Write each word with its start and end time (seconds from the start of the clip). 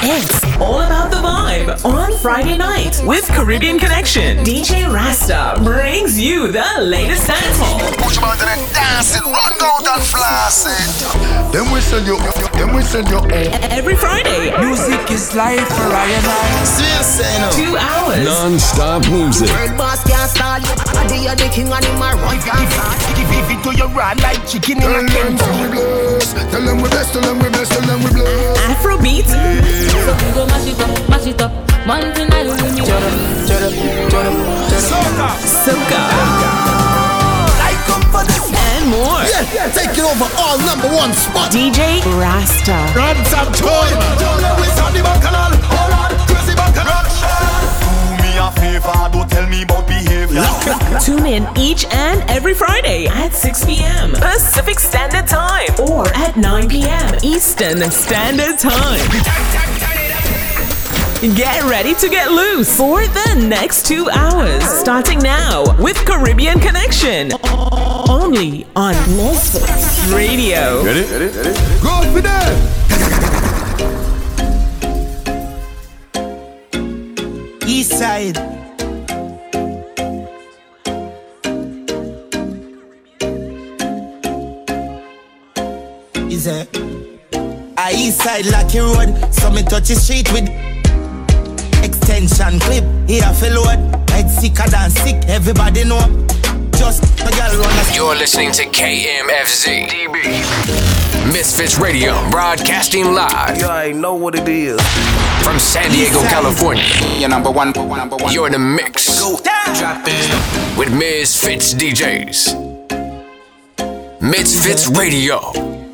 It's 0.00 0.44
all 0.60 0.80
about 0.80 1.10
the 1.10 1.16
vibe 1.16 1.84
on 1.84 2.16
Friday 2.18 2.56
night 2.56 3.00
with 3.04 3.26
Caribbean 3.28 3.78
Connection. 3.80 4.38
DJ 4.44 4.86
Rasta 4.86 5.60
brings 5.64 6.18
you 6.20 6.52
the 6.52 6.64
latest 6.78 7.26
dancehall. 7.28 7.80
Push 7.98 8.18
about 8.18 8.38
the 8.38 8.46
dancing, 8.72 9.22
run 9.26 9.52
out 9.60 9.86
and 9.86 10.02
flaccid. 10.06 10.86
Then 11.52 11.72
we 11.72 11.80
send 11.80 12.06
you, 12.06 12.16
then 12.54 12.74
we 12.74 12.82
send 12.82 13.08
you 13.08 13.18
Every 13.74 13.96
Friday, 13.96 14.54
Music 14.60 15.10
is 15.10 15.34
life 15.34 15.66
for 15.66 15.90
I 15.90 16.06
and 16.06 16.26
I. 16.26 17.50
two 17.58 17.76
hours. 17.76 18.24
Non-stop 18.24 19.02
music. 19.10 19.50
World 19.50 19.76
boss 19.76 20.04
can't 20.06 20.30
stall 20.30 20.58
you. 20.58 20.74
Body 20.94 21.26
you're 21.26 21.34
the 21.34 21.48
king 21.50 21.72
and 21.72 21.84
him 21.84 21.96
a 21.96 22.14
run 22.14 22.38
Give, 23.38 23.46
give 23.46 23.58
it 23.58 23.62
to 23.62 23.70
your 23.78 23.88
raw 23.94 24.14
like 24.18 24.42
chicken 24.48 24.82
in 24.82 24.82
Tell 24.82 24.98
a 24.98 25.02
them 25.06 25.38
can. 25.38 25.62
we 25.62 25.68
bless, 25.70 26.34
tell 26.50 26.62
them 26.62 26.76
we 26.82 26.88
bless, 26.90 27.12
tell 27.12 27.22
them 27.22 27.38
we 27.38 27.48
bless, 27.50 27.68
tell 27.68 27.82
them 27.86 28.02
we 28.02 28.10
bless. 28.10 28.58
Afro 28.66 28.98
beats, 28.98 29.30
So 29.30 30.10
we 30.18 30.28
go 30.34 30.42
mash 30.50 30.66
it 30.66 30.80
up, 30.80 31.08
mash 31.08 31.26
it 31.26 31.40
up. 31.40 31.52
Man 31.86 32.12
tonight 32.14 32.46
we 32.50 32.56
need 32.74 32.82
Soca. 34.78 35.28
soca, 35.46 36.02
I 37.62 37.72
come 37.86 38.02
for 38.10 38.22
this. 38.26 38.42
and 38.50 38.90
more. 38.90 39.22
Yeah, 39.26 39.70
taking 39.72 40.04
over 40.04 40.26
all 40.38 40.58
number 40.66 40.88
one 40.94 41.12
spot. 41.14 41.50
DJ 41.52 42.02
Rasta. 42.18 42.76
Run 42.94 43.16
some 43.26 43.52
toy. 43.54 43.88
Don't 44.18 44.40
let 44.42 44.58
we 44.60 44.66
sound 44.74 44.94
the 44.96 45.02
bacchanal. 45.02 45.57
A 48.48 48.60
favor, 48.60 49.08
don't 49.12 49.30
tell 49.30 49.48
me 49.48 49.62
about 49.62 49.86
behavior. 49.86 50.44
Tune 51.04 51.26
in 51.26 51.46
each 51.56 51.84
and 51.92 52.22
every 52.30 52.54
Friday 52.54 53.06
at 53.06 53.32
6 53.32 53.64
p.m. 53.64 54.12
Pacific 54.12 54.78
Standard 54.78 55.26
Time 55.26 55.68
or 55.88 56.06
at 56.14 56.36
9 56.36 56.68
p.m. 56.68 57.14
Eastern 57.22 57.90
Standard 57.90 58.58
Time. 58.58 58.98
Get 61.34 61.64
ready 61.64 61.94
to 61.96 62.08
get 62.08 62.30
loose 62.30 62.76
for 62.76 63.06
the 63.06 63.46
next 63.48 63.86
two 63.86 64.08
hours. 64.10 64.62
Starting 64.64 65.18
now 65.18 65.64
with 65.82 65.96
Caribbean 66.06 66.60
Connection. 66.60 67.32
Only 68.08 68.66
on 68.76 68.94
Misfits 69.16 70.10
Radio. 70.12 70.82
Ready? 70.84 71.00
Ready? 71.02 71.26
Ready? 71.36 71.80
Go 71.82 72.12
for 72.12 72.20
them. 72.20 72.77
East 77.68 77.98
side. 77.98 78.38
Is 86.32 86.46
it? 86.46 86.74
A 87.76 87.90
east 87.92 88.22
side 88.22 88.46
Lucky 88.46 88.78
Road, 88.78 89.34
so 89.34 89.50
me 89.50 89.62
touch 89.64 89.88
the 89.88 89.96
street 89.96 90.32
with 90.32 90.48
extension 91.84 92.58
clip. 92.58 92.84
Here 93.06 93.22
for 93.34 93.50
load, 93.50 94.08
head 94.08 94.30
sicker 94.30 94.66
than 94.70 94.90
sick. 94.90 95.22
Everybody 95.28 95.84
know. 95.84 96.37
Just 96.78 97.02
a 97.20 97.30
girl 97.30 97.60
run 97.60 97.72
a 97.90 97.94
You're 97.94 98.14
listening 98.14 98.52
to 98.52 98.64
KMFZ. 98.66 99.88
DB. 99.88 101.32
Misfits 101.32 101.78
Radio, 101.78 102.12
broadcasting 102.30 103.12
live 103.12 103.58
Yeah, 103.58 103.68
I 103.68 103.92
know 103.92 104.14
what 104.14 104.34
it 104.34 104.48
is. 104.48 104.80
from 105.42 105.58
San 105.58 105.90
Diego, 105.90 106.20
Eastside. 106.20 106.28
California. 106.30 106.84
Your 107.18 107.28
number 107.28 107.50
one, 107.50 107.72
number 107.72 108.16
one. 108.16 108.32
You're 108.32 108.46
in 108.46 108.52
the 108.52 108.58
mix 108.58 109.18
Drop 109.78 110.02
it. 110.06 110.78
with 110.78 110.92
Misfits 110.92 111.74
DJs. 111.74 112.54
Misfits 114.20 114.86
Radio. 114.88 115.38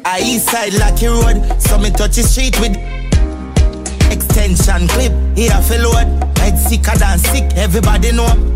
A 0.06 0.18
east 0.22 0.48
side 0.50 0.74
Lucky 0.74 1.06
Road, 1.06 1.60
so 1.60 1.78
me 1.78 1.90
touch 1.90 2.16
the 2.16 2.22
street 2.22 2.58
with 2.60 2.77
extension 4.12 4.86
clip. 4.88 5.12
Here 5.36 5.50
for 5.62 5.78
load, 5.78 6.06
head 6.38 6.58
sicker 6.58 6.96
than 6.98 7.18
sick. 7.18 7.44
Everybody 7.56 8.12
know. 8.12 8.53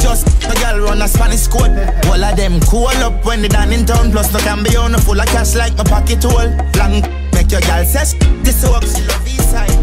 Just 0.00 0.26
a 0.44 0.54
girl 0.60 0.80
run 0.86 1.02
a 1.02 1.08
Spanish 1.08 1.46
code. 1.46 1.70
All 2.06 2.24
of 2.24 2.36
them 2.36 2.60
cool 2.60 2.88
up 2.88 3.24
when 3.24 3.42
they 3.42 3.48
done 3.48 3.72
in 3.72 3.84
town. 3.84 4.10
Plus 4.10 4.32
no 4.32 4.38
can 4.40 4.62
be 4.62 4.76
on 4.76 4.94
full 4.94 5.20
of 5.20 5.26
cash 5.26 5.54
like 5.54 5.76
my 5.76 5.84
pocket 5.84 6.22
hole. 6.22 6.50
Blank 6.72 7.06
make 7.34 7.50
your 7.52 7.60
girl 7.60 7.84
say 7.84 8.16
this 8.42 8.62
work. 8.68 8.82
She 8.82 9.02
love 9.06 9.28
east 9.28 9.50
side. 9.50 9.76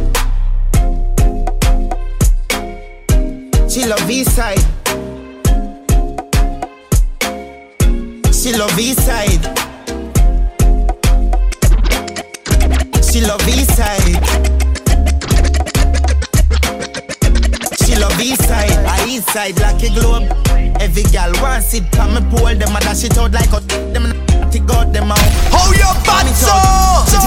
She 3.70 3.86
love 3.86 4.10
east 4.10 4.36
side. 4.36 4.66
She 8.34 8.54
love 8.54 8.80
east 8.80 9.06
side. 9.06 9.46
She 13.04 13.22
love 13.22 13.48
east 13.48 13.76
side. 13.76 14.47
Love 18.00 18.20
east 18.22 18.44
side. 18.48 18.72
I 18.86 19.06
east 19.08 19.30
side 19.30 19.60
like 19.60 19.82
a 19.84 19.90
globe. 19.90 20.30
Every 20.80 21.04
gal 21.04 21.32
wants 21.42 21.74
it 21.74 21.84
from 21.96 22.14
me 22.14 22.22
pole. 22.30 22.56
Them 22.56 22.76
a 22.76 22.80
dash 22.80 23.04
it 23.04 23.18
out 23.18 23.32
like 23.32 23.52
a 23.54 23.60
them 23.94 24.04
not 24.04 24.52
to 24.52 24.60
got 24.60 24.94
them 24.94 25.12
out. 25.12 25.20
How 25.52 25.72
your 25.74 25.94
body 26.06 26.34
so? 26.34 26.54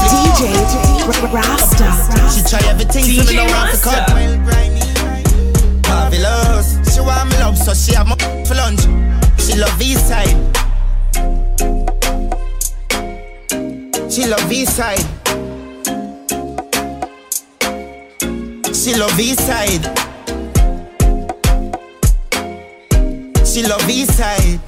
DJ 0.06 1.32
Rasta. 1.32 1.88
She 2.32 2.42
try 2.48 2.62
everything 2.69 3.04
so 3.04 3.31
me 3.31 3.36
don't 3.36 3.50
want 3.50 3.70
to 3.70 3.76
Rasta. 3.76 3.91
cut. 3.91 4.10
Well, 4.14 4.36
grimy. 4.44 4.81
Marvelous. 5.88 6.94
She 6.94 7.00
want 7.00 7.31
me 7.31 7.38
love 7.38 7.58
so 7.58 7.75
she 7.75 7.94
have 7.94 8.06
my 8.08 8.16
for 8.44 8.54
lunch. 8.54 8.81
She 9.38 9.58
love 9.58 9.81
east 9.81 10.08
side. 10.08 10.38
She 14.10 14.26
love 14.26 14.52
east 14.52 14.76
side. 14.76 15.06
She 18.75 18.94
love 18.94 19.20
east 19.20 19.41
side. 19.47 20.09
She 23.53 23.65
love 23.65 23.91
east 23.91 24.16
side. 24.16 24.61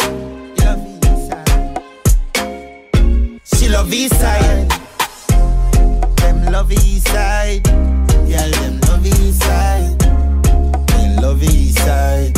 She 3.45 3.69
love 3.69 3.95
east 3.95 4.19
side. 4.19 4.69
Them 6.17 6.47
love 6.51 6.73
east 6.73 7.07
side. 7.07 7.63
Girl, 7.63 8.51
them 8.51 8.81
love 8.81 9.07
east 9.07 9.41
side. 9.41 9.99
Them 10.01 11.17
love 11.23 11.45
east 11.45 11.79
side. 11.79 12.35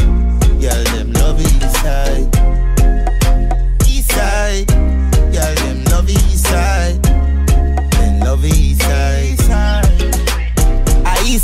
Girl, 0.61 0.85
them 0.85 1.13
love 1.15 1.41
east 1.41 1.77
side. 1.77 2.34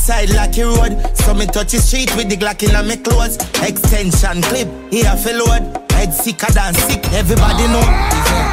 East 0.00 0.06
side 0.06 0.30
Lucky 0.30 0.62
Road. 0.62 1.16
So 1.16 1.34
me 1.34 1.46
touch 1.46 1.72
the 1.72 1.78
street 1.78 2.14
with 2.16 2.28
the 2.28 2.36
Glock 2.36 2.62
in 2.62 2.72
my 2.86 2.96
clothes. 2.96 3.36
Extension 3.62 4.42
clip, 4.42 4.68
here 4.90 5.16
for 5.16 5.32
load. 5.32 5.62
Head 5.92 6.12
sicker 6.14 6.50
than 6.52 6.74
sick, 6.74 7.04
everybody 7.12 7.66
know. 7.68 7.84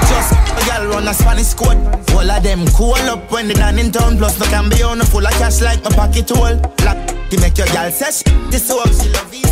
Just 0.09 0.33
a 0.33 0.61
girl 0.67 0.87
run 0.91 1.07
a 1.07 1.13
Spanish 1.13 1.53
code. 1.53 1.77
All 2.11 2.29
of 2.29 2.43
them 2.43 2.65
cool 2.75 2.95
up 2.95 3.31
when 3.31 3.47
they 3.47 3.53
done 3.53 3.79
in 3.79 3.91
town. 3.91 4.17
Plus 4.17 4.39
no 4.39 4.45
can 4.47 4.69
be 4.69 4.83
on 4.83 5.01
a 5.01 5.05
full 5.05 5.25
of 5.25 5.33
cash 5.33 5.61
like 5.61 5.83
my 5.83 5.91
pocket 5.91 6.29
hole. 6.29 6.57
Black, 6.77 7.07
to 7.29 7.39
make 7.39 7.57
your 7.57 7.67
girl 7.67 7.91
say 7.91 8.11
sh- 8.11 8.23
this 8.51 8.69
work. 8.69 8.91
She 8.91 9.09
love 9.09 9.33
east. 9.33 9.47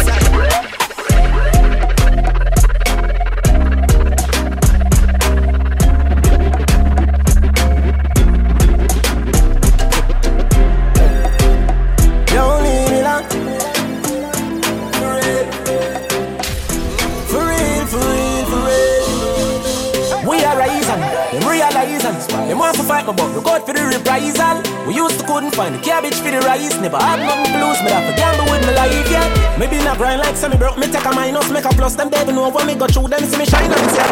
Want 22.65 22.77
to 22.77 22.83
fight 22.83 23.05
me, 23.05 23.13
but 23.13 23.29
we 23.35 23.41
got 23.43 23.61
for 23.65 23.73
the 23.73 23.83
reprisal. 23.85 24.57
We 24.87 24.95
used 24.95 25.19
to 25.19 25.25
couldn't 25.25 25.53
find 25.53 25.75
the 25.75 25.81
cabbage 25.81 26.15
for 26.15 26.31
the 26.31 26.41
rice. 26.41 26.73
Never 26.81 26.97
had 26.97 27.21
nothing 27.21 27.53
to 27.53 27.59
lose, 27.61 27.81
me 27.85 27.89
that 27.93 28.01
for 28.09 28.15
gamble 28.17 28.49
with 28.49 28.65
my 28.65 28.73
life, 28.73 29.09
yeah. 29.11 29.57
Maybe 29.59 29.77
not 29.85 29.97
grind 29.97 30.21
like 30.21 30.35
semi 30.35 30.57
broke, 30.57 30.77
me 30.77 30.87
take 30.87 31.05
a 31.05 31.13
minus, 31.13 31.49
make 31.51 31.65
a 31.65 31.69
plus. 31.69 31.95
Them 31.95 32.09
they 32.09 32.25
know 32.33 32.49
when 32.49 32.65
me 32.65 32.75
go 32.75 32.87
through 32.87 33.09
them, 33.09 33.21
see 33.21 33.37
me 33.37 33.45
shine 33.45 33.69
and 33.69 33.91
say. 33.93 34.09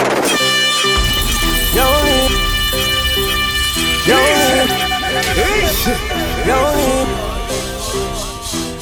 Yo. 1.73 1.87
Yo. 4.05 4.19
Yo. 6.45 6.57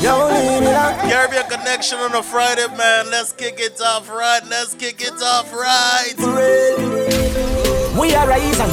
Yo. 0.03 0.17
Caribbean 1.07 1.47
Connection 1.47 1.97
on 1.99 2.15
a 2.15 2.23
Friday, 2.23 2.67
man. 2.75 3.09
Let's 3.09 3.31
kick 3.31 3.59
it 3.59 3.79
off 3.81 4.09
right. 4.09 4.41
Let's 4.49 4.73
kick 4.73 5.01
it 5.01 5.21
off 5.21 5.53
right. 5.53 6.90
We 8.01 8.15
are 8.15 8.27
rising, 8.27 8.65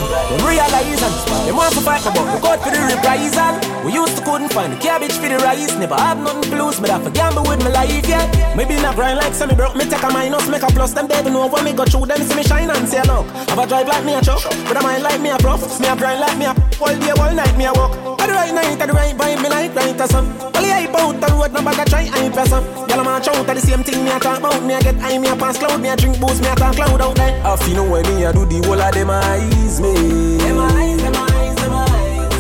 realizing. 0.43 1.38
Them 1.49 1.57
want 1.57 1.73
to 1.73 1.81
fight 1.81 2.05
but 2.05 2.13
we 2.13 2.37
got 2.45 2.61
for 2.61 2.69
the 2.69 2.77
reprisal. 2.77 3.57
We 3.81 3.97
used 3.97 4.19
to 4.19 4.23
couldn't 4.23 4.53
find 4.53 4.71
the 4.71 4.77
cabbage 4.77 5.17
for 5.17 5.33
the 5.33 5.41
rice. 5.41 5.73
Never 5.81 5.97
have 5.97 6.21
nothing 6.21 6.53
to 6.53 6.61
lose, 6.61 6.79
but 6.79 6.91
I 6.91 7.01
for 7.01 7.09
gamble 7.09 7.41
with 7.49 7.65
my 7.65 7.73
life, 7.73 8.05
yeah. 8.05 8.29
Maybe 8.53 8.77
not 8.77 8.97
grind 8.97 9.17
like 9.17 9.33
semi 9.33 9.55
broke. 9.55 9.75
Me 9.75 9.89
take 9.89 10.03
a 10.05 10.13
minus, 10.13 10.47
make 10.47 10.61
a 10.61 10.67
plus. 10.67 10.93
Them 10.93 11.09
dead 11.09 11.25
know 11.25 11.49
when 11.49 11.65
me 11.65 11.73
go 11.73 11.87
through 11.87 12.05
them, 12.05 12.21
see 12.21 12.37
me 12.37 12.43
shine 12.43 12.69
and 12.69 12.87
say 12.87 13.01
look. 13.09 13.25
Have 13.49 13.57
a 13.57 13.67
drive 13.67 13.89
like 13.89 14.05
me 14.05 14.13
a 14.13 14.21
truck, 14.21 14.45
but 14.69 14.77
I 14.77 14.83
mind 14.83 15.03
like 15.03 15.23
me 15.23 15.31
a 15.31 15.39
prof. 15.39 15.65
Me 15.81 15.89
a 15.89 15.97
grind 15.97 16.21
like 16.21 16.37
me 16.37 16.45
a 16.45 16.53
all 16.85 16.93
day, 16.93 17.17
all 17.17 17.33
night 17.33 17.57
me 17.57 17.65
a 17.65 17.73
walk. 17.73 17.97
At 18.21 18.29
the 18.29 18.35
right 18.37 18.53
night, 18.53 18.77
at 18.77 18.87
the 18.87 18.93
right 18.93 19.17
vibe, 19.17 19.41
me 19.41 19.49
like 19.49 19.75
right 19.75 19.97
as 19.97 20.11
sun. 20.11 20.29
Only 20.53 20.69
hype 20.69 20.93
out 21.01 21.17
the 21.17 21.33
road, 21.33 21.53
no 21.57 21.65
bag 21.65 21.81
a 21.81 21.85
try 21.89 22.05
hype 22.13 22.37
as 22.37 22.51
some. 22.53 22.65
Y'all 22.93 23.01
man 23.01 23.25
out 23.25 23.49
at 23.49 23.57
the 23.57 23.61
same 23.65 23.83
thing 23.83 24.05
me 24.05 24.11
a 24.13 24.21
talk 24.21 24.37
about. 24.37 24.61
Me 24.69 24.75
a 24.75 24.81
get 24.85 25.01
high, 25.01 25.17
me 25.17 25.29
a 25.29 25.37
pass 25.37 25.57
cloud, 25.57 25.81
me 25.81 25.89
a 25.89 25.97
drink 25.97 26.21
booze, 26.21 26.43
me 26.43 26.49
a 26.49 26.55
talk 26.55 26.77
cloud 26.77 27.01
out 27.01 27.17
there. 27.17 27.41
I 27.41 27.57
feel 27.57 27.77
know 27.77 27.89
when 27.89 28.05
me 28.05 28.25
a 28.25 28.35
do 28.35 28.45
the 28.45 28.61
whole 28.69 28.77
of 28.77 28.93
them 28.93 29.09
eyes 29.09 29.81
me. 29.81 30.37
Them 30.45 30.61
eyes, 30.61 30.61
them 30.61 30.61
eyes, 30.61 30.77
them 30.77 30.83
eyes. 30.83 30.98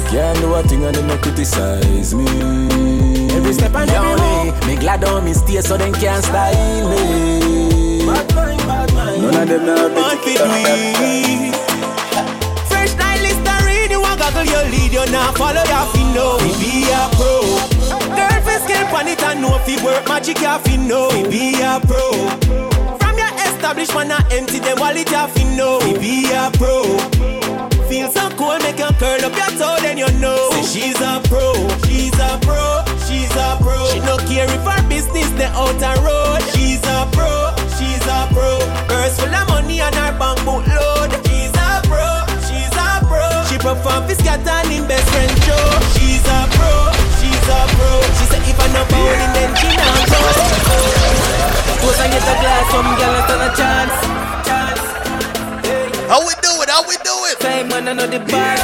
Can't 0.08 0.38
do 0.40 0.54
a 0.54 0.62
thing 0.62 0.84
and 0.84 0.94
them 0.94 1.06
no 1.06 1.18
criticize 1.18 2.14
me. 2.14 2.24
Every 3.36 3.52
step 3.52 3.74
and 3.74 3.90
every 3.90 4.16
move, 4.20 4.66
me 4.66 4.76
glad 4.76 5.04
on 5.04 5.24
me 5.24 5.34
stay 5.34 5.60
so 5.60 5.76
them 5.76 5.92
can't 5.92 6.24
style 6.24 6.88
me. 6.90 8.06
Bad 8.06 8.34
mind, 8.34 8.58
bad 8.60 8.94
mind. 8.94 9.22
None 9.22 9.42
of 9.42 9.48
them 9.48 9.66
know 9.66 9.88
What 9.92 10.24
we 10.24 10.32
do 10.34 11.52
Fresh 12.70 12.90
stylist 12.96 13.44
and 13.44 13.64
read 13.66 13.90
you 13.90 14.00
want 14.00 14.18
goggle 14.20 14.44
your 14.44 14.64
lead 14.70 14.92
You 14.92 15.04
not 15.12 15.36
follow 15.36 15.60
your 15.60 15.86
fin 15.92 16.14
know 16.14 16.38
We 16.40 16.52
be 16.56 16.88
a 16.88 17.10
pro 17.12 17.42
Girl 18.16 18.40
fi 18.46 18.54
skill 18.64 18.84
pan 18.88 19.08
it 19.08 19.22
and 19.22 19.42
know 19.42 19.58
fi 19.66 19.76
work 19.84 20.08
magic 20.08 20.40
ya 20.40 20.58
fi 20.58 20.76
know 20.76 21.08
We 21.12 21.28
be 21.28 21.60
a 21.60 21.80
pro 21.84 22.12
From 22.96 23.18
your 23.18 23.32
establishment 23.44 24.10
and 24.12 24.32
empty 24.32 24.58
them 24.60 24.78
wallet 24.78 25.10
ya 25.10 25.26
fi 25.26 25.44
know 25.56 25.80
We 25.82 25.98
be 25.98 26.30
a 26.32 26.50
pro 26.56 27.37
Feel 27.88 28.10
so 28.12 28.28
cool 28.36 28.52
make 28.60 28.76
you 28.76 28.92
curl 29.00 29.24
up 29.24 29.32
your 29.32 29.52
toe 29.56 29.80
then 29.80 29.96
you 29.96 30.12
know. 30.20 30.36
Say 30.52 30.92
she's 30.92 31.00
a 31.00 31.24
pro 31.24 31.56
She's 31.88 32.12
a 32.20 32.36
pro 32.44 32.84
She's 33.08 33.32
a 33.32 33.56
pro. 33.64 33.80
She 33.88 34.00
no 34.04 34.20
care 34.28 34.44
if 34.44 34.60
her 34.60 34.82
business 34.92 35.32
the 35.40 35.48
outer 35.56 35.96
road. 36.04 36.44
She's 36.52 36.84
a 36.84 37.08
pro 37.16 37.56
She's 37.80 38.04
a 38.04 38.28
pro. 38.28 38.60
Purse 38.92 39.16
full 39.16 39.32
of 39.32 39.48
money 39.48 39.80
and 39.80 39.94
her 39.96 40.12
bank 40.20 40.36
book 40.44 40.68
load. 40.68 41.16
She's 41.32 41.48
a 41.56 41.80
pro 41.88 42.28
She's 42.44 42.76
a 42.76 43.00
pro. 43.08 43.24
She 43.48 43.56
perform 43.56 44.04
for 44.04 44.16
scatter 44.20 44.68
in 44.68 44.84
best 44.84 45.08
friend 45.08 45.32
show 45.48 45.64
She's 45.96 46.20
a 46.28 46.44
pro 46.60 46.92
She's 47.16 47.48
a 47.48 47.60
pro. 47.72 48.04
She 48.20 48.24
say 48.28 48.52
if 48.52 48.60
I 48.60 48.68
no 48.68 48.84
bowling 48.84 49.32
then 49.32 49.50
she 49.56 49.72
not 49.72 49.96
go. 50.12 50.20
Suppose 51.72 52.00
I 52.04 52.06
get 52.12 52.20
a 52.20 52.34
glass, 52.36 52.64
some 52.68 52.90
girl 53.00 53.48
a 53.48 53.56
chance. 53.56 54.37
How 56.78 56.86
we 56.86 56.94
do 56.98 57.10
it? 57.26 57.40
Time 57.40 57.66
man 57.70 57.88
I 57.88 57.92
know 57.92 58.06
the 58.06 58.20
boss. 58.20 58.62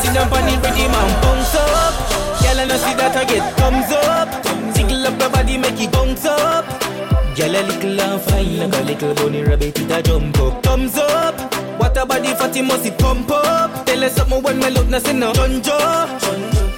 Sit 0.00 0.14
down 0.16 0.32
on 0.32 0.40
the 0.48 0.56
rhythm 0.56 0.96
and 0.96 1.14
bounce 1.20 1.52
up. 1.52 1.92
Girl 2.40 2.60
I 2.60 2.64
know 2.64 2.78
see 2.80 2.96
that 2.96 3.12
I 3.12 3.24
get 3.28 3.44
thumbs 3.60 3.92
up. 3.92 4.28
Jiggle 4.74 5.06
up 5.06 5.20
your 5.20 5.28
body 5.28 5.58
make 5.58 5.78
it 5.78 5.92
bounce 5.92 6.24
up. 6.24 6.64
Girl 7.36 7.52
a 7.52 7.60
little 7.60 8.00
and 8.00 8.20
fine 8.22 8.56
like 8.56 8.72
a 8.72 8.82
little 8.88 9.14
bunny 9.16 9.42
rabbit 9.44 9.78
it 9.78 9.90
a 9.90 10.02
jump 10.02 10.38
up. 10.38 10.62
Thumbs 10.62 10.96
up. 10.96 11.36
What 11.78 11.94
a 11.98 12.06
body 12.06 12.32
fatty 12.32 12.62
must 12.62 12.86
it 12.86 12.96
pump 12.96 13.30
up. 13.30 13.84
Tell 13.84 14.02
us 14.02 14.16
something 14.16 14.42
when 14.42 14.58
me 14.58 14.70
look 14.70 14.88
nothing 14.88 15.18
no 15.18 15.34
Junjo. 15.34 15.76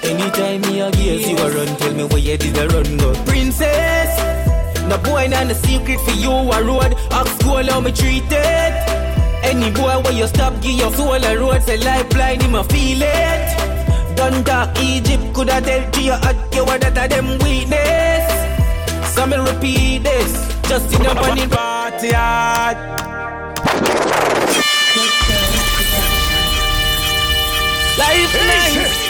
Anytime 0.03 0.59
me 0.67 0.81
a 0.81 0.91
gaze 0.91 1.29
you 1.29 1.37
a 1.37 1.49
run, 1.55 1.71
tell 1.77 1.93
me 1.93 2.03
where 2.03 2.19
you 2.19 2.37
did 2.37 2.57
a 2.57 2.67
run 2.67 2.97
go. 2.97 3.13
Princess. 3.23 4.11
No 4.89 4.97
boy 4.97 5.27
not 5.27 5.47
the 5.47 5.55
secret 5.55 6.01
for 6.01 6.11
you 6.19 6.31
a 6.31 6.63
road. 6.67 6.93
Ask 7.11 7.39
school 7.39 7.63
how 7.63 7.79
me 7.79 7.93
treated. 7.93 8.98
Any 9.43 9.71
boy 9.71 10.01
where 10.03 10.13
you 10.13 10.27
stop, 10.27 10.61
give 10.61 10.73
your 10.73 10.93
soul 10.93 11.13
a 11.13 11.37
road. 11.37 11.61
Say 11.63 11.77
lifeline, 11.77 12.41
him 12.41 12.55
a 12.55 12.63
feel 12.63 13.01
it. 13.01 14.15
Done 14.15 14.43
dark 14.43 14.77
Egypt 14.79 15.33
coulda 15.33 15.61
tell 15.61 15.91
to 15.91 16.01
your 16.01 16.17
heart 16.17 16.35
you 16.53 16.65
were 16.65 16.77
that 16.77 16.97
a 16.97 17.07
them 17.07 17.37
weakness. 17.39 18.27
So 19.13 19.25
me 19.25 19.37
repeat 19.37 20.03
this, 20.03 20.31
just 20.67 20.93
in 20.93 21.05
on 21.07 21.15
the 21.37 21.47
party. 21.49 22.11
Life 27.97 28.33
nice. 28.47 29.09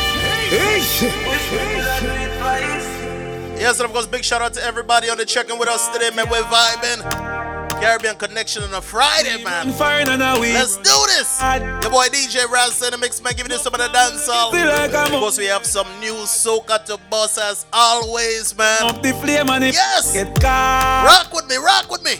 Yes, 3.60 3.80
and 3.80 3.86
of 3.86 3.92
course, 3.94 4.08
big 4.08 4.24
shout 4.24 4.42
out 4.42 4.54
to 4.54 4.64
everybody 4.64 5.10
on 5.10 5.18
the 5.18 5.26
checking 5.26 5.60
with 5.60 5.70
us 5.70 5.90
today, 5.90 6.12
man. 6.16 6.28
We're 6.30 6.44
vibing. 6.44 7.59
Caribbean 7.82 8.16
Connection 8.18 8.62
on 8.64 8.74
a 8.74 8.82
Friday, 8.82 9.42
man. 9.44 9.72
Fire 9.72 10.04
and 10.08 10.22
a 10.22 10.40
week 10.40 10.54
Let's 10.54 10.76
do 10.78 10.98
this. 11.08 11.42
Your 11.42 11.92
boy 11.92 12.08
DJ 12.08 12.46
Raz 12.50 12.82
in 12.84 12.92
the 12.92 12.98
mix, 12.98 13.22
man. 13.24 13.34
Giving 13.36 13.52
you 13.52 13.58
some 13.58 13.74
of 13.74 13.80
the 13.80 13.88
dancehall. 13.88 14.52
Feel 14.52 14.68
like 14.68 14.94
Of 14.94 15.10
course, 15.12 15.38
we 15.38 15.46
have 15.46 15.66
some 15.66 15.88
new 16.00 16.14
soca 16.26 16.84
to 16.86 16.98
boss 17.10 17.38
as 17.38 17.66
always, 17.72 18.56
man. 18.58 18.84
up 18.84 19.02
the 19.02 19.14
flame 19.14 19.50
and 19.50 19.64
Yes. 19.66 20.12
get 20.14 20.28
Rock 20.44 21.34
with 21.34 21.48
me, 21.48 21.56
rock 21.56 21.90
with 21.90 22.04
me. 22.04 22.16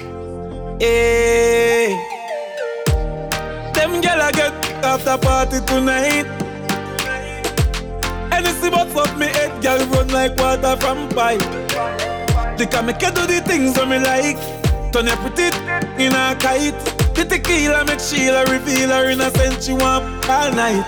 Hey. 0.80 1.88
Them 3.74 4.02
gyal 4.02 4.30
a 4.30 4.32
get 4.32 4.54
after 4.84 5.18
party 5.18 5.60
tonight. 5.66 6.26
Anything 8.32 8.72
but 8.72 8.88
fuck 8.90 9.18
me 9.18 9.28
head, 9.28 9.52
gyal 9.62 9.92
run 9.92 10.08
like 10.10 10.38
water 10.38 10.78
from 10.78 11.10
pipe. 11.10 11.42
They 12.58 12.66
can 12.66 12.86
make 12.86 13.02
you 13.02 13.12
do 13.12 13.28
the 13.28 13.42
things 13.46 13.74
that 13.76 13.88
me 13.88 14.00
like. 14.00 14.59
Turn 14.92 15.06
your 15.06 15.18
pretty 15.18 15.54
in 16.02 16.14
a 16.14 16.36
kite. 16.40 16.74
The 17.14 17.26
tequila 17.26 17.86
make 17.86 18.00
Sheila 18.00 18.46
reveal 18.46 18.90
her 18.90 19.10
innocence. 19.10 19.66
She 19.66 19.74
want 19.74 20.28
all 20.28 20.52
night. 20.52 20.82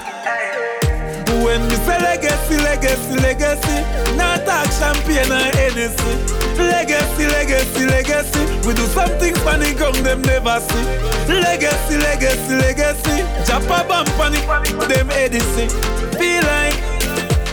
When 1.43 1.61
me 1.67 1.75
say 1.85 1.97
legacy, 2.01 2.57
legacy, 2.57 3.15
legacy, 3.21 3.77
not 4.17 4.45
talk 4.45 4.69
champagne 4.73 5.31
or 5.31 5.49
Hennessy. 5.53 6.13
Legacy, 6.57 7.25
legacy, 7.27 7.85
legacy, 7.85 8.41
we 8.67 8.73
do 8.73 8.85
something 8.87 9.33
funny, 9.45 9.73
ground 9.73 9.95
them 9.97 10.21
never 10.23 10.59
see. 10.59 10.85
Legacy, 11.29 11.97
legacy, 11.97 12.55
legacy, 12.55 13.25
jump 13.45 13.65
a 13.65 13.83
bump 13.87 14.09
on 14.19 14.33
them 14.87 15.09
Edison. 15.11 15.69
Feel 16.17 16.43
like 16.45 16.77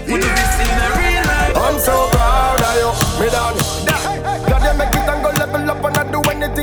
we 0.07 0.17
do 0.17 0.29
this 0.29 0.55
in 0.65 0.69
a 0.69 0.89
real 0.97 1.25
life. 1.25 1.57
I'm 1.57 1.79
so 1.79 2.09
proud 2.11 2.61
of 2.61 2.77
you, 2.77 2.91
me 3.25 3.31
done. 3.31 3.57
God, 4.49 4.63
you 4.65 4.79
make 4.79 4.95
it 4.95 5.08
and 5.08 5.08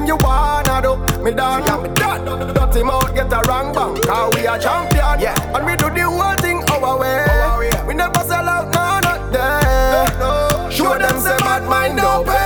anything 0.06 0.08
you 0.08 0.18
wanna 0.18 0.82
do. 0.82 1.24
Me 1.24 1.32
done, 1.32 1.64
yeah, 1.66 1.78
me 1.78 1.90
done. 1.96 2.54
Dirty 2.54 2.84
mouth 2.84 3.14
get 3.14 3.34
a 3.34 3.42
wrong 3.48 3.74
bang, 3.74 4.02
cause 4.04 4.34
we 4.36 4.48
are 4.48 4.60
champion. 4.60 5.20
Yeah. 5.20 5.56
And 5.56 5.66
we 5.66 5.76
do 5.76 5.90
the 5.90 6.04
whole 6.04 6.36
thing 6.38 6.64
our 6.70 7.00
way. 7.00 7.70
We 7.88 7.94
never 7.94 8.20
sell 8.20 8.48
out, 8.48 8.68
eh, 8.68 8.72
no, 8.76 9.00
not 9.00 9.32
there. 9.32 10.72
Show 10.72 10.98
them 10.98 11.20
say 11.20 11.38
bad 11.38 11.68
mind 11.68 11.98
don't 11.98 12.26
pay. 12.26 12.45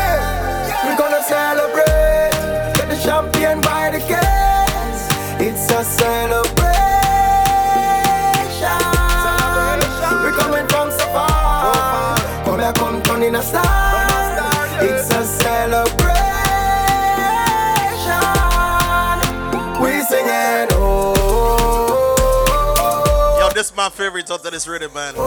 My 23.80 23.88
favorite 23.88 24.30
out 24.30 24.44
of 24.45 24.52
this 24.52 24.68
rhythm, 24.68 24.92
man. 24.94 25.14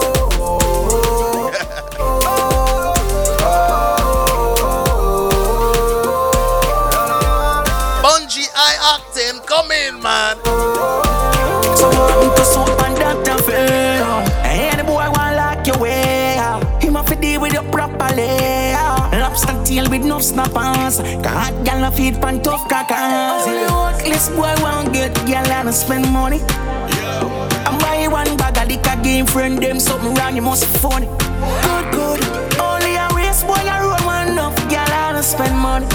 Bungie 8.03 8.45
I 8.53 8.75
Octane, 8.93 9.43
come 9.47 9.71
in, 9.71 9.99
man. 10.03 10.37
So 11.77 11.89
want 11.89 12.37
to 12.37 12.45
soup 12.45 12.69
and 12.85 12.95
Dr. 12.95 13.41
Phil 13.41 14.21
Any 14.45 14.83
boy 14.83 15.09
want 15.09 15.35
lock 15.35 15.65
your 15.65 15.79
way 15.79 16.37
Him 16.79 16.93
have 16.93 17.07
to 17.07 17.15
deal 17.15 17.41
with 17.41 17.53
you 17.53 17.63
properly 17.71 18.73
Lobster 19.17 19.63
tail 19.65 19.89
with 19.89 20.05
no 20.05 20.19
snappers 20.19 20.97
Cause 20.97 21.25
hot 21.25 21.53
gal 21.65 21.79
no 21.81 21.89
feed 21.89 22.21
pan 22.21 22.43
tough 22.43 22.67
crackers 22.67 23.47
Worthless 23.71 24.29
boy 24.29 24.53
want 24.61 24.93
get 24.93 25.15
gal 25.25 25.51
and 25.51 25.73
spend 25.73 26.05
money 26.11 26.39
I 26.41 26.51
buy 26.51 26.82
one 28.25 28.37
bag 28.37 28.57
of 28.57 28.67
liquor 28.67 29.01
game 29.03 29.25
friend 29.25 29.61
them 29.61 29.79
something 29.79 30.13
wrong 30.15 30.35
you 30.35 30.41
must 30.41 30.63
be 30.65 30.79
funny 30.79 31.07
Good 31.65 31.85
good 31.91 32.19
Only 32.59 32.95
a 32.95 33.07
race 33.15 33.43
boy 33.43 33.55
a 33.55 33.75
roll 33.83 34.05
one 34.05 34.29
enough 34.29 34.55
don't 34.69 35.23
spend 35.23 35.57
money 35.57 35.87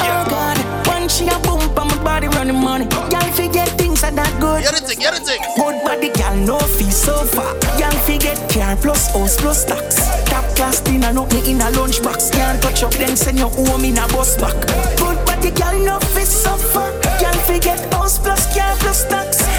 Oh 0.00 0.24
God 0.28 0.58
One 0.86 1.08
she 1.08 1.26
a 1.28 1.38
bump 1.40 1.78
on 1.78 1.88
my 1.88 2.02
body 2.02 2.28
running 2.28 2.60
money 2.60 2.86
Gal 2.86 3.30
forget 3.32 3.68
things 3.78 4.02
are 4.04 4.12
that 4.12 4.32
good 4.40 4.62
Get 4.62 4.90
it, 4.90 4.98
get 4.98 5.14
it. 5.14 5.40
Good 5.56 5.82
body, 5.84 6.10
girl, 6.10 6.36
no 6.46 6.58
fee 6.58 6.90
so 6.90 7.14
far. 7.24 7.54
Young 7.78 7.98
fi 8.04 8.18
get 8.18 8.38
car 8.50 8.76
plus 8.76 9.12
house 9.12 9.36
plus 9.36 9.64
tax. 9.64 9.96
Top 10.26 10.44
class 10.56 10.80
dinner, 10.80 11.12
not 11.12 11.32
me 11.32 11.50
in 11.50 11.60
a 11.60 11.70
lunchbox. 11.76 12.32
Can't 12.32 12.60
touch 12.62 12.82
up, 12.82 12.92
then 12.94 13.16
send 13.16 13.38
you 13.38 13.48
home 13.48 13.84
in 13.84 13.98
a 13.98 14.06
bus 14.08 14.36
back. 14.36 14.56
Good 14.98 15.18
body, 15.26 15.50
girl, 15.50 15.78
no 15.84 15.98
fee 16.00 16.24
so 16.24 16.56
far. 16.56 16.90
Young 17.20 17.38
fi 17.46 17.58
get 17.58 17.80
house 17.92 18.18
plus 18.18 18.52
car 18.54 18.74
plus 18.76 19.04
tax. 19.06 19.55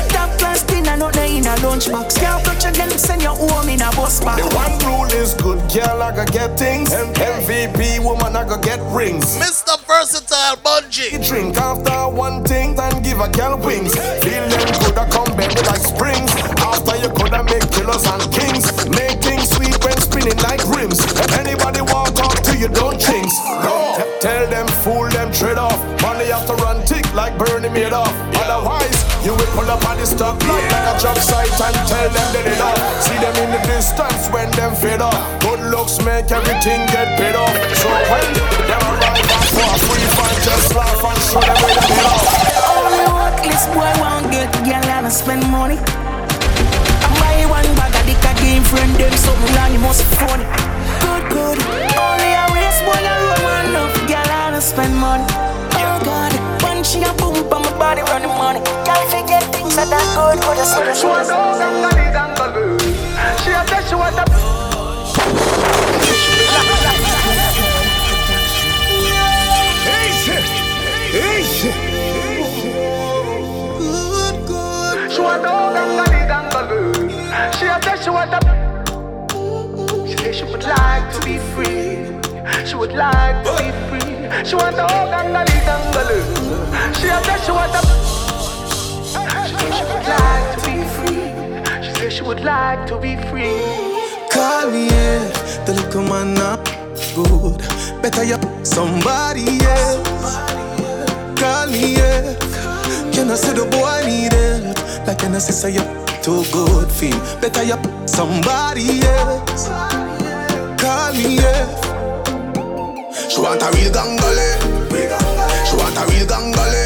Top 0.98 1.12
class 1.12 1.14
nothing 1.14 1.38
in 1.38 1.46
a 1.46 1.56
lunchbox. 1.58 2.16
Can't 2.20 2.44
touch 2.46 2.66
again, 2.66 2.90
send 2.98 3.22
you 3.22 3.30
home 3.30 3.70
in 3.70 3.82
a 3.82 3.90
bus 3.92 4.24
box. 4.24 4.42
The 4.42 4.56
one 4.56 4.78
rule 4.86 5.12
is 5.22 5.34
good 5.36 5.60
girl, 5.72 6.02
I 6.02 6.16
go 6.16 6.26
get 6.26 6.58
things. 6.58 6.90
MVP 6.90 8.04
woman, 8.04 8.36
I 8.36 8.48
go 8.48 8.58
get 8.58 8.80
rings. 8.94 9.38
Mr. 9.38 9.80
Versatile 9.86 10.58
Bungie. 10.64 11.26
Drink 11.28 11.58
after 11.58 12.16
one 12.16 12.44
thing, 12.44 12.76
then 12.76 13.02
give 13.02 13.20
a 13.20 13.30
girl 13.30 13.58
wings. 13.58 13.94
Feel 14.24 14.48
them 14.50 14.68
coulda 14.82 15.08
come 15.12 15.36
bend 15.38 15.56
like 15.68 15.82
springs. 15.82 16.32
After 16.58 16.96
you 16.98 17.10
coulda 17.10 17.44
make 17.44 17.70
killers 17.72 18.06
and 18.06 18.24
kings. 18.34 18.66
Make 18.90 19.22
things 19.22 19.50
sweet 19.50 19.78
when 19.84 19.98
spinning 19.98 20.38
like 20.40 20.64
rims. 20.70 21.00
If 21.00 21.38
anybody 21.38 21.82
walk 21.82 22.18
up 22.20 22.42
to 22.44 22.58
you, 22.58 22.70
don't 22.70 23.00
jinx. 23.00 23.34
No. 23.46 23.98
Tell 24.22 24.48
them, 24.50 24.68
fool 24.84 25.10
them, 25.10 25.32
trade 25.32 25.58
off. 25.58 25.80
Money 26.02 26.26
have 26.26 26.48
to 26.48 26.54
run 26.56 26.86
tick 26.86 27.06
like 27.14 27.38
Bernie 27.38 27.70
Madoff. 27.70 28.14
Otherwise, 28.36 28.77
you 29.28 29.36
will 29.36 29.52
pull 29.52 29.68
up 29.68 29.84
on 29.84 30.00
the 30.00 30.08
stock 30.08 30.40
like, 30.48 30.72
a 30.72 30.96
job 30.96 31.20
site 31.20 31.52
and 31.52 31.76
tell 31.84 32.08
them 32.08 32.28
that 32.32 32.48
it 32.48 32.64
off. 32.64 32.80
See 33.04 33.20
them 33.20 33.36
in 33.44 33.52
the 33.52 33.62
distance 33.68 34.32
when 34.32 34.48
them 34.56 34.72
fade 34.72 35.04
off. 35.04 35.20
Good 35.44 35.68
looks 35.68 36.00
make 36.08 36.32
everything 36.32 36.88
get 36.96 37.20
paid 37.20 37.36
off. 37.36 37.52
So 37.76 37.92
when 37.92 38.24
them 38.40 38.48
arrive 38.88 39.28
and 39.28 39.48
for 39.52 39.68
a 39.68 39.78
free 39.84 40.08
just 40.48 40.72
laugh 40.80 41.04
and 41.04 41.20
show 41.28 41.44
them 41.44 41.60
where 41.60 41.76
they 41.76 42.08
off. 42.08 42.24
Only 42.72 43.04
worthless 43.12 43.68
boy 43.76 43.92
won't 44.00 44.32
get 44.32 44.48
girl 44.64 44.88
and 44.96 45.12
spend 45.12 45.44
money. 45.52 45.76
I 45.76 47.08
buy 47.20 47.44
one 47.52 47.68
bag 47.76 48.00
of 48.00 48.08
dick 48.08 48.24
a 48.24 48.32
game 48.40 48.64
friend 48.64 48.96
them 48.96 49.12
something 49.12 49.52
wrong, 49.60 49.76
you 49.76 49.84
must 49.84 50.08
it. 50.08 50.48
Good, 51.04 51.24
good. 51.36 51.58
Only 52.00 52.32
a 52.32 52.48
race 52.56 52.80
boy 52.80 52.96
a 52.96 53.14
road 53.28 53.44
man 53.44 53.76
enough 53.76 53.92
girl 54.08 54.56
and 54.56 54.64
spend 54.64 54.96
money. 54.96 55.28
Oh 55.84 56.00
God, 56.08 56.32
when 56.64 56.80
she 56.88 57.04
a 57.04 57.12
boom 57.20 57.57
body 57.78 58.02
running 58.02 58.30
money. 58.30 58.60
Girl 58.86 59.04
forget 59.10 59.44
things 59.54 59.76
that 59.76 59.90
that 59.90 60.04
good, 60.18 60.42
good 60.42 60.58
as 60.58 60.74
well. 60.76 60.94
She 60.96 61.06
want 61.06 61.30
all 61.30 61.58
them 61.58 61.76
gully 61.84 62.10
dangle. 62.12 62.80
She 63.42 63.52
a 63.54 63.64
she 63.88 63.96
want 63.96 64.18
a 64.18 64.26
She 75.10 75.22
want 75.22 75.46
all 75.46 75.74
them 75.74 75.90
gully 75.98 76.22
dangle. 76.28 76.94
She 77.58 77.66
a 77.66 77.78
she 78.04 78.10
want 78.10 78.34
a 78.34 78.40
She 80.08 80.18
say 80.18 80.34
she 80.34 80.44
would 80.44 80.64
like 80.64 81.14
to 81.14 81.20
be 81.26 81.38
free. 81.54 81.96
She 82.66 82.76
would 82.76 82.94
like 82.94 83.44
to 83.46 83.52
be 83.62 83.72
free. 83.88 84.17
She 84.46 84.56
want 84.56 84.78
all 84.80 85.08
them 85.10 85.32
gully 85.34 85.58
dangle. 85.68 86.12
She 86.96 87.08
a 87.08 87.20
tell 87.22 87.40
she 87.44 87.52
want 87.52 87.76
a 87.76 87.82
She 89.48 89.54
say 89.56 89.72
she 89.78 89.84
would 89.90 90.08
like 90.08 90.48
to 90.54 90.60
be 90.68 90.76
free. 90.96 91.26
She 91.84 91.92
say 92.00 92.10
she 92.10 92.24
would 92.24 92.42
like 92.42 92.88
to 92.88 92.98
be 92.98 93.16
free. 93.30 93.58
Call 94.32 94.70
me, 94.72 94.88
yeah. 94.88 95.64
The 95.66 95.74
little 95.74 96.04
man 96.04 96.34
not 96.34 96.64
good. 97.16 97.58
Better 98.02 98.24
you 98.24 98.38
somebody 98.64 99.46
else. 99.66 100.38
Call 101.40 101.68
me, 101.68 101.96
yeah. 101.96 102.36
Can 103.14 103.32
I 103.32 103.36
say 103.36 103.54
the 103.54 103.66
boy 103.66 104.02
need 104.06 104.34
help? 104.34 105.08
Like 105.08 105.20
can 105.20 105.36
I 105.36 105.40
say 105.40 105.72
you 105.72 105.84
too 106.22 106.44
good 106.52 106.92
feel? 106.92 107.18
Better 107.42 107.64
you 107.64 107.78
somebody 108.08 109.02
else. 109.02 109.68
Call 110.80 111.14
me, 111.14 111.38
yeah. 111.38 111.87
She 113.38 113.44
want 113.44 113.62
a 113.62 113.70
real 113.70 113.92
gangale. 113.92 114.48
She 115.68 115.76
want 115.76 115.96
a 115.96 116.02
real 116.10 116.26
gangale. 116.26 116.86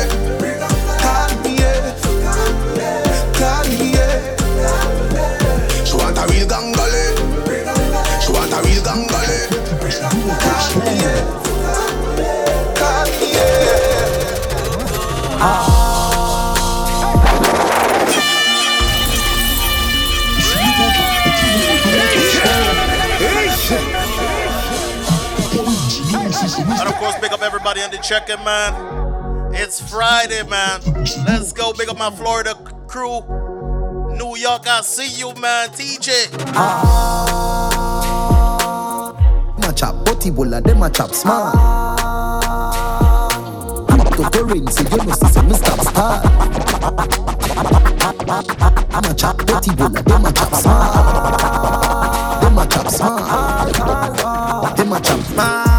She 5.85 5.95
want 5.95 6.17
a 6.17 6.23
real 6.27 6.47
gangale. 6.51 7.03
She 8.21 8.31
want 8.33 8.51
a 8.51 8.59
real 8.63 8.83
gangale. 8.83 9.39
Call 15.39 15.90
And 26.43 26.89
of 26.89 26.95
course, 26.95 27.15
big 27.19 27.31
up 27.33 27.43
everybody 27.43 27.81
on 27.81 27.91
the 27.91 27.97
check-in, 27.97 28.43
man. 28.43 28.73
It's 29.53 29.79
Friday, 29.91 30.41
man. 30.49 30.81
Let's 31.27 31.53
go. 31.53 31.71
Big 31.71 31.87
up 31.87 31.99
my 31.99 32.09
Florida 32.09 32.55
crew. 32.87 33.21
New 34.17 34.35
York, 34.35 34.67
I 34.67 34.81
see 34.81 35.19
you, 35.19 35.35
man. 35.35 35.69
TJ. 35.69 36.31
Them 39.51 39.69
a 39.69 39.73
chop 39.73 40.03
butty 40.03 40.31
bola, 40.31 40.61
them 40.61 40.81
a 40.81 40.89
chop 40.89 41.11
smart. 41.13 41.53
Cryptocurrency, 43.87 44.89
you 44.89 44.97
know, 45.05 45.13
see 45.13 45.41
me 45.43 45.53
stop 45.53 45.79
start. 45.81 46.25
I'm 48.95 49.03
a 49.03 49.13
chop 49.13 49.45
butty 49.45 49.75
bola, 49.75 50.01
them 50.01 50.25
a 50.25 50.31
chop 50.33 50.55
smart. 50.55 52.41
Them 52.41 52.57
a 52.57 52.65
chop 52.67 52.87
smart. 52.87 54.75
Them 54.75 54.91
a 54.91 54.99
chop 55.01 55.19
smart. 55.19 55.70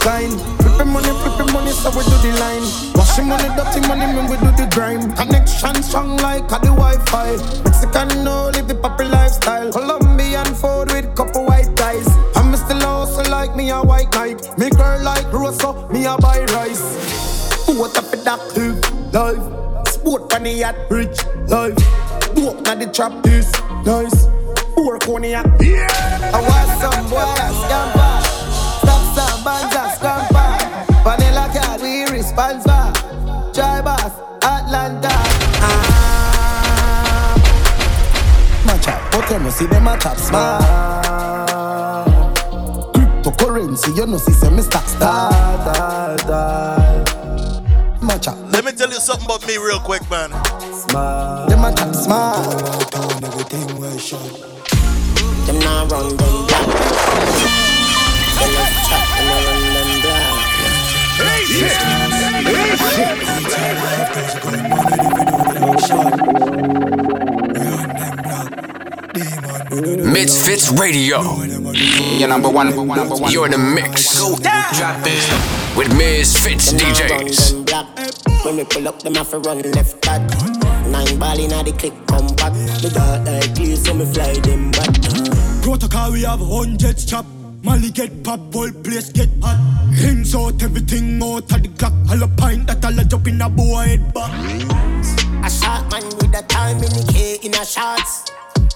Bitcoin. 0.00 0.30
Flipping 0.62 0.92
money, 0.92 1.08
flipping 1.08 1.52
money, 1.52 1.70
so 1.70 1.90
we 1.90 2.02
do 2.04 2.16
the 2.22 2.36
line. 2.40 2.94
Washing 2.94 3.28
money, 3.28 3.48
dirty 3.56 3.86
money, 3.86 4.06
when 4.16 4.30
we 4.30 4.36
do 4.36 4.50
the 4.56 4.68
grind. 4.72 5.16
Connection 5.16 5.82
strong 5.82 6.16
like 6.18 6.44
a 6.44 6.58
the 6.60 6.72
Wi-Fi. 6.72 7.36
Mexican 7.64 8.24
no 8.24 8.50
live 8.54 8.68
the 8.68 8.74
poppy 8.74 9.04
lifestyle. 9.04 9.70
Colombian 9.72 10.46
food 10.54 10.92
with 10.92 11.14
couple 11.14 11.44
white 11.44 11.74
ties. 11.76 12.08
I'm 12.36 12.54
still 12.56 12.82
also 12.84 13.22
like 13.30 13.54
me 13.56 13.70
a 13.70 13.82
white 13.82 14.10
knight. 14.12 14.58
Me 14.58 14.70
girl 14.70 15.02
like 15.02 15.30
Rosa, 15.32 15.72
me 15.92 16.06
a 16.06 16.16
buy 16.16 16.44
rice. 16.56 17.66
What 17.66 17.94
that 17.94 18.40
live 18.56 19.12
life? 19.12 19.86
Sport 19.88 20.32
on 20.34 20.42
the 20.44 20.50
yacht, 20.50 20.76
rich 20.90 21.24
life. 21.48 21.76
Walk 22.36 22.68
on 22.68 22.78
the 22.78 22.90
trap, 22.92 23.22
this 23.22 23.52
nice. 23.84 24.26
Work 24.76 25.08
on 25.08 25.22
the 25.22 25.28
yacht, 25.28 25.46
yeah. 25.60 26.30
I 26.32 26.40
want 26.40 26.70
some 26.80 27.10
boy 27.10 27.20
a 27.20 27.48
scamper. 27.52 28.10
Stop 28.80 29.02
some 29.14 29.44
bands 29.44 29.74
a 29.76 29.89
card 32.34 32.56
we 32.56 32.62
responsible. 32.62 33.52
Try 33.52 33.82
boss, 33.82 34.12
Atlanta. 34.42 35.08
Ah. 35.62 37.34
Match 38.66 38.88
up, 38.88 39.12
but 39.12 39.30
you 39.30 39.38
know 39.38 39.50
see 39.50 39.66
them 39.66 39.88
a 39.88 39.96
top 39.96 40.16
smart. 40.16 40.62
Cryptocurrency, 42.94 43.96
you 43.96 44.06
know 44.06 44.18
see 44.18 44.32
say 44.32 44.50
me 44.50 44.62
stack 44.62 44.86
star. 44.86 45.30
Match 48.02 48.28
up, 48.28 48.36
Let 48.52 48.64
me 48.64 48.72
tell 48.72 48.88
you 48.88 49.00
something 49.00 49.26
about 49.26 49.46
me 49.46 49.56
real 49.56 49.80
quick, 49.80 50.08
man. 50.10 50.30
Smart. 50.74 51.48
them 51.48 51.64
a 51.64 51.72
chop 51.74 51.94
smart. 51.94 52.46
Them 55.46 55.58
not 55.60 55.90
run 55.90 56.16
them 56.16 56.46
down. 56.46 57.59
Misfits 70.12 70.70
Radio. 70.78 71.22
You're 72.18 72.28
number 72.28 72.48
one. 72.48 72.68
You're 73.30 73.46
in 73.46 73.52
the 73.52 73.58
mix. 73.58 74.20
With 75.76 75.96
Misfits 75.96 76.72
DJs. 76.72 77.50
Them 77.50 77.64
black. 77.64 77.86
When 78.44 78.56
we 78.56 78.64
pull 78.64 78.88
up, 78.88 79.02
them 79.02 79.14
have 79.14 79.30
to 79.30 79.38
run 79.40 79.62
left 79.72 80.00
back. 80.02 80.20
Nine 80.86 81.18
ball 81.18 81.38
inna 81.38 81.62
the 81.62 81.72
click, 81.72 81.94
come 82.06 82.26
back. 82.36 82.52
The 82.52 82.90
dark 82.94 83.26
like 83.26 83.54
clear, 83.54 83.76
so 83.76 83.94
me 83.94 84.04
fly 84.06 84.34
them 84.34 84.70
back. 84.70 84.94
Protocol, 85.62 86.12
we 86.12 86.22
have 86.22 86.40
hundreds 86.40 87.04
chop. 87.04 87.26
Molly 87.62 87.90
get 87.90 88.24
pop, 88.24 88.40
whole 88.54 88.72
place 88.72 89.10
get 89.10 89.28
hot. 89.42 89.58
Hands 89.92 90.34
out, 90.34 90.62
everything 90.62 91.22
out 91.22 91.52
of 91.52 91.62
the 91.62 91.68
clock. 91.78 91.92
All 92.10 92.22
a 92.22 92.28
pint 92.28 92.66
that 92.68 92.84
all 92.84 92.98
a 92.98 93.04
jump 93.04 93.28
in 93.28 93.40
a 93.42 93.48
boy 93.50 93.84
head 93.84 94.14
back. 94.14 94.30
A 95.44 95.50
shot 95.50 95.90
man 95.92 96.04
with 96.04 96.34
a 96.34 96.42
time 96.48 96.76
in 96.76 96.90
the 96.90 97.04
K 97.12 97.38
in 97.42 97.54
a 97.54 97.64
shots. 97.64 98.30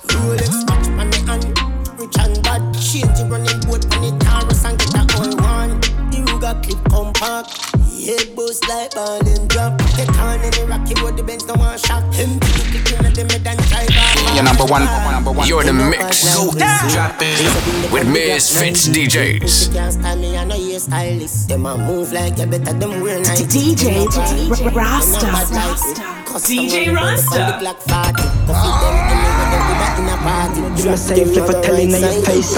Rolex 0.08 0.68
watch 0.68 0.88
on 1.00 1.10
the 1.10 1.18
hand. 1.26 1.98
Rich 1.98 2.18
and 2.18 2.42
bad. 2.42 2.74
Change 2.74 3.16
the 3.16 3.24
running 3.30 3.60
boat 3.64 3.84
on 3.96 4.02
the 4.02 4.24
Taurus 4.24 4.64
and 4.64 4.78
get 4.78 4.94
a 4.94 5.12
whole 5.16 5.36
one. 5.36 5.80
The 6.10 6.18
Ruger 6.26 6.62
clip 6.62 6.84
compact. 6.90 7.93
Head 8.04 8.36
boost 8.36 8.68
like 8.68 8.94
ball 8.94 9.26
and 9.26 9.48
drop. 9.48 9.78
Get 9.96 10.10
on 10.18 10.36
in 10.44 10.50
the 10.52 10.66
rocky 10.68 10.92
road, 11.00 11.16
the 11.16 11.22
Benz 11.22 11.46
no 11.46 11.54
one 11.54 11.78
shot. 11.78 12.04
Him 12.12 12.38
kicking 12.68 13.00
at 13.00 13.14
the 13.14 13.24
mid 13.24 13.46
and 13.46 13.58
drive 13.64 13.88
Your 14.36 14.44
number 14.44 14.66
one, 14.68 14.84
number 14.84 15.32
one. 15.32 15.48
You're 15.48 15.64
the 15.64 15.72
mix. 15.72 16.20
Go 16.36 16.52
drop 16.52 17.16
it 17.24 17.40
with 17.90 18.06
Misfits 18.06 18.88
DJs. 18.88 19.72
Can't 19.72 19.92
style 19.94 20.18
me, 20.18 20.36
I 20.36 20.44
know 20.44 20.54
you're 20.54 20.80
stylist. 20.80 21.48
Them 21.48 21.64
a 21.64 21.78
move 21.78 22.12
like 22.12 22.36
you 22.36 22.44
better 22.44 22.74
them 22.74 23.00
wear 23.00 23.20
nice. 23.20 23.40
DJ 23.40 24.04
Rasta. 24.74 25.24
DJ 26.44 26.92
Rasta. 26.94 27.56
You 30.76 30.90
must 30.90 31.08
say 31.08 31.22
if 31.22 31.38
I 31.38 31.62
tell 31.62 31.76
in 31.76 31.88
your 31.88 32.20
face 32.20 32.52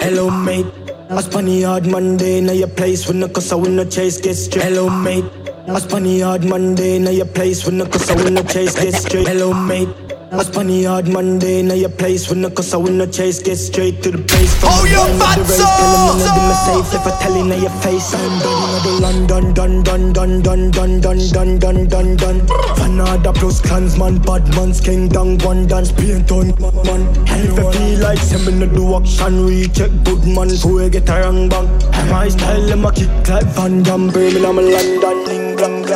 Hello 0.00 0.30
mate, 0.30 0.66
I 1.10 1.20
spun 1.20 1.48
a 1.48 1.62
hard 1.62 1.86
Monday, 1.86 2.40
now 2.40 2.52
your 2.52 2.68
place 2.68 3.06
when 3.06 3.20
the 3.20 3.28
cause 3.28 3.52
I 3.52 3.56
win 3.56 3.76
the 3.76 3.84
chase 3.84 4.20
get 4.20 4.34
straight. 4.36 4.64
Hello 4.64 4.88
mate, 4.88 5.24
I 5.66 5.78
spun 5.80 6.06
a 6.06 6.20
hard 6.20 6.44
Monday, 6.44 6.98
now 6.98 7.10
your 7.10 7.26
place 7.26 7.66
when 7.66 7.78
the 7.78 7.86
cause 7.86 8.10
I 8.10 8.16
win 8.16 8.34
the 8.34 8.42
chase 8.42 8.74
get 8.74 8.94
straight. 8.94 9.28
Hello 9.28 9.52
mate. 9.52 10.07
I 10.30 10.42
spun 10.42 10.68
a 10.68 10.84
hard 10.84 11.08
Monday, 11.08 11.62
now 11.62 11.72
your 11.72 11.88
place 11.88 12.28
when 12.28 12.42
the 12.42 12.50
cause 12.50 12.74
I 12.74 12.76
win 12.76 12.98
the 12.98 13.06
chase 13.06 13.42
get 13.42 13.56
straight 13.56 14.02
to 14.02 14.10
the 14.10 14.18
place. 14.18 14.54
From 14.60 14.68
oh, 14.72 14.84
you 14.84 15.00
fat 15.18 15.36
the 15.36 15.44
race, 15.48 15.56
tell 15.56 15.88
them 15.88 16.18
none 16.20 16.50
of 16.50 16.56
safe 16.68 17.00
if 17.00 17.06
I 17.06 17.22
tell 17.22 17.36
you 17.36 17.44
now 17.44 17.56
your 17.56 17.70
face. 17.80 18.12
I'm 18.12 18.38
done, 18.38 18.82
the 18.84 18.90
London, 19.00 19.54
done, 19.54 19.82
done, 19.82 20.12
done, 20.12 20.42
done, 20.42 20.70
done, 20.70 21.00
done, 21.00 21.30
done, 21.32 21.58
done, 21.58 21.88
done, 21.88 22.16
done. 22.16 22.40
Fanada 22.76 23.32
plus 23.32 23.62
clansman, 23.62 24.18
bad 24.18 24.46
man's 24.54 24.80
king, 24.82 25.08
down 25.08 25.38
one 25.38 25.66
dance, 25.66 25.92
paint 25.92 26.30
on 26.30 26.48
man. 26.60 27.08
And 27.28 27.48
if 27.48 27.58
I 27.58 27.72
feel 27.72 27.98
like 28.00 28.18
sending 28.18 28.60
the 28.60 28.66
do 28.66 28.96
action, 28.96 29.46
recheck 29.46 29.90
good 30.04 30.26
man, 30.26 30.48
before 30.48 30.74
we 30.74 30.90
get 30.90 31.08
a 31.08 31.22
wrong 31.22 31.48
bang. 31.48 31.68
My 32.10 32.28
style, 32.28 32.66
them 32.66 32.84
a 32.84 32.92
kick 32.92 33.08
like 33.28 33.46
Van 33.56 33.82
Damme, 33.82 34.10
Birmingham, 34.10 34.56
London, 34.56 35.30
England, 35.30 35.88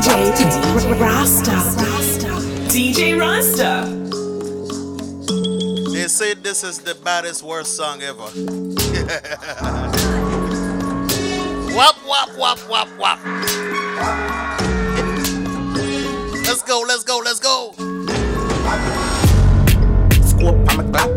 DJ 0.00 0.98
Rasta. 0.98 1.50
DJ 2.70 3.20
Rasta. 3.20 3.84
They 5.92 6.08
say 6.08 6.32
this 6.32 6.64
is 6.64 6.78
the 6.78 6.94
baddest 7.04 7.42
worst 7.42 7.76
song 7.76 8.00
ever. 8.00 8.24
wop, 11.76 11.96
wop, 12.06 12.30
wop, 12.38 12.58
wop, 12.70 12.88
wop. 12.98 13.18
Let's 16.46 16.62
go, 16.62 16.82
let's 16.88 17.04
go, 17.04 17.18
let's 17.18 17.40
go. 17.40 17.72
Scoop, 20.24 20.56
I'm 20.70 20.80
a 20.80 20.90
clap. 20.90 21.10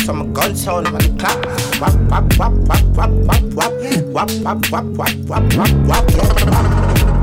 So 0.00 0.12
I'm 0.12 0.20
a 0.20 0.24
gun, 0.32 0.54
so 0.54 0.76
I'm 0.76 0.94
a 0.94 1.00
clap. 1.18 1.44
Wop, 1.80 1.94
wop, 2.08 2.38
wop, 2.38 2.52
wop, 2.68 2.84
wop, 2.96 3.10
wop, 3.10 3.42
wop. 3.54 3.72
Wop, 4.12 4.30
wop, 4.42 4.70
wop, 4.70 4.84
wop, 4.84 5.14
wop, 5.26 5.52
wop, 5.54 6.06
wop. 6.06 7.17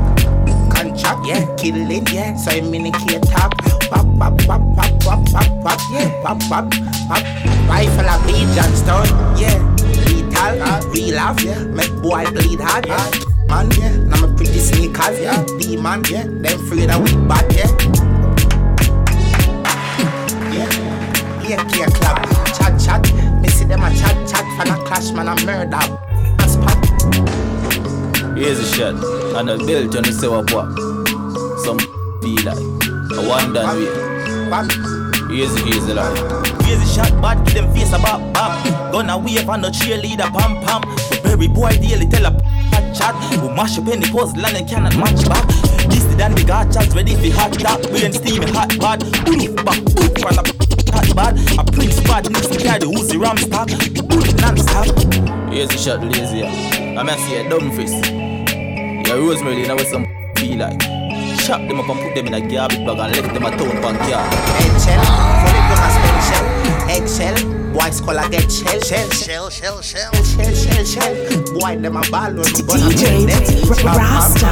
Contract, 1.06 1.28
yeah, 1.28 1.54
killing, 1.56 2.06
yeah. 2.08 2.36
So 2.36 2.50
I'm 2.50 2.74
in 2.74 2.86
a 2.86 2.90
top. 3.20 3.54
Wap, 3.92 4.06
wap, 4.18 4.46
wap, 4.48 4.60
wap, 4.76 5.04
wap, 5.04 5.32
wap, 5.32 5.50
wap, 5.62 5.80
yeah. 5.92 6.22
Wap, 6.22 6.42
wap, 6.50 6.66
wap. 7.08 7.22
Rifle 7.68 8.10
of 8.10 8.26
me, 8.26 8.42
Johnstone, 8.54 9.06
yeah. 9.38 9.62
Lethal, 10.06 10.90
real 10.90 11.18
off, 11.20 11.40
yeah. 11.44 11.62
Make 11.62 11.94
boy 12.02 12.24
bleed 12.32 12.60
hard, 12.60 12.86
yeah. 12.86 13.10
Man, 13.46 13.70
yeah. 13.78 13.96
Now 13.96 14.26
my 14.26 14.34
pretty 14.34 14.58
sneakers, 14.58 15.20
yeah. 15.20 15.46
Demon, 15.60 16.02
yeah. 16.10 16.24
Them 16.24 16.44
afraid 16.44 16.90
of 16.90 17.00
we 17.02 17.14
bad, 17.28 17.54
yeah. 17.54 17.70
Yeah, 20.50 20.70
yeah, 21.46 21.68
yeah, 21.78 21.86
club. 21.86 22.18
Chat, 22.56 22.80
chat. 22.80 23.40
Me 23.40 23.48
see 23.48 23.64
them 23.64 23.84
a 23.84 23.90
chat, 23.94 24.28
chat. 24.28 24.44
Fan 24.58 24.74
a 24.74 24.84
clash, 24.84 25.12
man, 25.12 25.28
a 25.28 25.36
murder. 25.46 25.76
A 26.40 26.48
spot. 26.48 26.78
Here's 28.36 28.58
a 28.58 28.66
shot. 28.66 28.94
And 29.36 29.50
a 29.50 29.56
built 29.58 29.94
on 29.94 30.02
the 30.02 30.12
sewer 30.12 30.42
what? 30.50 30.95
Some 31.66 31.78
be 32.22 32.38
like. 32.46 32.62
A 33.18 33.26
one 33.26 33.52
done 33.52 33.74
with. 33.74 33.90
Here's 35.34 35.50
the 35.50 35.62
here's 35.66 35.84
the 35.86 35.98
line. 35.98 36.14
Here's 36.62 36.78
a 36.78 36.86
shot, 36.86 37.10
bad, 37.20 37.44
give 37.44 37.54
them 37.54 37.74
face 37.74 37.92
a 37.92 37.98
bop, 37.98 38.22
bop. 38.32 38.54
Gonna 38.92 39.18
wave 39.18 39.48
on 39.48 39.62
the 39.62 39.70
cheerleader, 39.70 40.30
pam, 40.30 40.62
pam. 40.62 40.82
The 41.10 41.18
very 41.24 41.48
boy 41.48 41.70
daily 41.82 42.06
tell 42.06 42.22
a 42.22 42.30
chat. 42.94 43.18
We 43.42 43.50
mash 43.50 43.78
up 43.78 43.88
any 43.88 44.06
puzzle 44.06 44.46
and 44.46 44.54
they 44.54 44.62
cannot 44.62 44.94
match 44.94 45.26
back. 45.26 45.42
This 45.90 46.04
the 46.04 46.14
dandy 46.16 46.44
got 46.44 46.70
chats 46.70 46.94
ready 46.94 47.16
for 47.18 47.34
hot 47.34 47.58
top. 47.58 47.82
Brain 47.90 48.12
steaming 48.12 48.54
hot 48.54 48.70
bad. 48.78 49.02
Oof, 49.26 49.50
back, 49.66 49.82
oof, 49.98 50.14
from 50.22 50.38
the 50.38 50.46
hot 50.94 51.10
bad. 51.18 51.34
A 51.58 51.66
prince 51.66 51.98
bad, 52.06 52.30
next 52.30 52.54
to 52.54 52.62
carry 52.62 52.78
the 52.78 52.86
Uzi 52.86 53.18
ram 53.18 53.36
stock. 53.42 53.66
Oof, 53.74 54.38
non-stop. 54.38 54.86
Here's 55.50 55.74
a 55.74 55.78
shot, 55.78 55.98
lazy. 55.98 56.46
yeah. 56.46 56.94
I'm 56.94 57.10
gonna 57.10 57.18
see 57.26 57.34
a 57.34 57.50
dumb 57.50 57.74
face. 57.74 57.90
Yeah, 58.06 59.18
Rosemary, 59.18 59.66
now 59.66 59.74
with 59.74 59.88
some 59.88 60.06
be 60.36 60.54
like. 60.54 60.95
Chop 61.46 61.62
them 61.68 61.78
up 61.78 61.88
and 61.88 62.00
put 62.00 62.12
them 62.16 62.26
in 62.26 62.34
a 62.34 62.40
garbage 62.40 62.84
bag 62.84 62.98
and 62.98 63.14
left 63.14 63.32
them 63.32 63.44
a 63.46 63.50
town 63.54 63.70
pan 63.78 63.94
car. 64.02 64.26
Eggshell, 64.66 64.98
fully 65.46 65.62
blown 65.62 65.78
a 65.78 65.88
spell 65.94 66.18
shell. 66.26 66.46
Eggshell, 66.90 67.36
boys 67.72 68.00
call 68.00 68.18
a 68.18 68.28
get 68.28 68.50
shell. 68.50 68.80
Shell, 68.80 69.10
shell, 69.10 69.50
shell, 69.50 69.80
shell. 69.80 70.12
Shell, 70.26 70.52
shell, 70.52 70.84
shell. 70.84 71.14
Boy, 71.54 71.78
them 71.78 71.96
a 71.98 72.02
ball 72.10 72.34
when 72.34 72.50
we 72.50 72.62
gonna 72.66 72.90
DJ 72.90 73.30
them. 73.30 73.42
Rasta. 73.78 74.50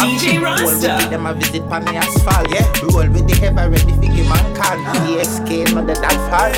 DJ 0.00 0.40
Rasta. 0.40 1.10
Them 1.10 1.26
a 1.26 1.34
visit 1.34 1.60
on 1.60 1.84
the 1.84 1.96
asphalt, 1.96 2.48
yeah. 2.48 2.64
Roll 2.80 3.12
with 3.12 3.28
the 3.28 3.36
heavy 3.36 3.68
ready 3.68 3.92
for 3.92 4.00
give 4.00 4.28
man 4.32 4.56
call. 4.56 4.80
DSK, 5.04 5.74
not 5.74 5.86
the 5.86 5.92
that 5.92 6.16
far. 6.32 6.56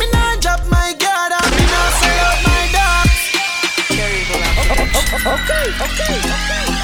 Me 0.00 0.06
nah 0.10 0.34
drop 0.40 0.66
my 0.66 0.90
guard 0.98 1.30
and 1.30 1.50
me 1.54 1.62
nah 1.62 1.94
sell 1.94 2.26
out 2.26 2.42
my 2.42 2.74
dog. 2.74 3.06
Okay, 5.26 5.70
okay, 5.86 6.10
okay. 6.10 6.66
Me 6.66 6.75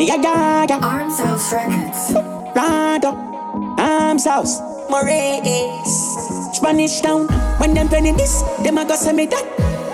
yeah, 0.00 0.16
yeah, 0.16 0.64
yeah, 0.64 0.66
yeah. 0.68 0.80
Arms 0.82 1.18
House 1.18 1.52
Records. 1.52 2.12
Rado, 2.56 3.14
Arms 3.78 4.24
House, 4.24 4.60
Maurice. 4.90 6.56
Spanish 6.56 7.00
Town, 7.00 7.26
when 7.58 7.74
them 7.74 7.88
penny 7.88 8.12
this, 8.12 8.42
them 8.62 8.78
a 8.78 8.84
go 8.84 8.96
send 8.96 9.16
me 9.16 9.26
that. 9.26 9.46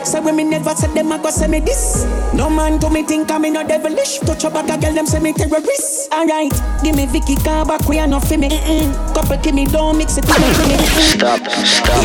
Say 0.06 0.20
when 0.20 0.36
me 0.36 0.44
never 0.44 0.70
said 0.70 0.94
them, 0.94 1.10
I 1.10 1.18
go 1.20 1.30
say 1.30 1.48
me 1.48 1.58
this. 1.58 2.04
No 2.32 2.48
man 2.48 2.78
to 2.78 2.88
me 2.90 3.02
think 3.02 3.30
I'm 3.30 3.42
no 3.52 3.66
devilish. 3.66 4.18
Touch 4.20 4.44
a 4.44 4.50
bag 4.50 4.70
of 4.70 4.80
girl, 4.80 4.92
them 4.94 5.06
say 5.06 5.18
me 5.18 5.32
terrorist. 5.32 6.12
Alright, 6.12 6.52
give 6.84 6.94
me 6.94 7.06
Vicky 7.06 7.34
car 7.36 7.66
back, 7.66 7.88
we 7.88 7.98
are 7.98 8.06
not 8.06 8.24
for 8.24 8.38
me. 8.38 8.48
Mm-mm. 8.48 9.14
Couple 9.14 9.36
give 9.38 9.54
me 9.54 9.66
don't 9.66 9.98
mix 9.98 10.16
it 10.16 10.24
with 10.24 10.38
me. 10.38 10.76
Stop, 11.18 11.40
stop. 11.50 12.02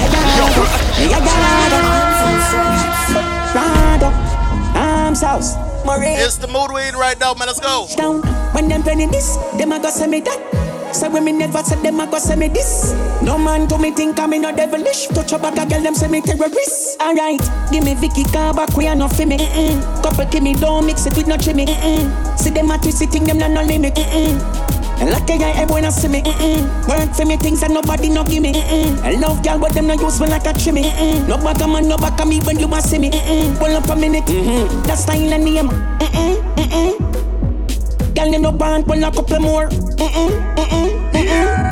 Yeah, 0.99 1.21
Rado, 3.53 4.09
arms 4.75 5.21
house. 5.21 5.70
It's 5.83 6.37
the 6.37 6.47
mood 6.47 6.71
we 6.71 6.87
in 6.87 6.95
right 6.95 7.19
now, 7.19 7.33
man. 7.33 7.47
Let's 7.47 7.59
go. 7.59 7.87
Down. 7.95 8.21
When 8.53 8.67
them 8.67 8.83
penny 8.83 9.07
this, 9.07 9.37
them 9.57 9.71
a 9.71 9.79
go 9.79 9.89
say 9.89 10.07
me 10.07 10.21
that. 10.21 10.93
Say 10.93 11.07
me 11.07 11.31
never 11.31 11.63
said 11.63 11.81
them, 11.83 12.01
I 12.01 12.05
go 12.05 12.19
say 12.19 12.35
me 12.35 12.49
this. 12.49 12.93
No 13.21 13.37
man 13.37 13.67
to 13.69 13.77
me 13.77 13.91
think 13.91 14.19
I'm 14.19 14.31
no 14.41 14.53
devilish. 14.53 15.07
Touch 15.07 15.31
a 15.31 15.39
bag 15.39 15.57
of 15.57 15.69
girl, 15.69 15.81
them 15.81 15.95
say 15.95 16.09
me 16.09 16.19
terrorist. 16.19 16.99
Alright, 17.01 17.41
give 17.71 17.85
me 17.85 17.93
Vicky 17.93 18.25
car 18.25 18.53
back, 18.53 18.75
we 18.75 18.87
are 18.87 18.95
not 18.95 19.15
for 19.15 19.25
me. 19.25 19.37
Mm-mm. 19.37 20.03
Couple 20.03 20.25
give 20.25 20.43
me 20.43 20.53
don't 20.53 20.85
mix 20.85 21.05
it 21.05 21.15
with 21.15 21.27
no 21.27 21.37
chimney. 21.37 21.65
Mm-mm. 21.65 22.37
See 22.37 22.49
them 22.49 22.69
a 22.71 22.77
twist 22.77 23.01
it, 23.01 23.09
think 23.09 23.25
them 23.25 23.37
not 23.37 23.51
no 23.51 23.63
limit. 23.63 23.95
Mm-mm. 23.95 24.80
Like 25.01 25.29
a 25.29 25.37
guy, 25.37 25.51
everyone 25.61 25.91
see 25.91 26.07
me. 26.07 26.21
Mm-mm. 26.21 26.87
Work 26.87 27.15
for 27.15 27.25
me 27.25 27.37
things 27.37 27.61
that 27.61 27.71
nobody 27.71 28.09
no 28.09 28.23
give 28.23 28.43
me. 28.43 28.53
Mm-mm. 28.53 29.01
I 29.01 29.11
love 29.13 29.43
girl, 29.43 29.59
but 29.59 29.73
them 29.73 29.87
no 29.87 29.93
use 29.93 30.21
me 30.21 30.27
like 30.27 30.45
a 30.45 30.53
chimney. 30.53 30.83
Mm-mm. 30.83 31.27
No 31.27 31.37
back 31.37 31.59
man, 31.67 31.87
no 31.87 31.97
back 31.97 32.25
me 32.27 32.39
when 32.41 32.59
you 32.59 32.71
a 32.71 32.81
see 32.81 32.99
me. 32.99 33.09
Mm-mm. 33.09 33.57
Pull 33.57 33.75
up 33.75 33.89
a 33.89 33.95
minute. 33.95 34.25
Mm-hmm. 34.25 34.83
That 34.83 34.97
style 34.97 35.33
and 35.33 35.43
name. 35.43 35.69
Mm-mm. 35.69 36.55
Mm-mm. 36.55 37.10
Girl, 38.21 38.33
you 38.33 38.37
no 38.37 38.51
band, 38.51 38.85
pull 38.85 39.03
a 39.03 39.11
couple 39.11 39.39
more. 39.39 39.67
Mm-mm, 39.67 40.29
mm-mm, 40.53 41.11
mm-mm. 41.11 41.71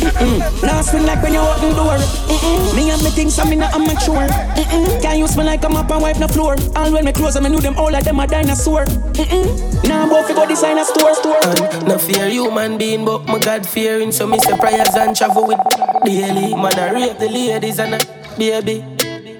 Mm-mm. 0.00 0.62
Last 0.62 0.90
swing 0.90 1.04
like 1.04 1.22
when 1.22 1.34
you 1.34 1.40
open 1.40 1.76
door. 1.76 1.98
Mm-mm. 2.32 2.76
Me 2.76 2.88
and 2.88 3.02
me 3.04 3.10
things, 3.10 3.38
I'm 3.38 3.58
not 3.58 3.74
amateur. 3.74 4.26
Mm-mm. 4.56 5.02
Can't 5.02 5.18
use 5.18 5.36
me 5.36 5.44
like 5.44 5.62
I'm 5.62 5.76
up 5.76 5.90
and 5.90 6.00
wipe 6.00 6.16
the 6.16 6.28
floor. 6.28 6.56
All 6.76 6.90
when 6.90 7.04
me 7.04 7.12
close, 7.12 7.36
I 7.36 7.46
knew 7.46 7.60
them 7.60 7.76
all 7.76 7.92
like 7.92 8.04
them 8.04 8.20
a 8.20 8.26
dinosaur. 8.26 8.86
Mm-mm. 8.86 9.84
Now 9.86 10.04
I'm 10.04 10.08
about 10.08 10.34
go 10.34 10.48
design 10.48 10.78
a 10.78 10.84
store, 10.86 11.14
store. 11.14 11.36
And 11.44 11.86
no 11.86 11.98
fear 11.98 12.26
human 12.30 12.78
being, 12.78 13.04
but 13.04 13.26
my 13.26 13.38
God 13.38 13.68
fearing. 13.68 14.12
So 14.12 14.26
me 14.26 14.38
say 14.38 14.56
prayers 14.56 14.94
and 14.96 15.14
travel 15.14 15.46
with 15.46 15.60
daily. 16.06 16.54
Man, 16.54 16.72
I 16.72 16.90
rape 16.90 17.18
the 17.18 17.28
ladies 17.28 17.78
and 17.78 17.96
a 17.96 17.98
baby. 18.38 18.91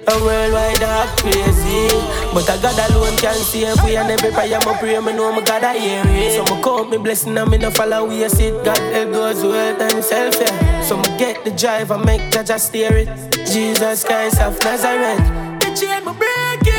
A 0.05 0.19
worldwide 0.19 0.79
dog 0.79 1.07
crazy. 1.19 1.87
But 2.33 2.49
a 2.49 2.59
God 2.61 2.91
alone 2.91 3.15
can 3.17 3.35
save 3.35 3.81
we 3.83 3.95
And 3.95 4.11
every 4.11 4.31
prayer 4.31 4.59
my 4.65 4.77
pray 4.77 4.99
me 4.99 5.13
know 5.13 5.31
my 5.31 5.41
God 5.41 5.63
I 5.63 5.77
hear 5.77 6.03
it. 6.05 6.35
So 6.35 6.43
me 6.53 6.61
count 6.61 6.89
me 6.89 6.97
blessing 6.97 7.37
and 7.37 7.49
me 7.49 7.57
no 7.57 7.71
follow 7.71 8.07
we 8.07 8.27
sit. 8.27 8.63
God 8.65 8.77
help 8.91 9.13
goes 9.13 9.43
wealth 9.43 9.81
and 9.81 10.03
self 10.03 10.35
yeah. 10.41 10.81
So 10.81 10.97
me 10.97 11.07
get 11.17 11.45
the 11.45 11.51
drive 11.51 11.91
and 11.91 12.03
make 12.05 12.31
God 12.31 12.45
just 12.45 12.67
steer 12.67 12.97
it. 12.97 13.07
Jesus 13.47 14.03
Christ 14.03 14.41
of 14.41 14.59
Nazareth. 14.59 15.23
The 15.61 15.69
chain 15.79 16.03
me 16.03 16.11
breaking 16.19 16.72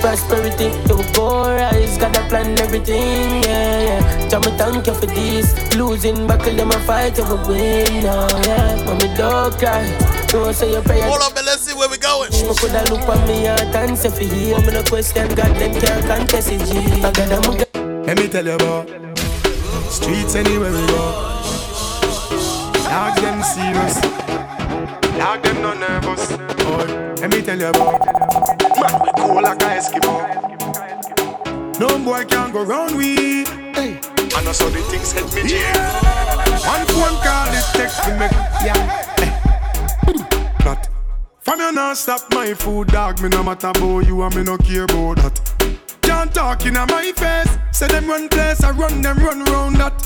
prosperity, 0.00 0.72
you 0.88 0.96
will 0.96 1.12
go 1.12 1.54
rise. 1.54 1.96
Got 1.98 2.16
a 2.16 2.22
plan 2.28 2.58
everything, 2.58 3.42
yeah, 3.44 4.00
yeah. 4.00 4.28
Tell 4.28 4.40
me 4.40 4.50
thank 4.56 4.86
you 4.86 4.94
for 4.94 5.06
this. 5.06 5.54
Losing 5.76 6.26
buckle, 6.26 6.54
them 6.54 6.70
a 6.70 6.80
fight, 6.80 7.16
you 7.16 7.24
will 7.24 7.46
win, 7.46 8.04
no, 8.04 8.28
yeah. 8.46 8.84
Mommy, 8.84 9.08
don't 9.16 9.54
cry. 9.58 9.84
Don't 10.28 10.54
say 10.54 10.70
your 10.72 10.82
prayers. 10.82 11.04
Hold 11.04 11.22
up, 11.22 11.36
and 11.36 11.46
let's 11.46 11.62
see 11.62 11.76
where 11.76 11.88
we 11.88 11.98
going. 11.98 12.30
Me 12.30 12.54
coulda 12.54 12.84
look 12.90 13.02
at 13.02 13.28
me 13.28 13.46
heart 13.46 13.74
and 13.74 13.98
say 13.98 14.10
for 14.10 14.22
hear 14.22 14.58
me 14.60 14.72
no 14.72 14.82
question. 14.84 15.28
God, 15.34 15.54
them 15.56 15.72
can't 15.80 16.06
contest 16.06 16.50
it, 16.52 16.60
G. 16.66 17.02
I 17.02 17.10
got 17.10 17.28
them. 17.28 18.04
Let 18.04 18.18
me 18.18 18.28
tell 18.28 18.44
you 18.44 18.52
about 18.52 18.88
streets 19.90 20.34
anywhere 20.34 20.72
we 20.72 20.86
go. 20.86 21.36
Dogs 22.86 23.20
them 23.20 23.42
serious. 23.42 24.00
Dog 25.18 25.42
them 25.42 25.62
no 25.62 25.74
nervous. 25.74 26.32
Oh, 26.60 27.14
let 27.20 27.30
me 27.30 27.42
tell 27.42 27.58
you 27.58 27.66
about 27.66 28.59
Man, 28.80 29.02
we 29.02 29.10
cool 29.16 29.42
like 29.42 29.62
a 29.62 29.66
Eskimo. 29.76 30.14
No 31.78 31.98
boy 32.04 32.24
can 32.24 32.52
go 32.52 32.64
round 32.64 32.96
we. 32.96 33.44
Hey. 33.74 34.00
I 34.34 34.42
know 34.44 34.52
so 34.52 34.68
the 34.70 34.80
things 34.90 35.12
hit 35.12 35.32
me 35.34 35.48
jail. 35.48 35.74
One 36.64 36.86
phone 36.86 37.18
call 37.22 37.52
it 37.52 37.64
text 37.74 38.06
me 38.06 38.12
make 38.18 38.32
yeah. 38.64 38.80
Hey. 39.18 39.32
But 40.64 40.88
from 41.40 41.60
you 41.60 41.72
not 41.72 41.96
stop 41.96 42.22
my 42.32 42.54
food 42.54 42.88
dog. 42.88 43.20
Me 43.22 43.28
no 43.28 43.42
matter 43.42 43.68
about 43.68 44.06
you 44.06 44.22
and 44.22 44.34
me 44.34 44.42
no 44.42 44.56
care 44.56 44.84
about 44.84 45.16
that. 45.18 45.78
Can't 46.02 46.32
talk 46.34 46.64
in 46.66 46.74
my 46.74 47.12
face. 47.16 47.58
Say 47.72 47.88
them 47.88 48.08
run 48.08 48.28
place, 48.28 48.62
I 48.62 48.70
run 48.72 49.00
them 49.00 49.18
run 49.18 49.44
round 49.44 49.76
that. 49.76 49.96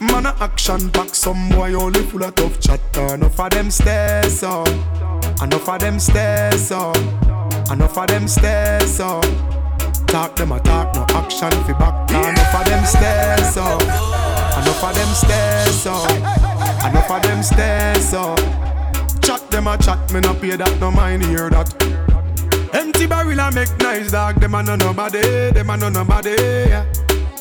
Man 0.00 0.26
a 0.26 0.34
action 0.40 0.88
back, 0.88 1.14
some 1.14 1.48
boy 1.50 1.74
only 1.74 2.02
full 2.02 2.22
of 2.24 2.34
tough 2.34 2.60
chatter. 2.60 3.14
Enough 3.14 3.40
of 3.40 3.50
them 3.50 3.70
stairs 3.70 4.42
up, 4.42 4.68
enough 5.42 5.68
of 5.68 5.80
them 5.80 5.98
stairs 5.98 6.70
up, 6.70 6.96
enough 7.70 7.98
of 7.98 8.06
them 8.06 8.28
stairs 8.28 9.00
up. 9.00 9.24
Talk 10.06 10.36
them 10.36 10.52
a 10.52 10.60
talk, 10.60 10.94
no 10.94 11.04
action 11.10 11.50
fi 11.50 11.72
back. 11.74 12.10
Enough 12.10 12.54
of 12.54 12.64
them 12.66 12.84
stairs 12.84 13.56
up, 13.56 13.82
enough 13.82 14.84
of 14.84 14.94
them 14.94 15.14
stairs 15.14 15.86
up, 15.86 16.10
enough 16.84 17.10
of 17.10 17.22
them 17.22 17.42
stairs 17.42 18.14
up. 18.14 18.38
Chat 19.22 19.50
them 19.50 19.66
a 19.66 19.76
chat, 19.76 20.12
me 20.12 20.20
no 20.20 20.34
pay 20.34 20.56
that, 20.56 20.80
no 20.80 20.90
mind 20.90 21.24
hear 21.24 21.50
that. 21.50 21.68
Empty 22.72 23.06
barrel 23.06 23.38
a 23.40 23.50
make 23.52 23.76
nice 23.78 24.10
dog, 24.10 24.40
them 24.40 24.54
a 24.54 24.62
no 24.62 24.76
nobody, 24.76 25.50
them 25.50 25.70
a 25.70 25.76
no 25.76 25.88
nobody. 25.88 26.36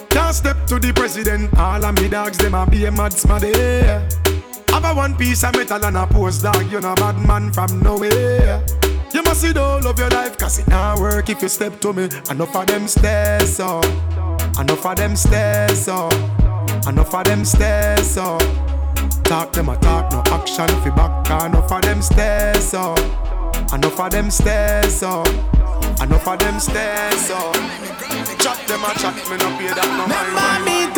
Can't 0.10 0.36
step 0.36 0.66
to 0.68 0.80
the 0.80 0.92
president. 0.94 1.58
All 1.58 1.84
of 1.86 1.96
me 1.96 2.10
dogs, 2.10 2.38
them 2.38 2.56
a 2.56 2.66
be 2.66 2.86
a 2.86 2.92
mad 2.92 3.14
smaddy. 3.14 3.54
Have 4.72 4.86
a 4.86 4.94
one 4.94 5.16
piece 5.16 5.44
of 5.44 5.56
metal 5.56 5.86
and 5.86 5.98
a 5.98 6.06
post 6.08 6.44
dog. 6.44 6.70
You 6.72 6.82
know 6.82 6.96
bad 6.96 7.18
man 7.26 7.54
from 7.54 7.80
nowhere. 7.82 8.64
You 9.14 9.24
must 9.24 9.42
see 9.42 9.52
the 9.54 9.64
whole 9.64 9.88
of 9.88 9.98
your 9.98 10.10
life, 10.10 10.38
cause 10.38 10.60
it 10.60 10.68
not 10.68 11.00
work 11.00 11.30
if 11.30 11.42
you 11.42 11.48
step 11.48 11.80
to 11.82 11.94
me. 11.94 12.10
Enough 12.30 12.56
of 12.56 12.68
them 12.68 12.88
stairs 12.88 13.60
up. 13.60 13.86
Enough 14.60 14.86
of 14.86 14.96
them 14.98 15.16
stairs 15.16 15.88
up. 15.88 16.14
Enough 16.88 17.14
of 17.14 17.24
them 17.24 17.46
stairs 17.46 18.18
up. 18.18 18.42
Talk 19.24 19.54
them 19.54 19.70
a 19.70 19.78
talk, 19.78 20.12
no 20.12 20.22
action 20.34 20.68
fi 20.68 20.90
back. 20.90 21.46
Enough 21.46 21.72
of 21.72 21.82
them 21.82 22.02
stairs 22.02 22.74
up. 22.74 23.00
Enough 23.74 24.00
of 24.00 24.12
them 24.12 24.30
stairs 24.30 25.04
up. 25.04 25.28
Enough 26.02 26.28
of 26.28 26.40
them 26.40 26.60
stairs 26.60 27.30
up. 27.32 27.54
Chat 28.40 28.68
them 28.68 28.84
a 28.84 28.94
chat, 29.00 29.16
me 29.30 29.38
no 29.38 29.58
pay 29.58 29.74
that 29.74 29.88
no 29.98 30.08
mind. 30.08 30.97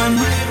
Man. 0.00 0.50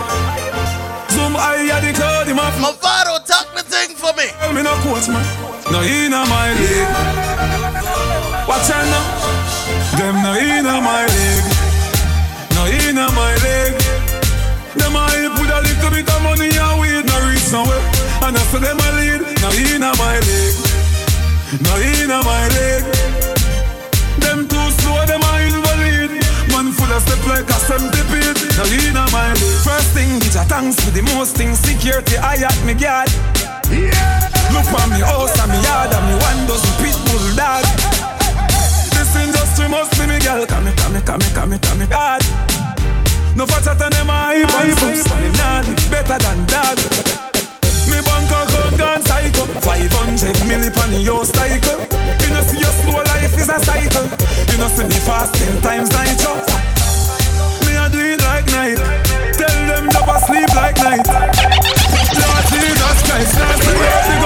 A 1.40 1.82
the 1.82 1.94
cloud 1.94 2.28
in 2.28 2.36
my 2.36 2.52
float. 2.52 2.76
Mavado, 2.76 3.16
talk 3.26 3.48
the 3.56 3.64
thing 3.64 3.96
for 3.96 4.12
me. 4.20 4.28
Me 4.54 4.62
no 4.62 4.74
coach 4.84 5.08
man. 5.08 5.24
No 5.72 5.80
in 5.82 6.12
my 6.12 6.50
leg. 6.60 6.88
Watch 8.50 8.70
out 8.76 8.86
now. 8.94 9.06
Them 9.98 10.16
no 10.26 10.34
in 10.36 10.66
my 10.66 11.06
leg. 11.14 11.44
No 12.56 12.64
in 12.66 12.96
my 12.96 13.34
leg. 13.46 13.74
Them 14.80 14.94
help 14.94 15.34
with 15.40 15.58
a 15.58 15.60
little 15.68 15.92
bit 15.96 16.10
of 16.10 16.22
money 16.24 16.52
and 16.66 16.80
weed 16.82 17.06
no 17.10 17.16
reach 17.30 17.50
nowhere. 17.52 17.84
And 18.26 18.38
I 18.38 18.42
say 18.52 18.60
them 18.60 18.80
a 18.86 18.90
lead. 18.98 19.22
No 19.42 19.50
in 19.64 19.84
my 20.02 20.16
leg. 20.28 20.54
No 21.66 21.74
in 21.78 22.12
my 22.30 22.44
leg. 22.56 22.84
Them 24.24 24.48
too 24.48 24.68
slow, 24.82 25.06
them 25.06 25.22
invalid. 25.22 25.59
Of 26.90 27.06
step 27.06 27.22
like 27.30 27.46
a 27.46 27.60
centipede. 27.70 28.42
No 28.58 28.66
in 28.66 28.98
my. 29.14 29.30
First 29.62 29.94
thing, 29.94 30.18
get 30.18 30.34
a 30.34 30.44
thanks 30.50 30.74
for 30.82 30.90
the 30.90 31.06
most 31.14 31.38
things. 31.38 31.60
Security, 31.62 32.18
I 32.18 32.42
at 32.42 32.58
me 32.66 32.74
guard. 32.74 33.14
Yeah. 33.70 33.94
Look 34.50 34.66
for 34.66 34.82
me 34.90 34.98
house 34.98 35.38
and 35.38 35.54
me 35.54 35.62
yard 35.62 35.94
and 35.94 36.06
me 36.10 36.18
one 36.18 36.50
dozen 36.50 36.74
pit 36.82 36.98
bull 37.06 37.22
dog. 37.38 37.62
This 38.98 39.14
industry 39.22 39.70
must 39.70 39.94
be 40.02 40.10
me 40.10 40.18
girl. 40.18 40.42
Come 40.50 40.66
me, 40.66 40.74
come 40.82 40.98
me, 40.98 41.02
come 41.06 41.22
me, 41.22 41.30
come 41.30 41.50
me, 41.54 41.58
come 41.62 41.78
me, 41.78 41.86
God. 41.86 42.26
No 43.38 43.46
fatter 43.46 43.78
than 43.78 43.94
them 43.94 44.10
a 44.10 44.34
hype 44.34 44.50
and 44.50 44.74
boost 44.82 45.14
and 45.14 45.30
him 45.30 45.34
nah 45.38 45.62
better 45.94 46.18
than 46.18 46.42
that. 46.50 46.80
Me 47.86 48.02
bank 48.02 48.34
account 48.34 48.74
gone 48.82 49.04
cycle 49.06 49.46
500 49.62 50.42
milli 50.50 50.74
pan 50.74 50.90
your 51.06 51.22
cycle 51.22 51.86
You 52.22 52.30
know 52.34 52.42
see 52.50 52.58
your 52.58 52.74
slow 52.82 53.02
life 53.14 53.38
is 53.38 53.50
a 53.50 53.58
cycle 53.62 54.10
You 54.50 54.58
know 54.58 54.70
see 54.74 54.90
me 54.90 55.00
fast 55.06 55.34
ten 55.38 55.62
times 55.62 55.90
nitro 55.94 56.79
Do 57.88 57.98
it 57.98 58.22
like 58.22 58.46
night. 58.52 58.78
Tell 59.34 59.60
them 59.68 59.90
to 59.90 60.20
sleep 60.26 60.54
like 60.54 60.78
night. 60.78 61.08
Lord 61.08 62.46
Jesus 62.52 62.98
Christ 63.08 64.19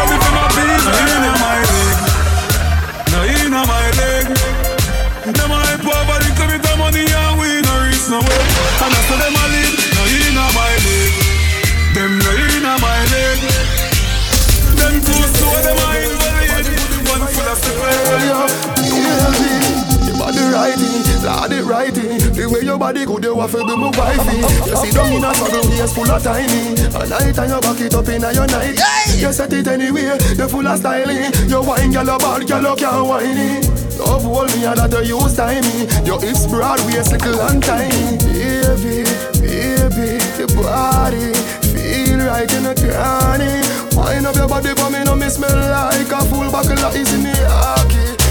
righty, 20.54 21.02
lad 21.26 21.52
it 21.52 21.66
righty 21.66 22.22
The 22.30 22.46
way 22.46 22.62
your 22.62 22.78
body 22.78 23.06
good, 23.06 23.24
you 23.24 23.34
to 23.34 23.58
be 23.66 23.76
my 23.76 23.90
wifey. 23.98 24.38
You 24.70 24.76
sit 24.78 24.94
down 24.94 25.12
in 25.12 25.26
a 25.26 25.34
saddle, 25.34 25.66
waist 25.70 25.96
full 25.96 26.12
of 26.12 26.22
tiny. 26.22 26.78
A 26.94 27.02
night 27.10 27.38
and 27.38 27.50
you 27.50 27.60
back 27.60 27.82
it 27.82 27.94
up 27.94 28.08
in 28.08 28.24
a 28.24 28.30
your 28.32 28.48
night. 28.48 28.78
You 29.18 29.34
set 29.34 29.54
it 29.54 29.68
anywhere, 29.68 30.18
you 30.22 30.48
full 30.48 30.68
of 30.68 30.78
styling. 30.78 31.34
You 31.50 31.62
wine, 31.62 31.92
girl, 31.92 32.06
you 32.06 32.18
bad, 32.22 32.48
girl, 32.48 32.64
you 32.70 32.76
can't 32.78 33.08
whine 33.10 33.84
Love 33.98 34.24
hold 34.24 34.50
me, 34.54 34.66
and 34.66 34.78
that 34.78 34.94
you 35.06 35.18
use 35.18 35.36
timey 35.36 35.90
Your 36.06 36.20
hips 36.22 36.46
broad, 36.48 36.80
waist 36.86 37.12
little 37.12 37.42
and 37.42 37.62
tiny. 37.62 38.18
Baby, 38.22 39.06
baby, 39.42 40.22
your 40.38 40.50
body 40.54 41.34
Feel 41.74 42.20
right 42.26 42.52
in 42.54 42.64
the 42.64 42.74
cranny 42.78 43.62
Wine 43.96 44.26
up 44.26 44.36
your 44.36 44.48
body 44.48 44.74
for 44.76 44.90
me, 44.90 45.04
no 45.04 45.16
me 45.16 45.30
smell 45.30 45.56
like 45.70 46.12
a 46.12 46.22
full 46.26 46.50
buckle 46.52 46.80
of 46.80 46.96
is 46.96 47.14
in 47.14 47.24
the 47.24 47.36
hockey 47.50 48.23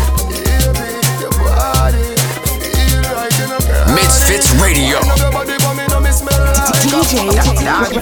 like 4.33 4.63
Radio. 4.63 4.97
DJ 6.81 7.21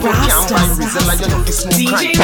Rasta. 0.01 0.55
DJ 1.75 2.15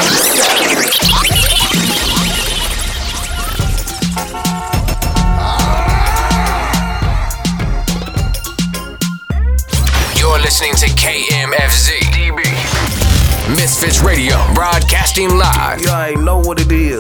You're 10.17 10.39
listening 10.39 10.75
to 10.77 10.87
KMFZ. 10.87 11.99
DB. 12.13 12.46
Misfits 13.55 14.03
Radio, 14.03 14.35
broadcasting 14.55 15.39
live. 15.39 15.81
You 15.81 15.91
ain't 15.91 16.25
know 16.25 16.39
what 16.39 16.61
it 16.61 16.73
is. 16.73 16.99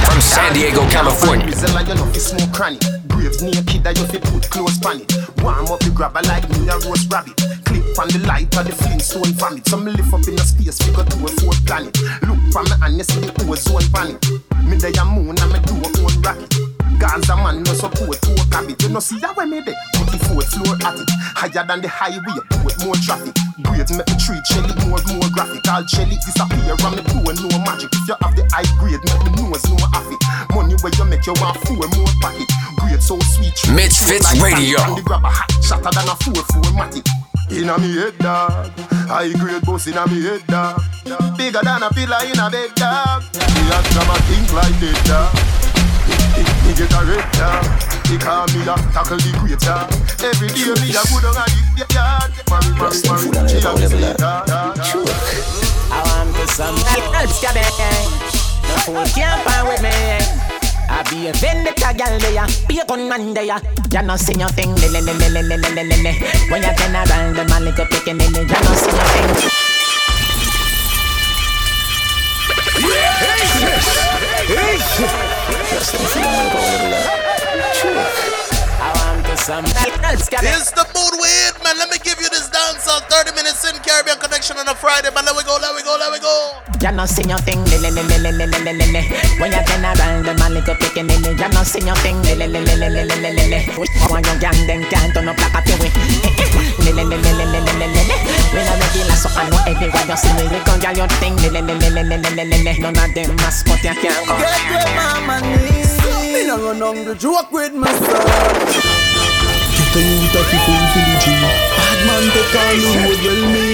From 0.00 0.18
San 0.18 0.54
Diego, 0.54 0.80
California. 0.88 1.46
Rizella, 1.46 1.86
you 1.86 1.94
know 1.94 2.06
fi 2.06 2.18
smoke 2.18 2.52
cranny. 2.54 2.78
Graves 3.08 3.42
naked, 3.42 3.84
that 3.84 3.98
you 3.98 4.06
fi 4.06 4.18
put 4.18 4.48
close 4.48 4.78
pan 4.78 5.02
it. 5.02 5.12
Warm 5.42 5.66
up 5.68 5.80
the 5.80 5.92
grabber 5.94 6.22
like 6.22 6.48
me 6.48 6.68
a 6.68 6.78
roast 6.88 7.12
rabbit. 7.12 7.36
Clip 7.68 7.84
on 8.00 8.08
the 8.08 8.24
light 8.26 8.48
of 8.56 8.64
the 8.64 8.72
Flintstone 8.72 9.32
vomit. 9.36 9.68
Some 9.68 9.84
lift 9.84 10.08
up 10.08 10.26
in 10.26 10.36
the 10.36 10.44
space, 10.44 10.80
we 10.88 10.94
go 10.96 11.04
to 11.04 11.16
a 11.20 11.28
fourth 11.44 11.60
planet. 11.66 11.92
Look 12.24 12.40
from 12.48 12.64
me 12.64 12.76
and 12.80 12.96
you 12.96 13.04
see 13.04 13.20
the 13.20 13.32
ozone 13.44 13.84
planet. 13.92 14.24
Me 14.64 14.80
day 14.80 14.96
a 14.96 15.04
moon 15.04 15.36
and 15.36 15.52
me 15.52 15.60
do 15.68 15.76
a 15.76 15.88
own 16.00 16.16
rocket. 16.24 16.73
Gaza 16.98 17.36
man 17.36 17.62
no 17.62 17.72
support 17.74 18.18
a 18.22 18.34
cabin. 18.50 18.76
You 18.80 18.88
know 18.88 19.00
see 19.00 19.18
that 19.20 19.36
way 19.36 19.46
me 19.46 19.60
there. 19.60 19.74
Put 19.94 20.08
the 20.12 20.18
fourth 20.28 20.48
floor 20.52 20.76
at 20.84 20.96
it. 20.96 21.10
Higher 21.34 21.66
than 21.66 21.80
the 21.82 21.88
highway, 21.88 22.38
put 22.62 22.76
more 22.84 22.96
traffic. 23.02 23.34
Grades 23.62 23.92
make 23.92 24.06
me 24.06 24.16
treat 24.20 24.44
Shelly 24.46 24.72
more 24.86 25.00
more 25.10 25.28
graphic. 25.34 25.64
All 25.68 25.84
Shelly 25.86 26.16
disappear 26.22 26.76
and 26.76 26.94
me 26.94 27.02
do 27.04 27.18
no 27.24 27.58
magic. 27.66 27.90
If 27.92 28.08
you 28.08 28.16
have 28.20 28.34
the 28.36 28.44
high 28.52 28.68
grade, 28.78 29.02
make 29.02 29.22
me 29.26 29.30
nose 29.42 29.64
no 29.68 29.76
affit. 29.96 30.20
Money 30.54 30.76
where 30.80 30.94
you 30.94 31.06
make 31.08 31.24
you 31.26 31.34
want 31.42 31.58
four 31.66 31.88
more 31.98 32.12
pocket. 32.22 32.48
Grade 32.78 33.02
so 33.02 33.18
sweet. 33.34 33.56
Misfits 33.74 34.30
Radio. 34.38 34.80
And 34.84 34.96
the 34.96 35.02
grab 35.02 35.24
a 35.24 35.30
hot 35.32 35.50
shatter 35.64 35.90
than 35.90 36.08
a 36.08 36.14
four 36.22 36.40
four 36.52 36.72
matic. 36.78 37.08
Inna 37.50 37.76
me 37.78 37.92
head 38.00 38.16
dog, 38.18 38.72
high 39.06 39.32
grade 39.34 39.62
boss 39.62 39.86
inna 39.86 40.06
me 40.08 40.22
head 40.22 40.46
dog. 40.46 40.80
Bigger 41.36 41.60
than 41.62 41.82
a 41.82 41.90
pillar 41.90 42.22
in 42.24 42.38
a 42.40 42.48
bed 42.48 42.72
dog. 42.74 43.22
Come 43.92 44.10
a 44.10 44.16
think 44.26 44.52
like 44.52 44.80
it, 44.80 45.73
yeah. 46.08 46.64
Me 46.64 46.72
get 46.74 46.92
a 46.92 47.00
red, 47.04 47.24
yeah. 47.36 47.60
They 48.08 48.18
call 48.18 48.46
me 48.52 48.60
a 48.62 48.74
tackle 48.92 49.18
the 49.18 49.30
creator. 49.40 49.80
Every 50.20 50.48
day 50.52 50.72
me 50.80 50.92
a 50.92 51.02
go 51.08 51.16
down 51.24 51.38
a 51.40 51.44
the 51.76 51.86
yard. 51.92 52.30
Marry, 52.50 52.70
marry, 52.76 52.98
marry. 53.32 53.48
She 53.48 53.58
a 53.58 53.72
yeah, 53.88 54.14
yeah. 54.14 55.34
I 55.90 56.00
want 56.04 56.34
to 56.36 56.44
some 56.48 56.76
else, 57.14 57.42
No 58.68 58.74
fool 58.84 59.04
can't 59.14 59.40
find 59.44 59.68
with 59.68 59.82
me. 59.82 59.92
I 60.88 61.02
be 61.08 61.28
a 61.28 61.32
vendetta 61.32 61.94
gal 61.96 62.18
there, 62.20 62.46
be 62.68 62.78
a 62.78 62.84
gunman 62.84 63.34
there. 63.34 63.44
You 63.44 64.02
know 64.02 64.16
see 64.16 64.38
your 64.38 64.48
thing, 64.50 64.74
le 64.74 64.88
le 64.88 65.00
le 65.00 65.12
le 65.14 65.42
le 65.42 65.56
le 65.56 65.82
le 65.82 65.96
le. 66.02 66.12
When 66.50 66.62
you 66.62 66.74
turn 66.76 66.94
around, 66.94 67.36
the 67.36 67.44
man 67.48 67.64
little 67.64 67.86
picking 67.86 68.20
in 68.20 68.34
it, 68.34 68.36
you 68.36 68.44
know 68.44 68.74
see 68.74 68.90
your 68.92 69.36
thing. 69.36 69.73
Here's 79.44 80.70
the 80.72 80.86
mood 80.94 81.14
we 81.20 81.28
hit, 81.28 81.58
man. 81.64 81.76
Let 81.76 81.90
me 81.90 81.98
give 81.98 82.16
you 82.22 82.28
this 82.30 82.48
dance 82.48 82.86
on 82.88 83.02
30 83.10 83.34
minutes 83.34 83.64
in 83.68 83.76
Caribbean 83.82 84.16
Connection 84.18 84.56
on 84.56 84.68
a 84.68 84.74
Friday, 84.74 85.10
man. 85.14 85.24
Let 85.26 85.36
we 85.36 85.42
go, 85.44 85.58
let 85.60 85.74
we 85.74 85.82
go, 85.82 85.96
let 85.98 86.10
we 86.12 86.18
go. 86.18 86.32
You 86.80 86.92
know, 86.92 87.04
sing 87.04 87.28
your 87.28 87.38
thing, 87.44 87.60
le 87.66 87.76
le 87.82 87.90
le 87.90 88.02
le 88.02 88.18
le 88.20 88.30
le 88.32 88.46
le 88.46 88.72
le 88.72 88.86
le. 88.94 89.02
When 89.42 89.52
you 89.52 89.62
turn 89.66 89.84
around, 89.84 90.24
the 90.24 90.34
man 90.38 90.54
little 90.54 90.74
picking 90.76 91.10
in 91.10 91.24
it. 91.24 91.36
You 91.36 91.48
know, 91.50 91.62
sing 91.62 91.86
your 91.86 91.96
thing, 92.00 92.16
le 92.24 92.34
le 92.40 92.46
le 92.46 92.60
le 92.62 92.88
le 92.88 93.02
le 93.04 93.16
le 93.20 93.30
le 93.36 93.44
le. 93.52 93.58
When 94.08 94.24
you 94.24 94.36
gang, 94.40 94.60
then 94.66 94.84
can't 94.88 95.12
turn 95.12 95.28
up 95.28 95.36
like 95.36 95.54
a 95.54 95.60
peewee. 95.66 95.92
Le 96.84 96.92
le 96.94 97.04
le 97.04 97.16
le 97.20 97.32
le 97.34 97.44
le 97.44 97.60
le 97.60 97.72
le 97.74 98.02
le. 98.08 98.23
When 98.54 98.62
I 98.70 98.78
make 98.78 98.94
it 98.94 99.08
last, 99.10 99.26
so 99.26 99.28
I 99.34 99.50
know 99.50 99.58
everywhere 99.66 100.06
you 100.06 100.16
see 100.16 100.32
me. 100.38 100.46
We 100.46 100.58
gon' 100.62 100.78
get 100.78 100.96
your 100.96 101.08
thing, 101.18 101.34
le 101.42 101.50
le 101.50 101.60
le 101.60 101.74
le 101.74 101.90
le 101.90 102.02
le 102.06 102.16
le 102.22 102.44
le 102.46 102.58
le. 102.62 102.72
None 102.78 102.94
of 102.96 103.10
them 103.14 103.34
mascot 103.42 103.82
you 103.82 103.94
can't 103.98 104.26
come. 104.26 104.38
Get 104.38 104.62
with 104.70 104.90
mama 104.94 105.42
knees. 105.42 105.92
Me 106.32 106.46
no 106.46 106.56
run 106.62 106.82
on 106.82 107.04
the 107.04 107.14
joke 107.14 107.50
with 107.50 107.74
my 107.74 107.90
son. 107.90 108.94
Get 109.74 109.96
a 109.96 110.00
youth 110.06 110.34
a 110.34 110.42
fi 110.46 110.58
fulfill 110.64 111.06
the 111.06 111.16
dream 111.22 111.42
Bad 111.76 112.00
man 112.06 112.24
take 112.34 112.54
all 112.62 112.76
the 112.78 112.90
road 113.02 113.20
well 113.26 113.42
me 113.50 113.66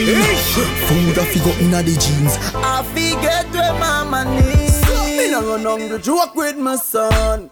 Food 0.86 1.16
a 1.16 1.24
fi 1.24 1.38
go 1.40 1.50
inna 1.60 1.80
the 1.82 1.94
jeans 1.96 2.34
I 2.56 2.82
fi 2.94 3.20
get 3.20 3.50
where 3.52 3.72
mama 3.78 4.24
needs 4.24 4.80
Me 5.16 5.30
no 5.30 5.40
run 5.42 5.66
on 5.66 5.88
the 5.88 5.98
joke 5.98 6.34
with 6.34 6.56
my 6.58 6.76
son 6.76 7.50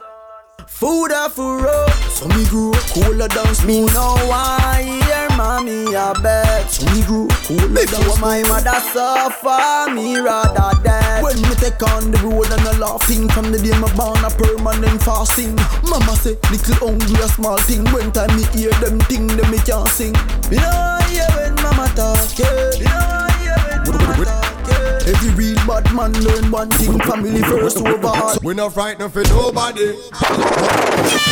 Food 0.67 1.13
a 1.13 1.29
for 1.31 1.59
road 1.63 1.91
So 2.11 2.29
me 2.29 2.45
grew 2.47 2.73
up 2.73 2.83
cooler 2.93 3.29
dance 3.29 3.65
Me 3.65 3.87
know 3.87 4.17
why 4.29 4.83
hear 4.83 5.28
mommy 5.39 5.95
a 5.95 6.13
bet. 6.21 6.69
So 6.69 6.85
me 6.93 7.03
grew 7.07 7.31
up 7.31 7.39
cooler 7.47 7.87
dance 7.87 7.95
Before 7.95 8.19
my 8.19 8.43
mother 8.51 8.75
suffer 8.91 9.95
Me 9.95 10.19
rather 10.19 10.75
dead. 10.83 11.23
When 11.23 11.41
me 11.41 11.55
take 11.55 11.81
on 11.95 12.11
the 12.11 12.19
road 12.27 12.51
and 12.51 12.67
a 12.67 12.75
laughing 12.83 13.29
From 13.31 13.53
the 13.55 13.59
day 13.63 13.79
me 13.79 13.89
born 13.95 14.19
a 14.27 14.31
permanent 14.35 15.01
fasting. 15.01 15.55
Mama 15.87 16.19
say 16.19 16.37
little 16.51 16.75
hungry 16.83 17.15
a 17.23 17.29
small 17.31 17.57
thing. 17.63 17.87
When 17.95 18.11
time 18.11 18.35
me 18.35 18.43
hear 18.51 18.75
them 18.83 18.99
thing 19.07 19.29
them 19.29 19.49
me 19.51 19.59
can't 19.63 19.89
sing. 19.89 20.13
Me 20.51 20.59
know 20.59 20.99
hear 21.09 21.31
when 21.39 21.55
mama 21.63 21.87
talk 21.95 22.19
yeah. 22.35 22.75
Me 22.75 22.85
know 22.91 23.31
hear 23.39 23.57
when 23.71 23.81
mama 23.87 24.25
talk 24.27 24.59
Every 25.07 25.31
real 25.39 25.57
bad 25.67 25.87
man 25.95 26.13
learn 26.21 26.51
one 26.51 26.69
thing 26.71 26.99
Family 27.01 27.41
first 27.43 27.79
over 27.79 28.07
all 28.07 28.37
We 28.43 28.55
not 28.55 28.75
frightened 28.75 29.13
for 29.13 29.23
nobody. 29.25 29.95
Hey, 29.95 31.07
shit! 31.09 31.23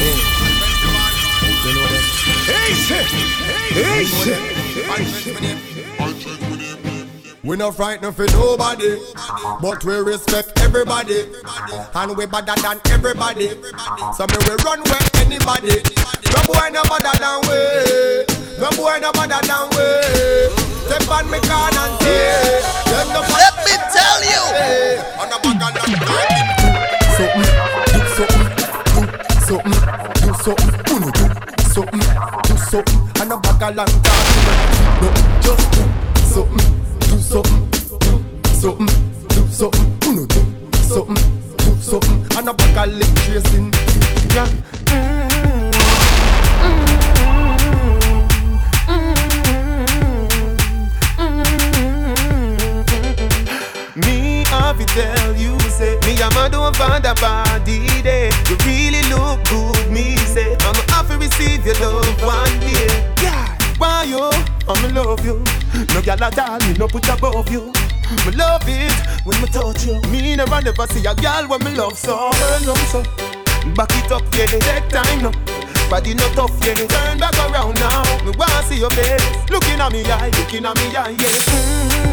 Hey, 0.00 0.16
shit! 0.16 0.25
We 7.42 7.56
not 7.56 7.76
frightened 7.76 8.16
for 8.16 8.26
nobody, 8.26 8.98
but 9.62 9.84
we 9.84 9.94
respect 9.98 10.58
everybody, 10.60 11.30
and 11.94 12.16
we 12.16 12.26
better 12.26 12.60
than 12.60 12.80
everybody. 12.90 13.50
So 14.16 14.26
me 14.26 14.42
we 14.42 14.54
run 14.66 14.82
where 14.82 14.98
anybody. 15.22 15.78
No 16.34 16.42
boy 16.42 16.68
no 16.72 16.82
better 16.90 17.14
than 17.22 17.38
we. 17.46 17.58
No 18.58 18.68
boy 18.74 18.98
no 19.00 19.12
better 19.12 19.40
than 19.46 19.70
we. 19.70 19.86
Step 20.90 21.08
on 21.08 21.30
me 21.30 21.38
can 21.38 21.70
and 21.70 21.94
say, 22.02 22.62
Let 22.90 23.54
me 23.62 23.74
tell 23.94 24.20
you. 24.26 24.42
On 25.22 25.30
a 25.30 25.38
bag 25.38 25.70
and 25.70 25.86
something, 27.14 27.46
something, 28.18 28.50
do 29.06 29.46
something, 29.46 29.78
do 30.18 30.34
something, 30.42 30.74
do 30.84 31.62
something, 31.70 32.45
and 32.74 33.32
a 33.32 33.36
bag 33.36 33.62
of 33.62 33.76
long 33.76 33.86
talk. 33.86 34.26
No, 35.00 35.08
just 35.40 35.70
do 35.72 35.82
something, 36.26 36.64
do 36.98 37.18
something, 37.20 37.70
do 37.70 38.48
something, 38.54 38.86
do 39.28 39.46
something, 39.48 39.86
uno 40.08 40.26
do 40.26 40.40
something, 40.78 41.14
do 41.58 41.76
something, 41.80 42.36
and 42.36 42.48
a 42.48 42.54
bag 42.54 42.88
of 42.88 42.94
lip 42.94 43.08
tracing. 43.24 43.72
Yeah. 44.34 44.48
Me 53.94 54.44
have 54.48 54.78
to 54.78 54.84
tell 54.86 55.36
you, 55.36 55.58
say 55.60 55.98
Me 56.04 56.20
I'm 56.20 56.36
a 56.36 56.50
don't 56.50 56.76
find 56.76 57.04
a 57.06 57.14
body 57.14 58.02
day 58.02 58.30
You 58.48 58.56
really 58.66 59.02
look 59.08 59.42
good, 59.48 59.90
me 59.90 60.16
say 60.16 60.54
I'm 60.96 61.06
to 61.08 61.18
receive 61.18 61.66
your 61.66 61.74
love 61.80 62.22
one 62.22 62.58
day. 62.58 62.88
Yeah, 63.20 63.58
why 63.76 64.04
you? 64.04 64.30
I'm 64.66 64.94
love 64.94 65.22
you. 65.26 65.44
No 65.92 66.00
girl 66.00 66.24
at 66.24 66.38
all, 66.38 66.58
me 66.60 66.72
no 66.78 66.88
put 66.88 67.06
above 67.10 67.50
you. 67.52 67.70
Me 68.24 68.32
love 68.32 68.64
it 68.64 68.96
when 69.26 69.38
me 69.42 69.46
touch 69.48 69.84
you. 69.84 70.00
Me 70.10 70.34
never 70.34 70.62
never 70.62 70.86
see 70.86 71.04
a 71.04 71.14
girl 71.14 71.48
when 71.48 71.62
me 71.64 71.76
love 71.76 71.98
so. 71.98 72.30
Turn 72.32 72.68
up 72.70 72.78
so. 72.88 73.02
Back 73.74 73.92
it 73.92 74.10
up, 74.10 74.22
yeah, 74.32 74.46
take 74.46 74.88
time 74.88 75.20
now. 75.20 75.32
Body 75.90 76.14
not 76.14 76.32
tough, 76.32 76.56
yeah, 76.64 76.72
turn 76.74 77.18
back 77.18 77.36
around 77.44 77.74
now. 77.74 78.02
Me 78.24 78.32
wanna 78.38 78.62
see 78.62 78.78
your 78.78 78.90
face. 78.90 79.50
Looking 79.50 79.78
at 79.78 79.92
me 79.92 80.02
eye, 80.06 80.30
looking 80.30 80.64
at 80.64 80.76
me 80.76 80.96
eye, 80.96 81.14
yeah. 81.20 82.06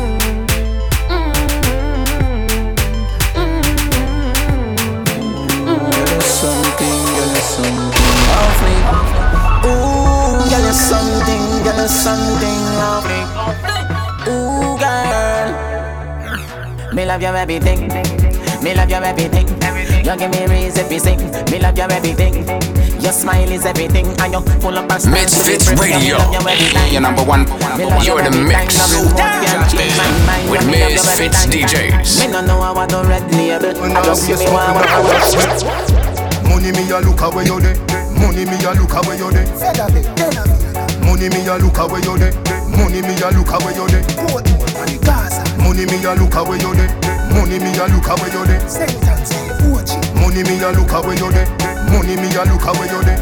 Something, 6.20 7.06
girl, 7.16 7.36
something 7.36 8.03
off 8.40 8.60
me. 8.66 8.76
Ooh, 9.70 10.42
girl, 10.50 10.66
you 10.66 10.74
something, 10.74 11.44
girl, 11.64 11.80
you 11.82 11.88
something 11.88 12.62
off 12.82 13.06
me. 13.10 13.20
Ooh, 14.32 14.78
girl, 14.82 15.48
me 16.94 17.06
love 17.06 17.22
your 17.22 17.36
everything. 17.36 17.90
Me 18.64 18.74
love 18.74 18.90
your 18.90 19.04
everything. 19.04 19.48
You 20.06 20.16
give 20.18 20.32
me 20.32 20.46
reason 20.48 20.88
to 20.88 21.00
sing. 21.00 21.20
Me 21.52 21.60
love 21.60 21.78
your 21.78 21.92
everything. 21.92 22.46
Your 23.02 23.12
smile 23.12 23.52
is 23.52 23.66
everything, 23.66 24.08
and 24.22 24.34
you 24.34 24.42
full 24.62 24.78
of 24.78 24.88
passion. 24.88 25.12
Misfits 25.12 25.68
Radio, 25.80 26.18
your 26.90 27.02
number 27.02 27.24
one. 27.24 27.46
You're 28.04 28.22
the 28.24 28.32
mix 28.32 28.80
with 30.50 30.66
Misfits 30.68 31.46
DJs. 31.48 32.20
Me 32.20 32.28
no 32.32 32.42
know 32.42 32.62
how 32.62 32.76
I 32.76 32.88
do 32.88 33.04
red 33.04 33.30
label. 33.34 33.76
I 33.84 34.04
just 34.06 34.24
see 34.24 34.36
me 34.36 34.46
want 34.52 34.78
Money 36.48 36.72
me 36.72 36.90
a 36.92 37.00
look 37.02 37.22
away 37.22 37.44
you 37.46 37.60
dey. 37.60 38.03
Money 38.24 38.46
me 38.46 38.58
a 38.66 38.72
look 38.74 38.94
away 38.96 39.18
you 39.20 39.30
dey. 39.32 39.46
Money 41.04 41.28
me 41.30 41.46
a 41.48 41.58
look 41.60 41.78
away 41.78 42.00
you 42.02 42.18
dey. 42.18 42.32
Money 42.72 43.02
me 43.04 43.14
a 43.22 43.30
look 43.36 43.52
away 43.52 43.74
you 43.76 43.88
dey. 43.92 44.02
Money 45.62 45.86
me 45.86 46.04
a 46.04 46.16
look 46.16 46.34
away 46.36 46.58
you 46.58 46.74
dey. 46.74 46.88
Money 47.36 47.60
me 47.60 47.70
a 47.78 47.86
look 47.92 48.08
away 48.08 48.32
you 48.32 48.44
dey. 48.48 48.60
Money 50.16 50.44
me 50.44 50.64
a 50.64 50.72
look 50.72 50.92
away 50.92 51.16
you 51.16 51.30
dey. 51.32 51.46
Money 51.92 52.16
me 52.18 52.30
a 52.36 52.44
look 52.48 52.66
away 52.66 52.88
you 52.90 53.02
dey. 53.04 53.20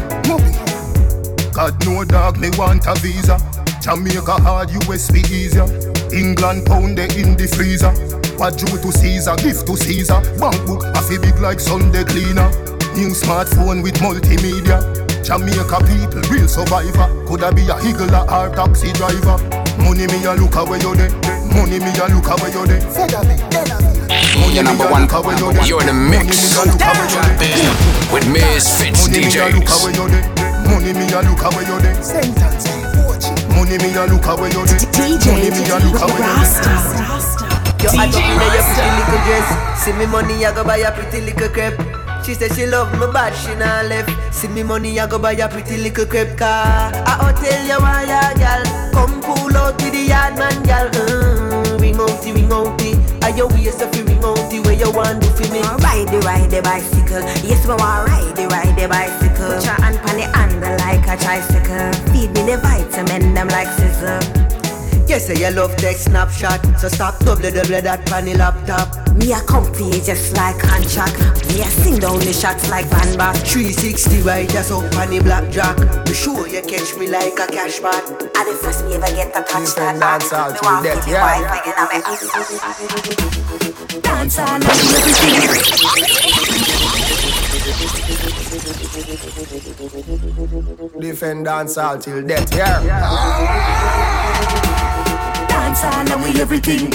God 1.52 1.74
no 1.84 2.04
dog 2.04 2.38
me 2.38 2.48
want 2.56 2.86
a 2.86 2.94
visa. 3.00 3.36
Jamaica 3.82 4.40
hard, 4.40 4.68
USB 4.70 5.18
easier. 5.30 5.66
England 6.14 6.64
pound 6.66 6.96
they 6.96 7.08
in 7.20 7.36
the 7.36 7.46
freezer. 7.48 7.90
What 8.38 8.56
due 8.56 8.78
to 8.78 8.92
Caesar, 8.92 9.36
gift 9.36 9.66
to 9.66 9.76
Caesar. 9.76 10.20
Bank 10.38 10.56
book 10.66 10.84
a 10.84 11.02
fi 11.02 11.18
big 11.18 11.38
like 11.40 11.60
Sunday 11.60 12.04
cleaner. 12.04 12.48
New 12.94 13.10
smartphone 13.16 13.82
with 13.82 13.94
multimedia. 14.00 14.78
Jamaica 15.24 15.78
people, 15.86 16.20
real 16.30 16.46
survivor. 16.48 17.08
Coulda 17.26 17.52
be 17.52 17.62
a 17.68 17.74
higgler 17.80 18.24
or 18.28 18.52
taxi 18.54 18.92
driver. 18.92 19.38
Money 19.80 20.06
me 20.06 20.24
a 20.24 20.34
look 20.36 20.54
away 20.56 20.78
you 20.78 20.94
dey. 20.94 21.08
Money 21.56 21.78
me 21.80 21.90
a 21.96 22.06
look 22.12 22.28
away 22.28 22.52
you 22.52 22.64
dey. 22.68 22.80
Your 24.52 24.64
number 24.64 24.84
one. 24.90 25.08
You're 25.64 25.80
in 25.80 25.86
the 25.88 25.94
mix 25.96 26.58
with 28.12 28.26
Misfits 28.28 29.08
DJs. 29.08 29.08
Money 29.08 29.24
me 29.24 29.40
a 29.40 29.48
look 29.56 29.70
away 29.72 29.92
you 29.96 30.06
dey. 30.12 30.24
Money 30.68 30.92
me 30.92 31.06
a 31.12 31.20
look 31.24 31.42
away 31.42 31.64
you 31.64 31.78
dey. 31.80 31.96
Money 33.56 33.76
me 33.80 33.88
a 33.96 34.04
look 34.06 34.26
away 34.28 34.50
you 34.52 34.62
dey. 34.68 34.80
Yo, 37.82 37.90
I 37.98 38.06
don't 38.06 38.22
know 38.22 38.46
your 38.54 38.62
pretty 38.62 38.90
little 38.94 39.20
dress. 39.26 39.48
See 39.82 39.92
me 39.94 40.06
money, 40.06 40.46
I 40.46 40.54
go 40.54 40.62
buy 40.62 40.76
a 40.78 40.92
pretty 40.92 41.20
little 41.20 41.48
crepe. 41.48 41.80
She 42.24 42.34
said 42.34 42.54
she 42.54 42.66
love 42.66 42.92
me 43.00 43.06
bad, 43.12 43.34
she 43.34 43.52
not 43.56 43.86
left. 43.86 44.34
See 44.34 44.46
me 44.46 44.62
money, 44.62 44.98
I 45.00 45.08
go 45.08 45.18
buy 45.18 45.32
a 45.32 45.48
pretty 45.48 45.76
little 45.76 46.06
crepe 46.06 46.38
car. 46.38 46.92
I 46.94 47.18
will 47.18 47.34
tell 47.42 47.66
you 47.66 47.82
why, 47.82 48.04
ya 48.04 48.32
gal. 48.34 48.62
Come 48.92 49.20
pull 49.20 49.56
out 49.56 49.76
to 49.80 49.90
the 49.90 49.98
yard, 50.06 50.38
man, 50.38 50.62
gal. 50.62 50.88
Mm, 50.90 51.80
ring 51.80 51.96
out, 51.98 52.24
ring 52.24 52.52
out, 52.52 53.24
Are 53.24 53.36
your 53.36 53.48
waist 53.48 53.82
if 53.82 53.96
you 53.96 54.04
remote 54.04 54.38
the 54.50 54.60
way 54.60 54.78
you 54.78 54.92
want 54.92 55.20
to 55.22 55.30
for 55.30 55.52
me? 55.52 55.62
Ride 55.82 56.08
the 56.08 56.20
ride 56.24 56.50
the 56.50 56.62
bicycle. 56.62 57.22
Yes, 57.42 57.66
me 57.66 57.74
want 57.74 58.08
ride 58.08 58.36
the 58.36 58.46
ride 58.46 58.78
the 58.78 58.86
bicycle. 58.86 59.58
Put 59.58 59.64
your 59.64 59.74
hand 59.82 59.98
on 59.98 60.14
the 60.14 60.30
handle 60.30 60.78
like 60.78 61.02
a 61.10 61.20
tricycle. 61.20 61.90
Feed 62.14 62.30
me 62.34 62.46
the 62.46 62.58
vitamin 62.62 63.34
them 63.34 63.48
like 63.48 63.66
scissor. 63.66 64.61
You 65.08 65.18
say 65.18 65.34
you 65.36 65.50
love 65.54 65.76
take 65.76 65.98
snapshot, 65.98 66.60
so 66.80 66.88
stop 66.88 67.18
double 67.18 67.50
double 67.50 67.82
that 67.82 68.06
panny 68.06 68.34
laptop. 68.34 68.88
Me 69.16 69.32
a 69.32 69.40
comfy 69.40 69.90
just 70.00 70.34
like 70.34 70.58
contract. 70.58 71.16
Me 71.48 71.60
a 71.60 71.68
sing 71.68 71.98
down 71.98 72.18
the 72.20 72.32
shots 72.32 72.70
like 72.70 72.86
Van 72.86 73.16
Back. 73.18 73.36
360 73.36 74.22
right 74.22 74.48
just 74.48 74.72
up 74.72 74.82
on 74.96 75.10
the 75.10 75.20
blackjack. 75.20 75.76
Be 76.06 76.14
sure 76.14 76.48
you 76.48 76.62
catch 76.62 76.96
me 76.96 77.08
like 77.08 77.38
a 77.38 77.46
cash 77.46 77.82
mat. 77.82 78.02
I 78.34 78.44
the 78.44 78.56
first 78.56 78.84
me 78.86 78.94
ever 78.94 79.06
get 79.12 79.34
to 79.34 79.42
touch 79.42 79.74
that. 79.76 80.00
Dance 80.00 80.32
all 80.32 80.50
to 80.50 80.82
death, 80.82 81.06
yeah. 81.06 81.60
Dance 84.00 84.38
all 84.38 84.60
Defend 91.00 91.44
dance 91.44 91.76
all 91.76 91.98
till 91.98 92.22
death, 92.26 92.54
yeah. 92.54 93.52
Dance 95.72 95.84
all 95.84 96.12
and 96.12 96.22
we 96.22 96.38
everything. 96.38 96.90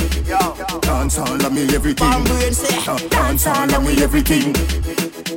Dance 0.82 1.18
all 1.18 1.46
and 1.46 1.56
me 1.56 1.64
everything. 1.74 2.24
Dance 3.10 3.48
all 3.48 3.56
uh, 3.56 3.76
and 3.76 3.84
we 3.84 4.04
everything. 4.04 4.56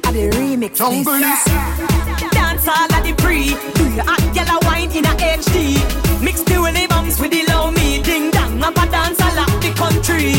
I 0.05 0.12
the 0.12 0.28
remix 0.36 0.76
this. 0.76 1.45
Dance 2.32 2.68
all 2.68 2.93
at 2.93 3.03
the 3.03 3.14
pre. 3.16 3.57
Do 3.76 3.84
you 3.95 4.03
hot 4.05 4.36
yellow 4.36 4.61
wine 4.64 4.93
in 4.93 5.07
a 5.07 5.14
HD? 5.16 5.72
Mix 6.22 6.43
the 6.43 6.61
willy 6.61 6.86
bumps 6.86 7.18
with 7.18 7.30
the 7.30 7.51
low 7.51 7.70
me. 7.70 8.03
Ding 8.03 8.30
dong, 8.30 8.62
I'm 8.62 8.76
a 8.76 8.91
dance 8.91 9.18
all 9.22 9.38
at 9.38 9.62
the 9.62 9.72
country. 9.72 10.34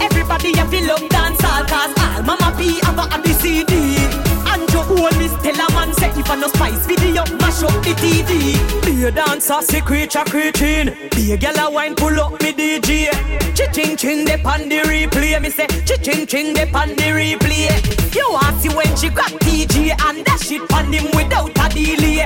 Everybody 0.00 0.56
have 0.56 0.70
to 0.70 0.86
love 0.86 1.08
dance 1.08 1.42
all 1.42 1.64
cause 1.64 1.98
all 1.98 2.22
mama 2.22 2.54
P 2.56 2.78
have 2.84 2.96
a 2.96 3.22
the 3.22 3.34
CD. 3.40 4.25
Your 4.72 4.84
own 4.88 5.18
Miss 5.18 5.32
Stella 5.40 5.66
man 5.72 5.92
say 5.94 6.10
if 6.10 6.30
I 6.30 6.36
no 6.36 6.48
spice 6.48 6.86
video, 6.86 7.24
mash 7.40 7.62
up 7.62 7.76
the 7.84 7.92
TV. 8.00 8.56
Be 8.84 9.04
a 9.04 9.10
dancer, 9.10 9.60
secret 9.62 10.14
a 10.14 10.24
creating. 10.24 10.94
Be 11.10 11.32
a 11.32 11.36
gal 11.36 11.58
a 11.58 11.70
wine, 11.70 11.94
pull 11.94 12.18
up 12.20 12.40
me 12.42 12.52
DJ. 12.52 13.10
Chi-ching 13.56 13.96
ching 13.96 14.24
de 14.24 14.38
pan 14.38 14.68
replay. 14.68 15.40
Me 15.40 15.50
say 15.50 15.66
chi-ching 15.66 16.26
ching 16.26 16.54
de 16.54 16.66
pan 16.66 16.90
replay. 16.96 17.96
You 18.14 18.28
want 18.30 18.60
see 18.60 18.68
when 18.70 18.96
she 18.96 19.08
got 19.08 19.30
TG 19.44 19.90
and 19.90 20.24
that 20.24 20.40
shit 20.40 20.62
on 20.72 20.92
him 20.92 21.06
without 21.14 21.50
a 21.50 21.68
delay. 21.74 22.24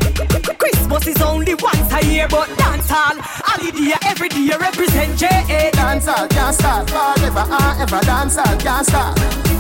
Christmas 0.58 1.06
is 1.06 1.22
only 1.22 1.54
once 1.54 1.92
a 1.92 2.04
year, 2.06 2.28
but 2.28 2.48
dance 2.58 2.88
hall, 2.88 3.16
holiday 3.18 3.94
every 4.06 4.28
day 4.28 4.50
represent 4.58 5.18
J.A. 5.18 5.70
Dance 5.72 6.06
can't 6.06 6.54
start 6.54 6.90
forever 6.90 7.44
and 7.48 7.82
ever. 7.82 8.00
Dance 8.04 8.36
can't 8.62 8.86
start. 8.86 9.59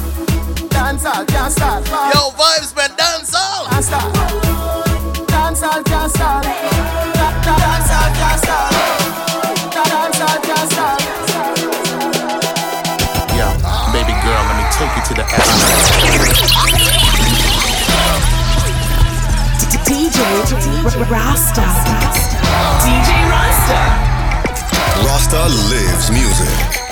Dance 0.80 1.04
all 1.04 1.24
can't 1.26 1.52
start 1.52 1.84
forever. 1.86 2.10
Yo, 2.14 2.30
vibes, 2.40 2.74
man, 2.74 2.90
dance 2.96 3.34
all. 3.34 3.66
Can't 3.68 3.84
start. 3.84 4.14
Dance 5.28 5.62
all 5.62 5.82
can't 5.84 6.10
start. 6.10 6.44
Da- 6.44 7.36
da- 7.44 7.58
Dance 7.60 7.90
all 7.98 8.10
can't 8.16 8.40
start. 8.40 8.72
Da- 9.76 9.84
Dance 9.92 10.20
all 10.24 10.40
can't 10.40 10.72
start. 10.72 11.00
Yeah, 13.36 13.52
baby 13.92 14.14
girl, 14.24 14.42
let 14.48 14.56
me 14.56 14.64
take 14.72 14.92
you 14.96 15.02
to 15.08 15.14
the 15.20 15.24
essence. 15.36 16.80
DJ 19.84 20.18
Rasta. 21.12 21.66
DJ 22.88 23.10
Rasta. 23.28 23.80
Rasta 25.04 25.42
lives 25.68 26.10
music. 26.10 26.89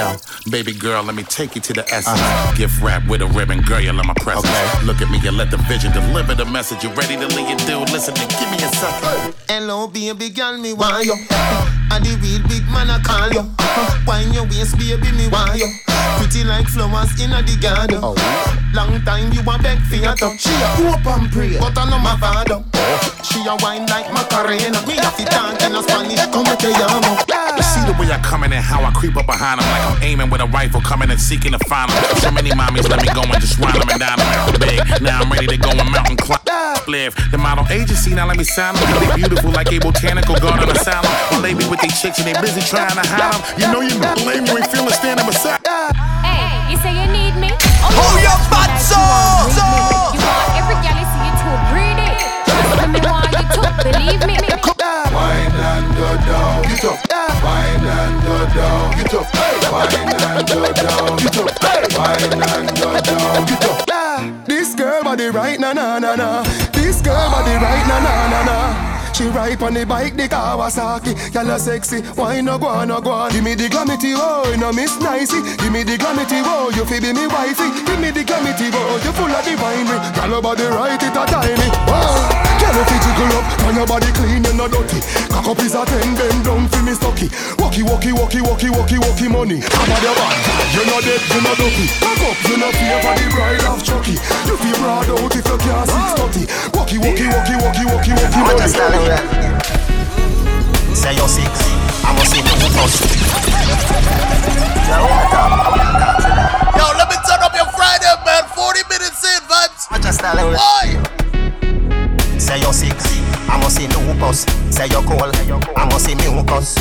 Yeah, 0.00 0.16
baby 0.50 0.72
girl, 0.72 1.02
let 1.02 1.14
me 1.14 1.24
take 1.24 1.54
you 1.54 1.60
to 1.60 1.72
the 1.74 1.84
essence. 1.92 2.16
Uh-huh. 2.16 2.56
Gift 2.56 2.80
wrap 2.80 3.06
with 3.06 3.20
a 3.20 3.26
ribbon, 3.36 3.60
girl, 3.60 3.80
you're 3.80 3.92
my 3.92 4.16
presence. 4.16 4.48
Look 4.88 5.04
at 5.04 5.12
me 5.12 5.20
and 5.28 5.36
let 5.36 5.50
the 5.50 5.58
vision 5.68 5.92
deliver 5.92 6.34
the 6.34 6.46
message. 6.46 6.82
You 6.82 6.88
ready 6.96 7.20
to 7.20 7.28
lead 7.36 7.52
your 7.52 7.60
dude? 7.68 7.92
Listen 7.92 8.16
and 8.16 8.30
give 8.32 8.48
me 8.48 8.64
a 8.64 8.70
second. 8.80 9.36
Hello, 9.44 9.88
baby 9.88 10.30
girl, 10.30 10.56
me 10.56 10.72
want 10.72 11.04
you. 11.04 11.12
And 11.92 12.00
the 12.00 12.16
real 12.24 12.40
big 12.48 12.64
man 12.72 12.88
I 12.88 12.96
call 13.04 13.28
you. 13.28 13.44
Uh-huh. 13.44 14.00
Wine 14.08 14.32
your 14.32 14.48
waist, 14.48 14.80
baby, 14.80 15.12
me 15.12 15.28
want 15.28 15.60
you. 15.60 15.68
Pretty 16.16 16.48
like 16.48 16.64
flowers 16.72 17.12
in 17.20 17.36
the 17.36 17.56
garden. 17.60 18.00
Oh. 18.00 18.16
Long 18.72 18.96
time 19.04 19.28
you 19.36 19.44
a 19.44 19.54
beg 19.60 19.84
for 19.84 20.00
your 20.00 20.16
touch. 20.16 20.40
She 20.40 20.48
a 20.48 20.68
hope 20.80 21.04
and 21.12 21.28
pray, 21.28 21.60
but 21.60 21.76
I 21.76 21.84
know 21.92 22.00
my 22.00 22.16
father. 22.16 22.64
Oh. 22.64 23.20
She 23.20 23.44
a 23.44 23.52
wine 23.60 23.84
like 23.84 24.08
Macarena. 24.16 24.80
Me 24.88 24.96
a 24.96 25.10
fit 25.12 25.28
talk 25.28 25.60
in 25.60 25.76
a 25.76 25.82
Spanish, 25.84 26.24
come 26.32 26.48
at 26.48 26.56
the 26.56 26.72
yamo. 26.72 27.59
You 27.80 27.86
see 27.86 27.92
the 27.92 28.00
way 28.00 28.12
I 28.12 28.20
come 28.20 28.44
in 28.44 28.52
and 28.52 28.60
how 28.60 28.84
I 28.84 28.92
creep 28.92 29.16
up 29.16 29.24
behind 29.24 29.60
them 29.60 29.64
like 29.72 29.84
I'm 29.88 30.02
aiming 30.02 30.28
with 30.28 30.44
a 30.44 30.46
rifle, 30.52 30.80
coming 30.80 31.08
and 31.08 31.20
seeking 31.20 31.52
to 31.52 31.58
find 31.64 31.88
them. 31.88 31.96
So 32.20 32.30
many 32.30 32.50
mommies 32.50 32.84
let 32.92 33.00
me 33.00 33.08
go 33.16 33.24
and 33.24 33.40
just 33.40 33.56
run 33.56 33.72
them 33.72 33.88
and 33.88 34.00
down 34.00 34.20
them 34.20 34.28
out 34.36 34.52
big. 34.60 34.84
Now 35.00 35.24
I'm 35.24 35.32
ready 35.32 35.46
to 35.46 35.56
go 35.56 35.70
and 35.70 35.88
mountain 35.88 36.16
climb. 36.16 36.44
Live 36.88 37.16
the 37.30 37.38
model 37.38 37.64
agency 37.72 38.12
now 38.12 38.26
let 38.26 38.36
me 38.36 38.44
sign 38.44 38.74
them. 38.74 38.84
They 39.00 39.16
beautiful 39.16 39.50
like 39.52 39.72
a 39.72 39.78
botanical 39.78 40.36
garden 40.36 40.68
asylum. 40.68 41.08
While 41.32 41.40
they 41.40 41.54
be 41.54 41.64
with 41.68 41.80
they 41.80 41.88
chicks 41.88 42.20
and 42.20 42.28
they 42.28 42.36
busy 42.40 42.60
trying 42.60 42.92
to 42.92 43.04
hide 43.08 43.32
them. 43.32 43.40
You 43.56 43.66
know 43.72 43.80
you 43.80 43.96
know, 43.96 44.12
blame 44.20 44.44
you 44.44 44.60
ain't 44.60 44.68
feeling 44.68 44.92
standing 44.92 45.24
beside. 45.24 45.64
Hey, 46.20 46.68
you 46.68 46.76
say 46.84 46.92
you 46.92 47.08
need 47.08 47.32
me? 47.40 47.48
Oh, 47.80 47.96
Hold 47.96 48.20
your 48.20 48.36
butts 48.52 48.92
up! 48.92 49.89
Get 56.80 57.12
up. 57.12 57.44
Wine 57.44 57.84
and 57.84 58.22
go 58.24 58.36
down, 58.54 58.96
get 58.96 59.14
up. 59.14 59.26
Wine 59.72 59.94
and 59.94 60.48
go 60.48 60.72
down, 60.72 61.16
get 61.18 61.38
up. 61.38 61.92
Wine 61.96 62.42
and 62.42 62.68
go 62.78 63.00
down, 63.00 63.46
get 63.46 63.64
up. 63.64 64.46
This 64.46 64.74
girl 64.74 65.02
body 65.02 65.26
right 65.26 65.58
na 65.60 65.72
na 65.72 65.98
na 65.98 66.14
na. 66.16 66.42
This 66.72 67.00
girl 67.02 67.30
body 67.30 67.52
right 67.52 67.86
na 67.86 68.00
na 68.00 68.28
na 68.30 68.44
na. 68.44 69.12
She 69.12 69.26
ride 69.26 69.62
on 69.62 69.74
the 69.74 69.84
bike, 69.84 70.16
the 70.16 70.28
Kawasaki. 70.28 71.34
Y'all 71.34 71.58
sexy, 71.58 72.00
why 72.16 72.40
no 72.40 72.58
go 72.58 72.68
on, 72.68 72.88
no 72.88 73.00
go 73.00 73.10
on? 73.10 73.30
Give 73.32 73.44
me 73.44 73.54
the 73.54 73.68
glamity, 73.68 74.14
oh, 74.16 74.56
no 74.58 74.72
miss 74.72 74.98
nicey. 75.00 75.42
Give 75.58 75.72
me 75.72 75.82
the 75.82 75.98
glamity, 75.98 76.40
oh, 76.42 76.72
you 76.74 76.86
fi 76.86 77.00
be 77.00 77.12
me 77.12 77.26
wifey. 77.26 77.68
Give 77.84 78.00
me 78.00 78.10
the 78.10 78.24
glamity, 78.24 78.70
oh, 78.72 79.00
you 79.04 79.12
full 79.12 79.28
of 79.28 79.44
the 79.44 79.52
winery. 79.60 79.98
Y'all 80.16 80.40
body 80.40 80.64
right, 80.64 81.02
it 81.02 81.12
a 81.12 81.26
timey. 81.26 81.68
Wow. 81.86 82.49
Girl, 82.70 82.86
if 82.86 82.90
you 82.94 83.02
jiggle 83.02 83.34
up, 83.34 83.42
and 83.66 83.76
your 83.76 83.86
body 83.86 84.06
clean, 84.14 84.46
you're 84.46 84.54
no 84.54 84.70
dirty. 84.70 85.02
Cock 85.26 85.50
up 85.50 85.58
is 85.58 85.74
a 85.74 85.82
ten, 85.82 86.14
bend 86.14 86.44
down 86.46 86.70
fi 86.70 86.78
me 86.86 86.94
stocky. 86.94 87.26
Walkie, 87.58 87.82
walkie, 87.82 88.14
walkie, 88.14 88.38
walkie, 88.46 88.70
walkie, 88.70 88.98
walkie 89.02 89.26
money. 89.26 89.58
Come 89.58 89.90
on, 89.90 89.98
your 89.98 90.14
back. 90.14 90.38
You 90.70 90.86
no 90.86 91.02
dead, 91.02 91.18
you're 91.34 91.42
no 91.42 91.50
dirty. 91.58 91.90
Cock 91.98 92.22
up, 92.30 92.38
you're 92.46 92.62
no 92.62 92.70
fear 92.70 92.98
for 93.02 93.14
the 93.18 93.26
bride 93.34 93.64
of 93.66 93.82
Chucky. 93.82 94.14
You 94.46 94.54
feel 94.54 94.78
broad 94.78 95.10
out 95.10 95.34
if 95.34 95.42
you 95.42 95.58
can't 95.58 95.82
six 95.90 96.14
thirty. 96.14 96.46
Walkie, 96.78 97.02
walkie, 97.02 97.26
walkie, 97.26 97.58
walkie, 97.58 97.86
walkie, 97.90 98.14
walkie 98.14 98.38
money. 98.38 99.18
Say 100.94 101.18
you're 101.18 101.26
sick, 101.26 101.50
I 102.06 102.14
must 102.14 102.30
see 102.30 102.38
you 102.38 102.70
first. 102.70 103.02
Yo, 106.78 106.86
let 106.94 107.10
me 107.10 107.18
turn 107.26 107.42
up 107.42 107.54
your 107.58 107.66
Friday, 107.74 108.14
man. 108.22 108.46
40 108.54 108.78
minutes 108.86 109.26
in, 109.26 109.42
vibes. 109.50 109.90
Why? 110.54 111.09
Say 112.50 112.58
you're 112.58 112.72
sick, 112.72 112.98
I 113.46 113.62
must 113.62 113.76
see 113.76 113.86
lupus. 113.86 114.42
Say 114.74 114.88
you're 114.90 115.06
cold, 115.06 115.30
I 115.76 115.84
must 115.86 116.04
see 116.04 116.16
mucus. 116.16 116.74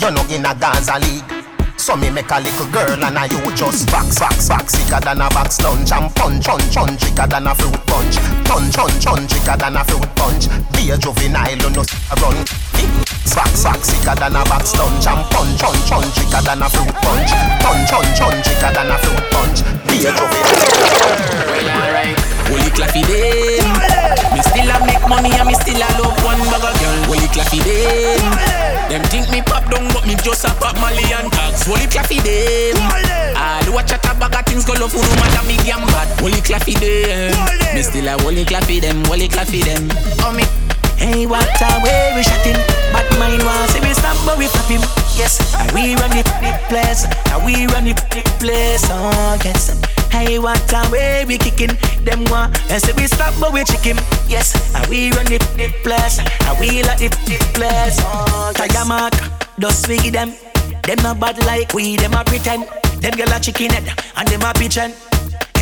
You're 0.00 0.10
not 0.10 0.32
in 0.32 0.46
a 0.46 0.56
Gaza 0.56 0.96
league. 0.96 1.44
So 1.76 1.94
me 1.94 2.08
make 2.08 2.30
a 2.30 2.40
little 2.40 2.64
girl 2.72 3.04
and 3.04 3.18
I 3.18 3.26
you 3.26 3.36
just 3.52 3.84
box, 3.92 4.18
box, 4.18 4.48
box 4.48 4.72
Sicker 4.72 5.04
than 5.04 5.20
a 5.20 5.28
box 5.28 5.60
lunch 5.60 5.92
and 5.92 6.08
punch, 6.16 6.46
punch, 6.46 6.74
punch. 6.74 7.00
Thicker 7.04 7.26
than 7.26 7.46
a 7.46 7.54
fruit 7.54 7.76
punch. 7.84 8.16
Punch, 8.48 8.72
punch, 8.72 9.04
punch. 9.04 9.28
Thicker 9.28 9.56
than 9.60 9.76
a 9.76 9.84
fruit 9.84 10.08
punch. 10.16 10.48
Be 10.72 10.88
a 10.88 10.96
juvenile, 10.96 11.52
you 11.52 11.68
know, 11.68 11.84
run 12.24 12.40
Box, 13.34 13.64
box 13.64 13.88
Sicker 13.88 14.14
than 14.14 14.36
a 14.36 14.44
box 14.46 14.76
lunch 14.78 15.06
and 15.06 15.24
punch, 15.30 15.58
punch, 15.58 15.90
punch 15.90 16.14
Thicker 16.14 16.42
than 16.46 16.62
a 16.62 16.68
fruit 16.70 16.94
punch. 17.02 17.30
Punch, 17.60 17.90
punch, 17.90 18.18
punch 18.18 18.46
Thicker 18.46 18.70
than 18.70 18.90
a 18.90 18.96
fruit 19.02 19.24
punch. 19.34 19.58
Be 19.90 20.06
a 20.06 20.10
juvenile 20.14 20.74
Holy 22.46 22.70
claffy 22.76 23.02
them 23.02 23.66
Me 24.34 24.40
still 24.42 24.70
a 24.70 24.76
make 24.86 25.02
money 25.08 25.32
and 25.34 25.48
me 25.48 25.54
still 25.54 25.82
a 25.82 25.88
love 25.98 26.14
one 26.22 26.38
bag 26.46 26.62
of 26.62 26.74
girl. 26.78 26.98
Holy 27.10 27.26
claffy 27.34 27.58
them 27.64 28.22
Them 28.88 29.02
think 29.10 29.30
me 29.30 29.40
pop 29.42 29.66
down 29.70 29.88
but 29.92 30.06
me 30.06 30.14
just 30.22 30.44
a 30.44 30.50
pop 30.60 30.76
Molly 30.78 31.02
and 31.10 31.32
tags 31.32 31.66
Holy 31.66 31.86
claffy 31.90 32.20
them 32.22 32.78
All 33.34 33.64
who 33.66 33.78
a 33.78 33.82
chat 33.82 34.04
a 34.06 34.14
bag 34.14 34.34
of 34.34 34.46
things 34.46 34.64
go 34.64 34.74
love 34.74 34.92
who 34.92 35.00
no 35.02 35.14
matter 35.18 35.42
me 35.48 35.56
damn 35.64 35.82
bad. 35.90 36.08
Holy 36.20 36.38
claffy 36.44 36.78
them 36.78 37.34
Me 37.74 37.82
still 37.82 38.06
a 38.06 38.20
holy 38.22 38.44
claffy 38.44 38.80
them 38.80 39.04
Holy 39.06 39.28
claffy 39.28 39.64
them. 39.64 39.88
Oh 40.20 40.32
me 40.32 40.44
Hey, 41.04 41.26
what 41.26 41.44
a 41.60 41.84
way 41.84 42.12
we 42.16 42.22
shot 42.22 42.40
him 42.48 42.56
Bad 42.88 43.04
mind 43.20 43.42
was 43.44 43.68
see 43.76 43.80
me 43.84 43.92
stop 43.92 44.16
but 44.24 44.38
we 44.38 44.46
flap 44.46 44.72
him 44.72 44.80
Yes, 45.14 45.38
I 45.54 45.70
we 45.72 45.94
run 45.94 46.10
the, 46.10 46.24
place, 46.66 47.06
and 47.06 47.44
we 47.44 47.66
run 47.66 47.84
the, 47.84 47.94
place. 48.40 48.82
Oh, 48.90 49.38
get 49.40 49.56
some. 49.56 49.78
Hey, 50.10 50.40
what 50.40 50.58
time 50.66 50.90
we 50.90 51.24
we 51.24 51.38
kicking 51.38 51.70
them 52.02 52.24
one? 52.24 52.50
And 52.68 52.82
say 52.82 52.92
we 52.96 53.06
stop, 53.06 53.32
but 53.38 53.52
we 53.52 53.62
chicken. 53.62 53.96
Yes, 54.26 54.74
and 54.74 54.84
we 54.88 55.12
run 55.12 55.26
the, 55.26 55.38
place, 55.84 56.18
and 56.18 56.58
we 56.58 56.82
like 56.82 56.98
the, 56.98 57.10
place. 57.54 57.94
Oh, 58.02 58.52
Tiger 58.56 58.84
mark, 58.84 59.14
just 59.60 59.86
swing 59.86 60.10
them. 60.10 60.34
Them 60.82 60.98
not 60.98 61.20
bad 61.20 61.38
like 61.46 61.72
we, 61.74 61.96
them 61.96 62.14
a 62.14 62.24
pretend. 62.24 62.66
Them 62.98 63.12
girl 63.12 63.32
a 63.32 63.38
chicken 63.38 63.70
head, 63.70 63.86
and 64.16 64.26
them 64.26 64.42
a 64.42 64.52
pigeon. 64.52 64.94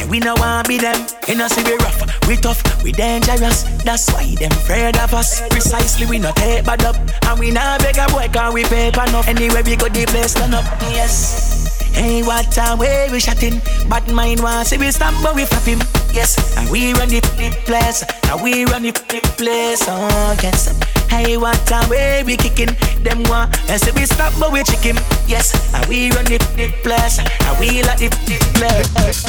And 0.02 0.10
we 0.10 0.18
no 0.18 0.34
want 0.34 0.66
be 0.66 0.78
them. 0.78 1.06
You 1.28 1.36
know 1.36 1.46
see 1.46 1.62
we 1.62 1.76
rough, 1.76 2.26
we 2.26 2.36
tough, 2.36 2.60
we 2.82 2.90
dangerous. 2.90 3.62
That's 3.84 4.12
why 4.12 4.34
them 4.34 4.50
afraid 4.50 4.98
of 4.98 5.14
us. 5.14 5.40
Precisely 5.48 6.06
we 6.06 6.18
not 6.18 6.34
take 6.34 6.64
bad 6.64 6.82
up, 6.84 6.96
and 7.26 7.38
we 7.38 7.52
not 7.52 7.80
beg 7.80 7.98
a 7.98 8.06
boy 8.08 8.28
can 8.32 8.52
we 8.52 8.64
pay 8.64 8.90
for 8.90 9.04
enough. 9.04 9.28
Anyway 9.28 9.62
we 9.64 9.76
go 9.76 9.88
the 9.88 10.04
place 10.06 10.34
turn 10.34 10.54
up. 10.54 10.64
Yes. 10.90 11.61
Hey, 11.94 12.22
what 12.22 12.56
a 12.58 12.76
way 12.76 13.08
we 13.12 13.20
shotting. 13.20 13.60
Bad 13.88 14.10
mind 14.10 14.40
wants 14.40 14.70
see 14.70 14.78
we 14.78 14.90
stop, 14.90 15.14
but 15.22 15.34
we 15.34 15.44
flap 15.44 15.62
him. 15.62 15.78
Yes, 16.12 16.56
and 16.56 16.68
we 16.70 16.92
run 16.94 17.08
the, 17.08 17.20
the 17.36 17.50
place, 17.64 18.02
and 18.30 18.42
we 18.42 18.64
run 18.64 18.82
the, 18.82 18.92
the 18.92 19.20
place. 19.36 19.84
Oh, 19.86 20.34
some. 20.56 20.76
Hey, 21.08 21.36
what 21.36 21.70
a 21.70 21.88
way 21.88 22.22
we 22.24 22.36
kicking 22.36 22.74
them 23.04 23.22
one. 23.24 23.50
And 23.68 23.80
say 23.80 23.92
we 23.92 24.06
stop, 24.06 24.32
but 24.40 24.52
we 24.52 24.62
chicken. 24.64 24.96
Yes, 25.26 25.52
and 25.74 25.84
we 25.86 26.10
run 26.10 26.24
the, 26.24 26.38
the 26.56 26.72
place, 26.82 27.18
and 27.18 27.58
we 27.60 27.82
like 27.82 27.98
the, 27.98 28.08
the 28.26 28.38
place. 28.56 29.24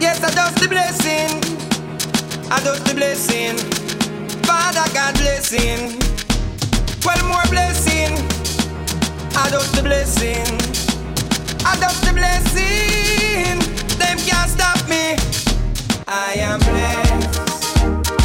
Yes, 0.00 0.22
I 0.22 0.30
just 0.30 0.56
the 0.62 0.68
blessing. 0.68 1.42
I 2.50 2.60
just 2.60 2.84
the 2.86 2.94
blessing. 2.94 3.56
Father 4.44 4.86
God 4.94 5.14
blessing. 5.14 5.98
Well, 7.04 7.22
more 7.28 7.46
blessing. 7.50 8.33
I 9.36 9.50
just 9.50 9.74
the 9.74 9.82
blessing. 9.82 10.46
I 11.66 11.76
just 11.80 12.04
the 12.04 12.12
blessing. 12.12 13.58
Them 13.98 14.18
can't 14.18 14.50
stop 14.50 14.78
me. 14.88 15.16
I 16.06 16.34
am 16.38 16.60
blessed. 16.60 17.40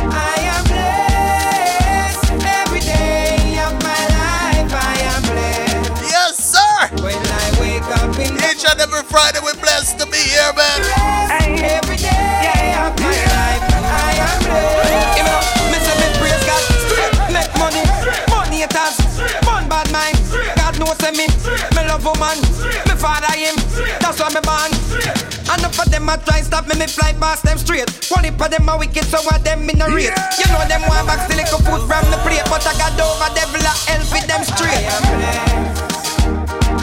I 0.05 0.36
am 0.53 0.64
blessed. 0.70 2.45
Every 2.45 2.80
day 2.82 3.57
of 3.66 3.74
my 3.82 4.01
life, 4.22 4.72
I 4.72 4.95
am 5.14 5.22
blessed. 5.24 6.12
Yes, 6.14 6.38
sir. 6.38 6.89
When 7.03 7.18
I 7.18 7.45
wake 7.60 7.89
up 8.01 8.14
in 8.20 8.36
Each 8.49 8.64
and 8.70 8.80
every 8.80 9.03
Friday, 9.03 9.39
we're 9.43 9.60
blessed 9.60 9.97
to 9.99 10.05
be 10.05 10.18
here, 10.18 10.53
man. 10.53 10.80
Every 11.32 11.97
day 11.97 12.76
of 12.78 12.93
my 13.01 13.20
life, 13.34 13.66
I 13.74 14.14
am 14.30 14.39
blessed. 14.43 15.09
Me 22.36 22.41
love 22.41 22.59
woman, 22.59 22.86
me 22.86 22.95
father 22.95 23.34
him, 23.34 23.55
that's 23.99 24.19
why 24.19 24.30
me 24.30 24.41
born. 24.41 24.71
Enough 25.49 25.80
of 25.80 25.89
them 25.91 26.09
a 26.09 26.17
try 26.17 26.41
stop 26.41 26.67
me, 26.67 26.75
me 26.77 26.88
fly 26.88 27.13
past 27.13 27.43
them 27.43 27.57
straight. 27.57 27.89
One 28.09 28.23
heap 28.23 28.39
of 28.39 28.49
them 28.51 28.69
a 28.69 28.77
wicked, 28.77 29.05
so 29.05 29.21
what 29.23 29.43
them 29.43 29.69
in 29.69 29.82
a 29.82 29.88
rate. 29.89 30.13
You 30.38 30.45
know 30.53 30.63
them 30.67 30.82
want 30.88 31.07
back 31.07 31.25
still 31.25 31.38
little 31.38 31.59
food 31.59 31.82
from 31.88 32.05
the 32.11 32.17
plate, 32.21 32.45
but 32.49 32.65
I 32.65 32.73
got 32.77 32.99
over 32.99 33.30
devil 33.34 33.61
a 33.61 33.73
help 33.89 34.11
with 34.13 34.27
them 34.27 34.43
straight. 34.43 34.86
I 34.86 34.93
am 34.93 35.03
blessed. 35.09 35.89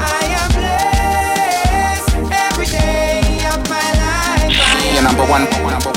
I 0.03 0.27
am 0.35 0.51
blessed 0.59 2.11
every 2.33 2.67
day 2.67 3.47
of 3.47 3.63
my 3.71 3.87
life. 4.03 4.51
You're 4.95 5.05
number 5.07 5.27
one. 5.27 5.47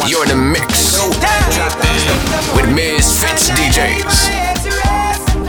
You're 0.07 0.25
the 0.25 0.35
mix 0.35 0.99
with 2.55 2.69
Misfits 2.73 3.49
DJs. 3.49 4.29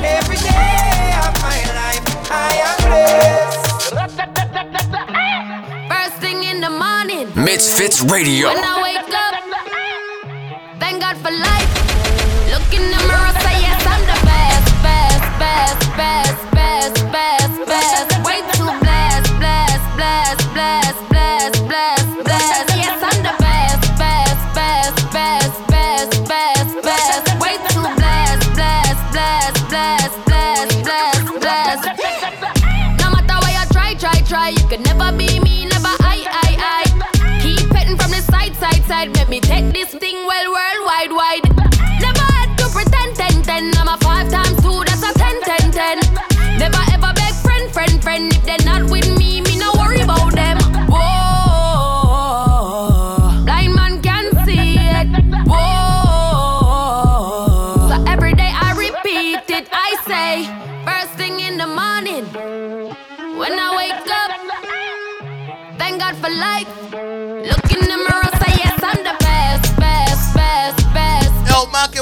Every 0.00 0.36
day 0.36 1.12
of 1.20 1.32
my 1.42 1.60
life, 1.76 2.04
I 2.30 2.56
am 2.64 2.76
blessed. 2.88 3.49
First 4.72 6.16
thing 6.22 6.44
in 6.44 6.60
the 6.60 6.70
morning. 6.70 7.26
Misfits 7.34 8.02
Radio. 8.02 8.48
When 8.48 8.62
I 8.62 8.82
wake 8.82 9.14
up, 9.26 9.34
thank 10.78 11.00
God 11.00 11.16
for 11.18 11.30
life. 11.32 11.70
Look 12.54 12.70
in 12.72 12.86
the 12.90 13.00
mirror, 13.08 13.32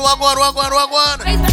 Maki, 0.08 0.20
wagwan, 0.20 0.38
wagwan, 0.38 0.72
wagwan. 0.72 1.47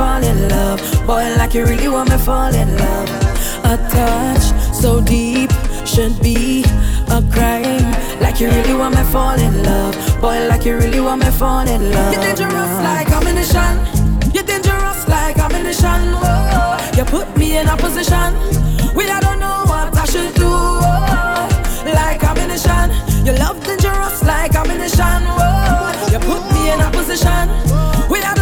Fall 0.00 0.24
in 0.24 0.48
love. 0.48 0.80
Boy, 1.06 1.24
like 1.36 1.52
you 1.52 1.62
really 1.66 1.88
want 1.88 2.08
me 2.08 2.16
fall 2.16 2.54
in 2.62 2.70
love. 2.84 3.08
A 3.72 3.76
touch 3.92 4.46
so 4.82 4.90
deep 5.02 5.50
should 5.84 6.16
be 6.22 6.64
a 7.16 7.20
crime. 7.34 7.90
Like 8.24 8.40
you 8.40 8.48
really 8.56 8.76
want 8.80 8.94
me 8.96 9.04
fall 9.14 9.38
in 9.38 9.54
love. 9.62 9.94
Boy, 10.22 10.38
like 10.48 10.64
you 10.64 10.74
really 10.82 11.02
want 11.08 11.20
me 11.24 11.30
fall 11.30 11.68
in 11.74 11.82
love. 11.92 12.12
You're 12.14 12.24
dangerous 12.28 12.74
like 12.88 13.08
ammunition. 13.18 13.72
You're 14.34 14.48
dangerous 14.54 15.00
like 15.16 15.36
ammunition. 15.46 16.00
Whoa. 16.22 16.78
You 16.96 17.04
put 17.16 17.28
me 17.36 17.58
in 17.58 17.68
a 17.68 17.76
position 17.76 18.30
where 18.96 19.10
I 19.16 19.20
don't 19.26 19.38
know 19.44 19.58
what 19.70 19.88
I 20.02 20.06
should 20.12 20.32
do. 20.34 20.50
Whoa. 20.84 21.92
Like 22.00 22.22
ammunition. 22.30 22.86
Your 23.26 23.36
love 23.44 23.58
dangerous 23.68 24.16
like 24.24 24.54
ammunition. 24.54 25.20
Whoa. 25.36 26.10
You 26.12 26.20
put 26.30 26.42
me 26.54 26.62
in 26.72 26.80
a 26.88 26.90
position 26.90 27.44
where 28.12 28.24
I 28.24 28.39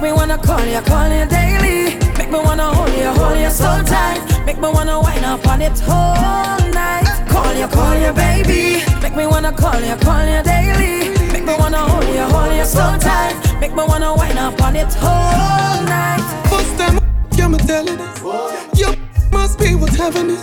Make 0.00 0.12
me 0.12 0.16
wanna 0.16 0.38
call 0.38 0.64
you, 0.64 0.80
call 0.80 1.12
you 1.12 1.26
daily. 1.26 1.98
Make 2.16 2.30
me 2.30 2.38
wanna 2.38 2.72
hold 2.72 2.88
you, 2.96 3.12
hold 3.20 3.38
you 3.38 3.50
so 3.50 3.82
tight. 3.84 4.18
Make 4.46 4.56
me 4.56 4.70
wanna 4.72 4.98
wind 4.98 5.26
up 5.26 5.46
on 5.46 5.60
it 5.60 5.78
all 5.86 6.58
night. 6.70 7.04
Call 7.28 7.52
you, 7.52 7.68
call 7.68 7.94
you, 8.00 8.10
baby. 8.14 8.82
Make 9.02 9.14
me 9.14 9.26
wanna 9.26 9.52
call 9.52 9.78
you, 9.78 9.94
call 9.96 10.24
you 10.24 10.42
daily. 10.42 11.10
Make 11.30 11.44
me 11.44 11.52
wanna 11.52 11.76
hold 11.76 12.06
you, 12.14 12.22
hold 12.32 12.56
you 12.56 12.64
so 12.64 12.96
tight. 12.98 13.36
Make 13.60 13.74
me 13.74 13.84
wanna 13.86 14.14
wind 14.14 14.38
up 14.38 14.58
on 14.62 14.74
it 14.74 14.96
all 15.02 15.82
night. 15.84 16.22
First 16.48 16.78
time, 16.78 16.98
I'm 17.38 17.58
telling 17.58 17.98
this. 17.98 18.80
You 18.80 18.96
must 19.30 19.58
be 19.58 19.74
what 19.74 19.94
heaven 19.94 20.30
is. 20.30 20.42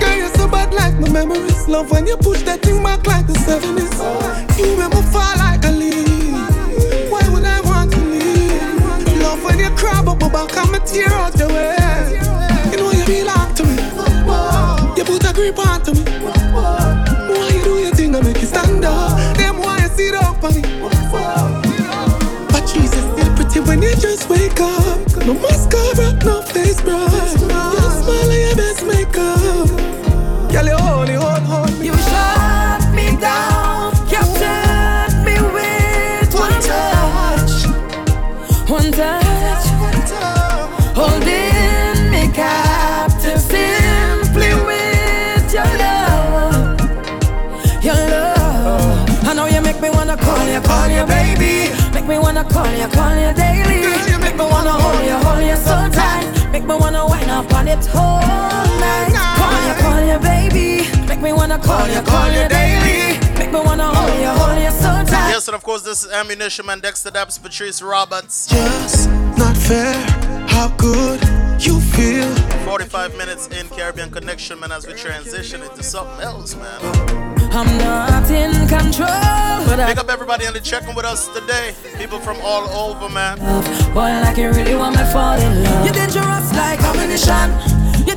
Girl, 0.00 0.16
you're 0.16 0.34
so 0.34 0.48
bad 0.48 0.74
like 0.74 0.98
my 0.98 1.08
memories. 1.10 1.68
Love 1.68 1.92
when 1.92 2.08
you 2.08 2.16
push 2.16 2.42
that 2.42 2.62
thing 2.62 2.82
back 2.82 3.06
like 3.06 3.28
the 3.28 3.34
70s. 3.34 4.58
You 4.58 4.76
make 4.76 4.92
me 4.92 5.02
fall 5.12 5.36
like 5.38 5.64
a 5.64 5.70
leaf. 5.70 5.99
My 10.40 10.54
back 10.54 10.74
and 10.74 10.86
tear 10.86 11.08
out 11.12 11.36
your 11.38 11.48
way. 11.48 11.76
You 12.70 12.76
know 12.78 12.92
you 12.92 13.04
belong 13.04 13.54
to 13.54 13.64
me. 13.64 13.76
You 14.96 15.04
put 15.04 15.24
a 15.28 15.32
grip 15.34 15.58
onto 15.58 15.92
me. 15.92 16.04
Why 17.30 17.50
you 17.54 17.64
do 17.64 17.78
your 17.78 17.94
thing 17.94 18.14
and 18.14 18.24
make 18.26 18.40
you 18.40 18.46
stand 18.46 18.84
up? 18.84 19.18
Them 19.36 19.58
why 19.58 19.82
you 19.82 19.88
sit 19.88 20.14
up 20.14 20.42
on 20.42 20.54
me. 20.54 20.62
But 22.48 22.64
Jesus 22.66 23.04
still 23.12 23.34
pretty 23.36 23.60
when 23.60 23.82
you 23.82 23.94
just 23.96 24.28
wake 24.30 24.60
up. 24.60 24.98
No 25.26 25.34
mascara, 25.34 25.84
no 25.84 25.89
wanna 52.42 52.54
call 52.54 52.72
you, 52.72 52.88
call 52.88 53.14
you 53.16 53.34
daily. 53.34 53.82
Girl, 53.82 54.08
you 54.08 54.18
Make 54.18 54.36
me 54.36 54.44
wanna 54.44 54.72
hold 54.72 55.04
you, 55.04 55.16
hold 55.26 55.44
you 55.44 55.56
so 55.56 55.76
tight. 55.90 56.50
Make 56.52 56.64
me 56.64 56.74
wanna 56.74 57.06
wind 57.06 57.30
up 57.30 57.52
on 57.52 57.68
it 57.68 57.94
all 57.94 58.20
night. 58.80 59.12
Call 59.36 59.66
you, 59.66 59.74
call 59.82 60.00
you 60.04 60.18
baby. 60.18 61.06
Make 61.06 61.20
me 61.20 61.32
wanna 61.32 61.58
call 61.58 61.88
you, 61.88 62.00
call 62.02 62.28
you 62.28 62.48
daily. 62.48 63.18
Make 63.38 63.52
me 63.52 63.60
wanna 63.60 63.88
hold 63.94 64.20
you, 64.20 64.28
hold 64.28 64.58
you 64.58 64.70
so 64.70 64.90
tight. 65.10 65.30
Yes, 65.30 65.48
and 65.48 65.54
of 65.54 65.62
course, 65.62 65.82
this 65.82 66.04
is 66.04 66.12
Ammunition 66.12 66.66
Man, 66.66 66.80
Dexter 66.80 67.10
Daps, 67.10 67.42
Patrice 67.42 67.82
Roberts. 67.82 68.46
Just 68.46 69.08
not 69.36 69.56
fair. 69.56 69.94
How 70.48 70.68
good 70.76 71.20
you 71.60 71.80
feel. 71.80 72.34
45 72.64 73.16
minutes 73.16 73.48
in 73.48 73.68
Caribbean 73.68 74.10
Connection, 74.10 74.60
man, 74.60 74.72
as 74.72 74.86
we 74.86 74.94
transition 74.94 75.62
into 75.62 75.82
something 75.82 76.20
else, 76.20 76.54
man. 76.56 77.29
I'm 77.52 77.66
not 77.78 78.30
in 78.30 78.52
control, 78.68 79.08
but 79.66 79.80
I 79.80 79.86
Pick 79.88 79.98
up 79.98 80.08
everybody 80.10 80.46
on 80.46 80.52
the 80.52 80.60
checking 80.60 80.94
with 80.94 81.04
us 81.04 81.28
today. 81.28 81.74
People 81.98 82.18
from 82.20 82.36
all 82.42 82.68
over, 82.70 83.08
man. 83.12 83.38
boy 83.92 84.10
like 84.22 84.36
you 84.36 84.50
really 84.50 84.74
want 84.74 84.96
me 84.96 85.04
fall 85.12 85.38
in 85.38 85.64
love. 85.64 85.84
You're 85.84 85.94
dangerous 85.94 86.52
like 86.54 86.80
ammunition. 86.82 87.50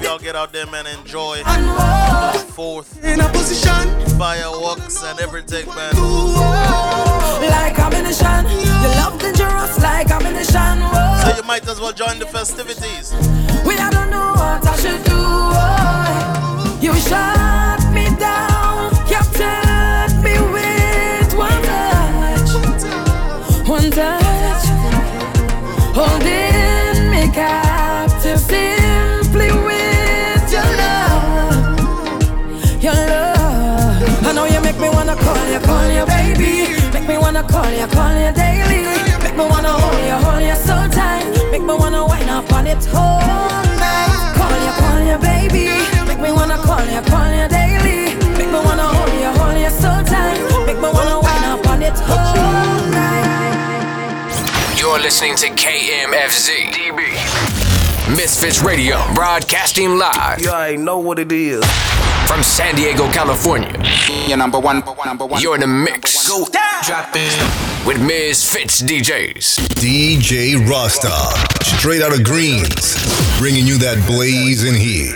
Y'all 0.01 0.17
get 0.19 0.35
out 0.35 0.51
there, 0.51 0.65
man, 0.67 0.85
enjoy 0.87 1.37
the 1.43 2.45
fourth 2.53 3.03
In 3.03 3.19
a 3.21 3.27
position. 3.29 3.89
fireworks 4.19 5.01
and 5.03 5.19
everything, 5.19 5.65
man. 5.75 5.93
Oh. 5.95 7.39
Like 7.49 7.77
ammunition. 7.79 8.45
Your 8.81 8.91
love 9.01 9.19
dangerous 9.19 9.79
like 9.81 10.09
ammunition. 10.11 10.77
Whoa. 10.81 11.21
So 11.31 11.35
you 11.37 11.43
might 11.43 11.67
as 11.67 11.79
well 11.79 11.91
join 11.93 12.19
the 12.19 12.25
festivities. 12.25 13.13
We 13.65 13.75
I 13.77 13.89
don't 13.91 14.09
know 14.09 14.31
what 14.35 14.65
I 14.65 14.75
should 14.77 15.03
do. 15.03 15.13
Oh. 15.15 16.79
You 16.81 16.93
shut 16.95 17.79
me 17.93 18.05
down, 18.17 18.49
holding 25.93 27.09
me 27.11 27.29
captive 27.31 28.39
simply 28.39 29.51
with 29.67 30.45
your 30.51 30.69
love, 30.81 31.79
your 32.81 32.93
love. 32.93 34.25
I 34.27 34.33
know 34.33 34.45
you 34.45 34.59
make 34.61 34.79
me 34.79 34.89
wanna 34.89 35.15
call 35.15 35.47
you, 35.53 35.59
call 35.59 35.87
you 35.91 36.05
baby. 36.05 36.53
Make 36.93 37.07
me 37.07 37.17
wanna 37.17 37.43
call 37.43 37.69
you, 37.71 37.87
call 37.87 38.13
you 38.23 38.31
daily. 38.33 38.83
Make 39.23 39.35
me 39.37 39.45
wanna 39.45 39.69
hold 39.69 40.03
you, 40.09 40.17
hold 40.25 40.41
you 40.41 40.55
so 40.55 40.75
tight. 40.97 41.25
Make 41.51 41.61
me 41.61 41.73
wanna 41.73 42.05
wind 42.05 42.29
up 42.29 42.51
on 42.53 42.67
it 42.67 42.83
all 42.93 43.63
night. 43.77 44.33
Call 44.37 44.57
you, 44.65 44.73
call 44.81 44.99
you 45.09 45.17
baby. 45.19 45.65
Make 46.07 46.19
me 46.19 46.31
wanna 46.31 46.57
call 46.57 46.83
you, 46.85 47.01
call 47.01 47.29
you 47.39 47.47
daily. 47.47 48.02
You're 54.93 55.01
listening 55.01 55.35
to 55.37 55.47
KMFZ 55.47 56.65
DB. 56.65 58.15
Misfits 58.15 58.61
Radio, 58.61 59.01
broadcasting 59.15 59.97
live. 59.97 60.39
You 60.39 60.49
already 60.49 60.77
know 60.77 60.99
what 60.99 61.17
it 61.17 61.31
is. 61.31 61.65
From 62.27 62.43
San 62.43 62.75
Diego, 62.75 63.11
California. 63.11 63.73
Your 64.27 64.37
number 64.37 64.59
one, 64.59 64.83
number 65.03 65.25
one. 65.25 65.41
You're 65.41 65.55
in 65.55 65.61
the 65.61 65.67
mix. 65.67 66.29
Go 66.29 66.45
down. 66.45 66.83
drop 66.83 67.15
in. 67.15 67.87
With 67.87 67.99
Misfits 68.05 68.83
DJs. 68.83 69.65
DJ 69.81 70.63
Rasta, 70.69 71.09
straight 71.63 72.03
out 72.03 72.13
of 72.13 72.23
Greens, 72.23 72.93
bringing 73.39 73.65
you 73.65 73.79
that 73.79 73.97
blazing 74.05 74.75
heat. 74.75 75.15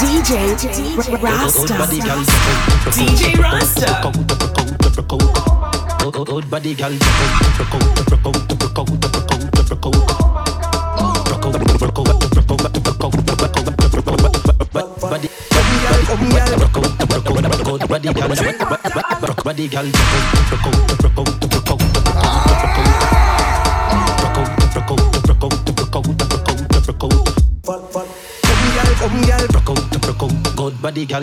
DJ 0.00 0.56
Rasta. 1.22 1.74
DJ 2.96 3.36
Rasta. 3.38 5.55
Good 6.12 6.48
body, 6.48 6.74
girl. 6.74 6.96
Body, 17.88 18.08
girl. 18.08 19.36
Body, 19.44 19.68
girl. 19.68 19.90
Come, 29.06 29.22
girl, 29.22 29.46
broke 29.46 29.70
out, 29.70 30.00
broke 30.02 30.22
out, 30.24 30.56
good 30.56 30.82
body, 30.82 31.06
girl. 31.06 31.20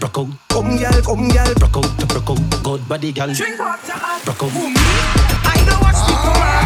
Broke 0.00 0.16
out, 0.16 0.30
come, 0.48 0.76
girl, 0.78 1.02
come, 1.04 1.28
girl, 1.28 1.54
broke 1.60 1.76
out, 1.76 2.08
broke 2.08 2.30
out, 2.30 2.62
good 2.64 2.88
body, 2.88 3.12
girl. 3.12 3.26
Broke 3.28 3.60
out. 3.60 3.78
I 5.44 5.64
don't 5.68 5.80
watch 5.84 6.00
people, 6.08 6.32
man. 6.32 6.64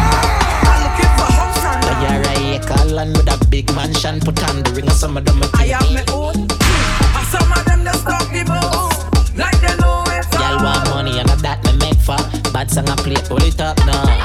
I'm 0.63 0.79
looking 0.79 1.11
for 1.19 1.27
house 1.27 1.65
and 1.67 1.83
Now 1.83 1.99
you're 2.07 2.23
a 2.23 2.55
acre 2.55 2.85
land 2.95 3.17
with 3.17 3.33
a 3.33 3.47
big 3.49 3.67
mansion. 3.75 4.21
Put 4.21 4.41
on 4.47 4.63
the 4.63 4.71
ring 4.71 4.87
of 4.87 4.93
some 4.93 5.17
of 5.17 5.25
them. 5.25 5.43
I 5.55 5.75
have 5.75 5.91
my 5.91 6.05
own. 6.13 6.47
And 6.47 7.27
some 7.27 7.51
of 7.51 7.65
them 7.65 7.83
just 7.83 8.07
talk 8.07 8.23
the 8.31 8.45
most. 8.47 9.37
Like 9.37 9.59
they 9.59 9.75
know 9.75 10.05
it 10.07 10.25
Y'all 10.31 10.63
want 10.63 10.87
money 10.87 11.19
and 11.19 11.27
that 11.27 11.61
me 11.65 11.75
make 11.79 11.99
for. 11.99 12.15
Bad 12.53 12.71
song 12.71 12.87
I 12.87 12.95
play, 12.95 13.17
pull 13.27 13.43
it 13.43 13.59
up 13.59 13.77
now. 13.79 14.23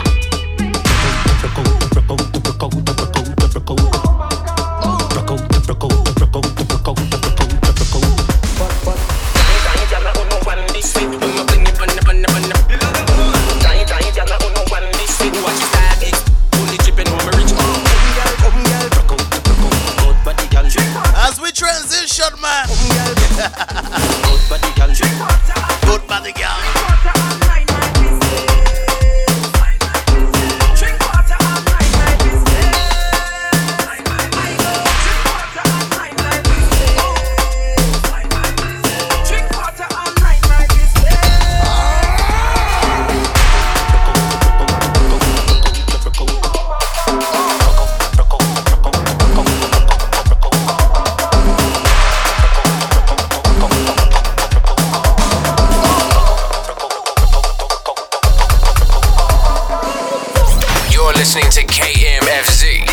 listening 61.19 61.51
to 61.51 61.65
KMFZ. 61.65 62.87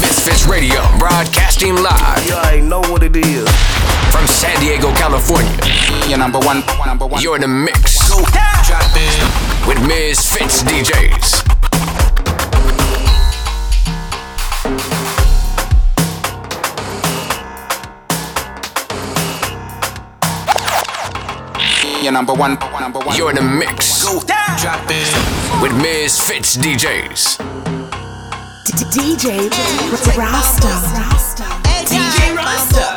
Misfits 0.00 0.46
Radio, 0.46 0.80
broadcasting 0.98 1.74
live. 1.74 2.26
Yeah, 2.26 2.40
I 2.40 2.60
know 2.60 2.80
what 2.80 3.02
it 3.02 3.14
is. 3.14 3.46
From 4.10 4.26
San 4.26 4.58
Diego, 4.58 4.90
California. 4.94 5.52
Your 6.08 6.16
number 6.16 6.38
one, 6.38 6.62
number 6.86 7.06
one. 7.06 7.20
You're 7.20 7.34
in 7.34 7.42
the 7.42 7.48
mix. 7.48 8.08
Go 8.08 8.20
yeah. 8.32 8.64
Drop 8.64 8.96
in. 8.96 9.68
With 9.68 9.86
Misfits 9.86 10.62
DJs. 10.62 11.57
your 22.08 22.14
number 22.14 22.32
one. 22.32 22.54
Number 22.80 23.00
one. 23.00 23.16
You're 23.16 23.30
in 23.30 23.36
the 23.36 23.42
mix. 23.42 24.02
Go. 24.02 24.20
Drop 24.60 24.80
it 24.88 25.62
with 25.62 25.72
Misfits 25.76 26.56
DJs. 26.56 27.36
DJ 28.94 29.50
Rasta. 30.16 30.68
DJ 31.84 32.34
Rasta. 32.34 32.87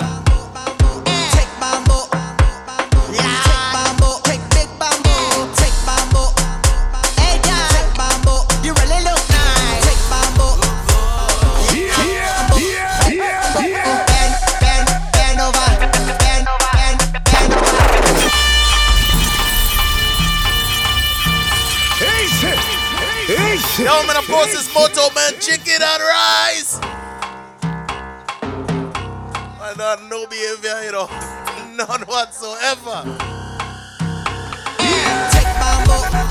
Of 24.21 24.27
course, 24.27 24.73
Moto 24.75 25.09
Man 25.15 25.33
Chicken 25.39 25.81
and 25.81 26.01
Rice. 26.01 26.79
I 29.59 29.73
don't 29.75 30.09
know 30.09 30.27
behavior, 30.27 30.69
at 30.69 30.93
all, 30.95 31.09
None 31.75 32.01
whatsoever. 32.01 33.03
Take 35.31 35.53
my 35.59 35.83
boat. 35.87 36.30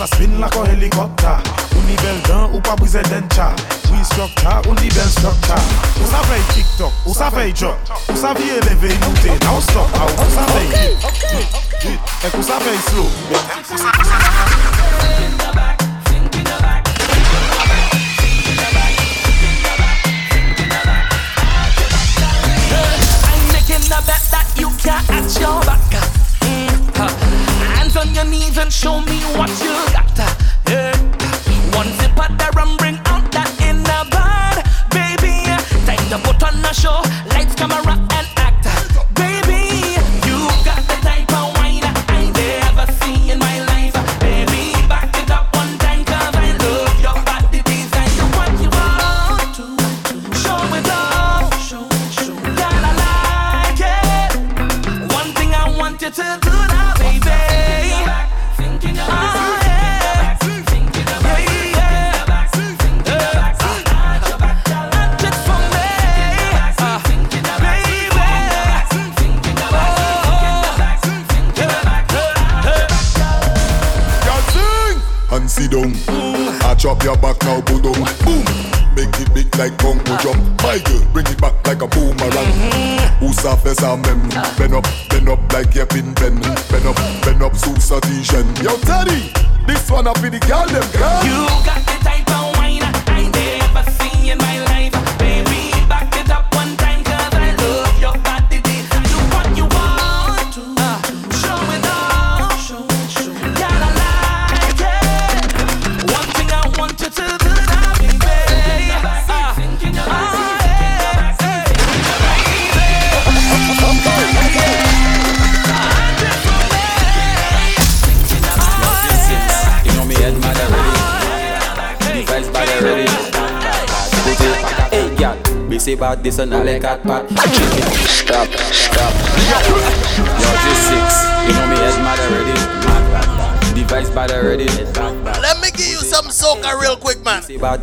sa 0.00 0.06
spin 0.06 0.40
la 0.40 0.48
kon 0.48 0.64
helikopta 0.64 1.36
Ou 1.76 1.82
ni 1.84 1.96
bel 2.00 2.20
dan 2.24 2.48
ou 2.54 2.60
pa 2.64 2.74
brize 2.80 3.02
den 3.10 3.26
cha 3.34 3.50
Ou 3.90 3.98
instructa 3.98 4.62
ou 4.66 4.74
ni 4.80 4.88
bel 4.96 5.10
structa 5.12 5.58
Ou 6.00 6.08
sa 6.08 6.22
vey 6.30 6.40
tiktok, 6.54 6.92
ou 7.04 7.14
sa 7.14 7.28
vey 7.34 7.52
jok 7.52 7.92
Ou 8.08 8.16
sa 8.16 8.32
vey 8.38 8.56
eleve 8.56 8.94
inoute, 8.96 9.36
nou 9.44 9.60
stop 9.68 10.00
ah, 10.00 10.08
Ou 10.08 10.30
sa 10.32 10.46
vey 10.54 10.72
hit, 10.72 11.10
hit, 11.34 11.60
hit 11.84 12.16
Ek 12.24 12.32
ou 12.32 12.46
sa 12.46 12.62
vey 12.64 12.80
slow 12.88 13.10
Ou 13.28 13.76
sa 13.76 13.92
vey 13.92 14.08
slow 14.08 14.49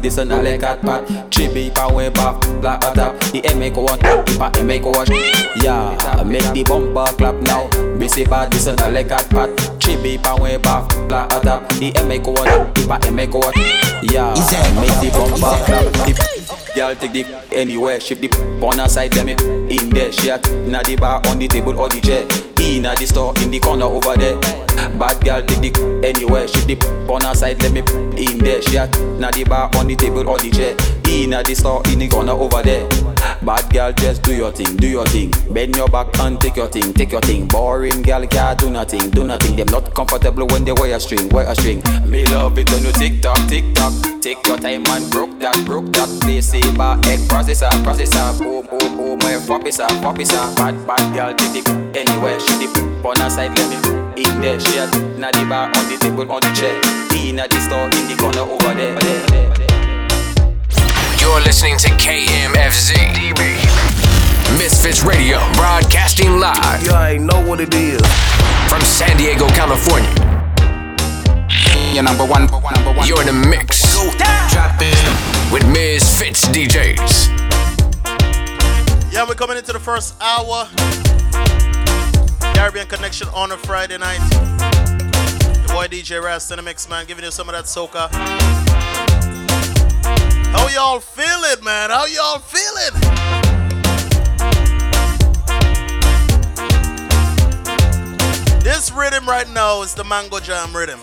man. 0.09 0.13
See 0.13 0.13
about 0.13 0.13
this 0.13 0.17
and 0.17 0.33
I 0.33 0.41
like 0.41 0.61
hot 0.61 0.81
pot. 0.81 1.05
Chibi 1.31 1.73
back, 1.73 2.61
black 2.61 2.81
top. 2.93 3.19
The 3.31 3.41
M 3.45 3.59
make 3.59 3.75
one, 3.75 3.99
the 3.99 4.51
M 4.57 4.67
make 4.67 4.85
one. 4.85 5.07
Yeah, 5.61 6.23
make 6.23 6.53
the 6.53 6.63
bumper 6.63 7.13
clap 7.17 7.35
now. 7.41 7.67
Me 7.97 8.07
say 8.07 8.23
about 8.23 8.51
this 8.51 8.67
and 8.67 8.79
I 8.81 8.89
like 8.89 9.09
hot 9.09 9.29
pot. 9.29 9.49
Chibi 9.79 10.21
power 10.21 10.59
back, 10.59 10.89
black 11.07 11.29
top. 11.43 11.69
The 11.73 11.91
M 11.95 12.07
make 12.07 12.25
one, 12.25 12.35
the 12.73 12.99
M 13.07 13.15
make 13.15 13.33
one. 13.33 13.53
Yeah, 14.03 14.33
make 14.79 14.95
the 15.01 15.09
bumper 15.13 15.57
clap. 15.65 16.75
Girl 16.75 16.95
take 16.95 17.11
the 17.11 17.25
anywhere, 17.51 17.99
shift 17.99 18.21
the 18.21 18.29
on 18.65 18.77
her 18.77 18.87
side, 18.87 19.11
them 19.11 19.29
in 19.29 19.89
there. 19.89 20.11
She 20.11 20.31
at 20.31 20.43
the 20.43 20.97
bar, 20.99 21.21
on 21.27 21.39
the 21.39 21.47
table 21.47 21.79
or 21.79 21.89
the 21.89 21.99
chair. 22.01 22.25
Inna 22.67 22.93
the 22.95 23.07
store, 23.07 23.33
in 23.41 23.49
the 23.49 23.59
corner 23.59 23.85
over 23.85 24.17
there. 24.17 24.37
Bad 24.99 25.23
girl 25.23 25.41
take 25.41 25.71
the 25.71 26.01
anywhere, 26.03 26.47
shift 26.49 26.67
the 26.67 26.75
on 27.09 27.21
her 27.21 27.33
side, 27.33 27.59
them 27.59 27.77
in 27.77 28.37
there. 28.39 28.61
She 28.61 28.77
at 28.77 28.93
inna 28.97 29.31
the 29.31 29.45
bar, 29.45 29.71
on 29.75 29.87
the 29.87 29.95
table 29.95 30.27
or 30.27 30.37
the 30.37 30.51
chair. 30.51 30.75
Inna 31.07 31.43
the 31.43 31.55
store, 31.55 31.81
in 31.87 31.99
the 31.99 32.09
corner 32.09 32.33
over 32.33 32.61
there. 32.61 32.83
Bad 33.47 33.71
girl, 33.71 33.93
just 33.93 34.23
do 34.23 34.35
your 34.35 34.51
thing, 34.51 34.75
do 34.75 34.89
your 34.89 35.05
thing. 35.05 35.31
Bend 35.53 35.73
your 35.77 35.87
back 35.87 36.07
and 36.19 36.37
take 36.41 36.57
your 36.57 36.67
thing, 36.67 36.91
take 36.93 37.13
your 37.13 37.21
thing. 37.21 37.47
Boring 37.47 38.01
girl 38.01 38.27
can't 38.27 38.59
do 38.59 38.69
nothing, 38.69 39.09
do 39.11 39.23
nothing. 39.23 39.55
Them 39.55 39.67
not 39.67 39.93
comfortable 39.93 40.45
when 40.47 40.65
they 40.65 40.73
wear 40.73 40.93
a 40.93 40.99
string, 40.99 41.29
wear 41.29 41.47
a 41.47 41.55
string. 41.55 41.81
Me 42.05 42.25
love 42.25 42.57
it 42.57 42.69
when 42.69 42.83
you 42.83 42.91
tick 42.91 43.21
tock, 43.21 43.39
tick 43.47 43.63
tock. 43.73 43.93
Take 44.19 44.45
your 44.45 44.57
time 44.57 44.85
and 44.87 45.09
broke 45.09 45.39
that, 45.39 45.55
broke 45.65 45.85
that. 45.93 46.09
Play 46.23 46.41
saber, 46.41 46.99
egg 47.07 47.19
processor, 47.31 47.71
processor. 47.87 48.37
Boom, 48.37 48.65
boom, 48.65 48.97
boom, 48.97 49.19
my 49.19 49.39
fopisa, 49.39 49.87
fopisa. 50.03 50.53
Bad, 50.57 50.85
bad 50.85 51.15
girl, 51.15 51.33
take 51.33 51.63
it 51.63 51.69
anywhere. 51.95 52.37
She 52.41 52.67
dip 52.67 52.75
on 53.05 53.15
her 53.15 53.29
side, 53.29 53.57
let 53.57 53.69
me 53.69 54.23
in 54.23 54.41
there. 54.41 54.59
She 54.59 54.77
at 54.77 54.91
the 54.91 55.45
bar, 55.47 55.67
on 55.67 55.87
the 55.87 55.97
table, 56.01 56.29
on 56.29 56.41
the 56.41 56.51
chair. 56.51 56.75
In 57.15 57.39
at 57.39 57.49
the 57.49 57.61
store, 57.61 57.85
in 57.85 58.11
the 58.11 58.17
corner 58.19 58.41
over 58.41 58.73
there. 58.73 58.99
there, 58.99 59.25
there, 59.27 59.53
there. 59.55 59.76
You're 61.27 61.41
listening 61.41 61.77
to 61.79 61.89
KMFZ. 61.89 62.93
DB. 63.13 64.57
Misfits 64.57 65.03
Radio, 65.03 65.39
broadcasting 65.55 66.39
live. 66.39 66.81
You 66.81 66.95
ain't 66.95 67.25
know 67.25 67.45
what 67.45 67.59
it 67.59 67.73
is. 67.73 67.99
From 68.69 68.79
San 68.79 69.17
Diego, 69.17 69.45
California. 69.49 70.09
Your 71.93 72.03
number 72.03 72.23
one, 72.23 72.45
number 72.45 72.93
one. 72.93 73.05
You're 73.05 73.19
in 73.19 73.27
the 73.27 73.33
mix. 73.33 73.99
With 75.51 75.67
Misfits 75.67 76.47
DJs. 76.47 77.27
Yeah, 79.11 79.25
we're 79.27 79.35
coming 79.35 79.57
into 79.57 79.73
the 79.73 79.81
first 79.81 80.15
hour. 80.21 80.69
Caribbean 82.55 82.87
Connection 82.87 83.27
on 83.35 83.51
a 83.51 83.57
Friday 83.57 83.97
night. 83.97 84.21
Your 85.59 85.75
boy 85.75 85.87
DJ 85.87 86.23
Raz 86.23 86.49
Cinemix, 86.49 86.89
man, 86.89 87.05
giving 87.05 87.25
you 87.25 87.31
some 87.31 87.49
of 87.49 87.53
that 87.53 87.65
soca. 87.65 88.86
How 90.53 90.67
y'all 90.69 90.99
feeling, 90.99 91.63
man? 91.63 91.89
How 91.89 92.05
y'all 92.05 92.39
feeling? 92.39 92.93
This 98.63 98.91
rhythm 98.91 99.25
right 99.27 99.49
now 99.49 99.81
is 99.81 99.93
the 99.93 100.03
Mango 100.03 100.39
Jam 100.39 100.75
rhythm. 100.75 100.99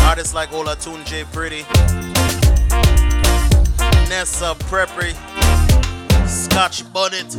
Artists 0.00 0.34
like 0.34 0.52
Ola 0.52 0.76
Tune 0.76 1.04
J 1.04 1.24
Pretty, 1.32 1.62
Nessa 4.08 4.54
Preppy, 4.68 5.14
Scotch 6.26 6.90
Bonnet, 6.92 7.34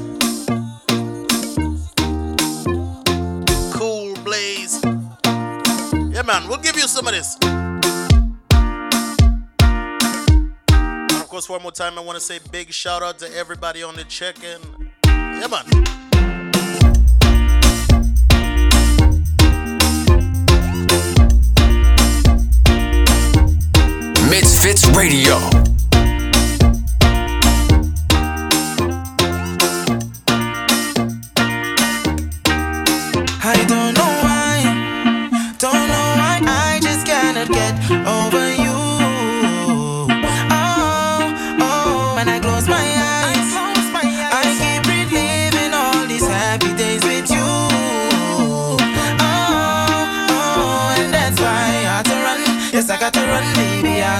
Cool 3.73 4.15
Blaze. 4.23 4.81
Yeah, 6.13 6.23
man, 6.23 6.47
we'll 6.47 6.57
give 6.57 6.75
you 6.75 6.88
some 6.88 7.07
of 7.07 7.13
this. 7.13 7.38
Course, 11.34 11.49
one 11.49 11.63
more 11.63 11.71
time, 11.71 11.97
I 11.97 12.01
want 12.01 12.15
to 12.15 12.23
say 12.23 12.38
big 12.51 12.71
shout 12.71 13.01
out 13.01 13.17
to 13.17 13.36
everybody 13.36 13.81
on 13.81 13.95
the 13.95 14.03
check 14.03 14.36
in. 14.43 14.61
Yeah, 15.03 15.47
man. 15.47 15.65
Misfits 24.29 24.86
Radio. 24.89 25.38
I 33.41 33.65
don't 33.67 33.95
know 33.95 34.13
why, 34.21 35.55
don't 35.57 35.73
know 35.73 36.07
why 36.19 36.41
I 36.45 36.79
just 36.79 37.07
cannot 37.07 37.47
get 37.47 37.73
over 38.05 38.42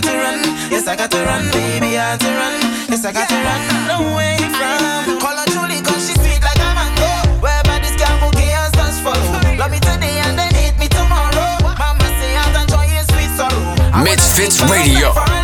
you. 0.02 0.74
Yes, 0.74 0.88
I 0.88 0.96
got 0.96 1.12
to 1.12 1.22
run, 1.22 1.46
baby, 1.52 1.98
I 1.98 2.18
got 2.18 2.20
to 2.22 2.32
run. 2.34 2.56
Yes, 2.90 3.06
I 3.06 3.12
got 3.14 3.30
to 3.30 3.38
run 3.38 3.62
away 4.02 4.38
from. 4.58 5.20
Call 5.22 5.38
her 5.38 5.46
Julie, 5.54 5.82
cause 5.86 6.08
she 6.10 6.18
sweet 6.18 6.42
like 6.42 6.58
a 6.58 6.70
mango. 6.74 7.38
Wherever 7.42 7.78
this 7.78 7.94
girl 8.02 8.18
go, 8.18 8.32
chaos 8.34 8.72
does 8.72 8.98
follow. 9.06 9.22
Love 9.58 9.70
me 9.70 9.78
today 9.78 10.18
and 10.26 10.38
then 10.40 10.50
hate 10.56 10.78
me 10.80 10.88
tomorrow. 10.88 11.62
Mama 11.78 12.10
say 12.18 12.34
I'll 12.34 12.58
enjoy 12.58 12.90
your 12.90 13.06
sweet 13.14 13.30
sorrow. 13.38 13.62
Radio. 14.66 15.43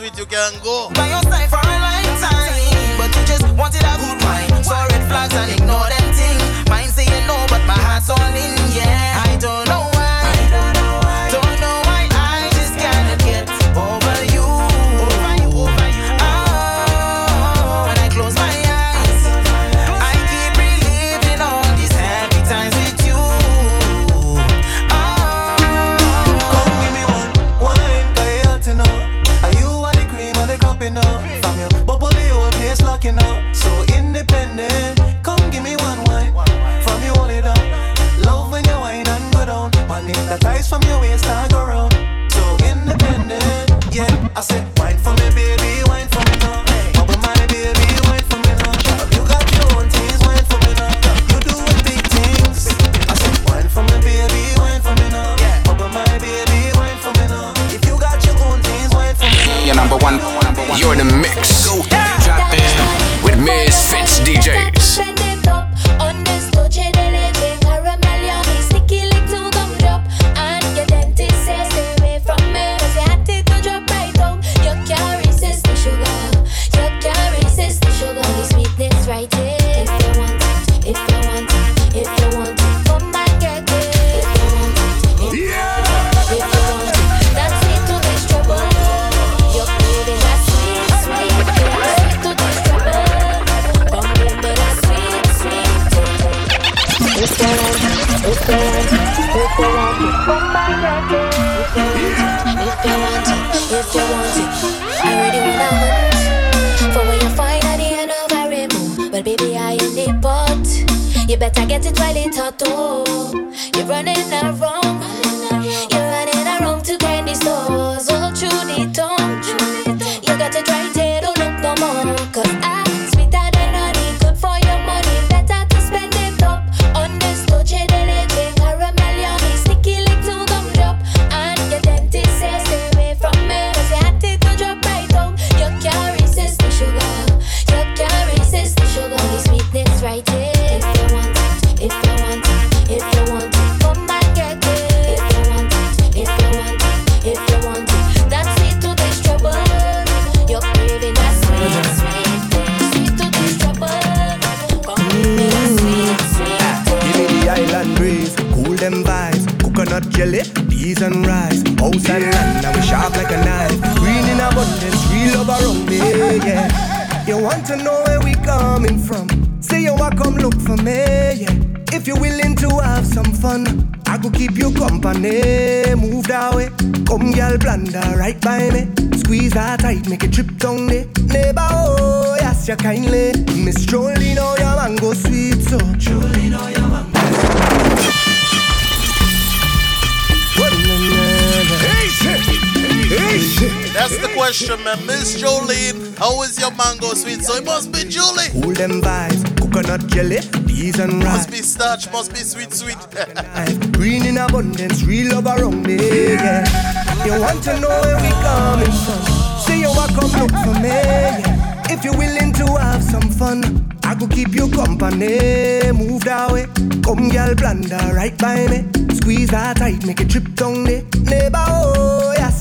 with 0.00 0.18
you, 0.18 0.26
Gango. 0.26 0.90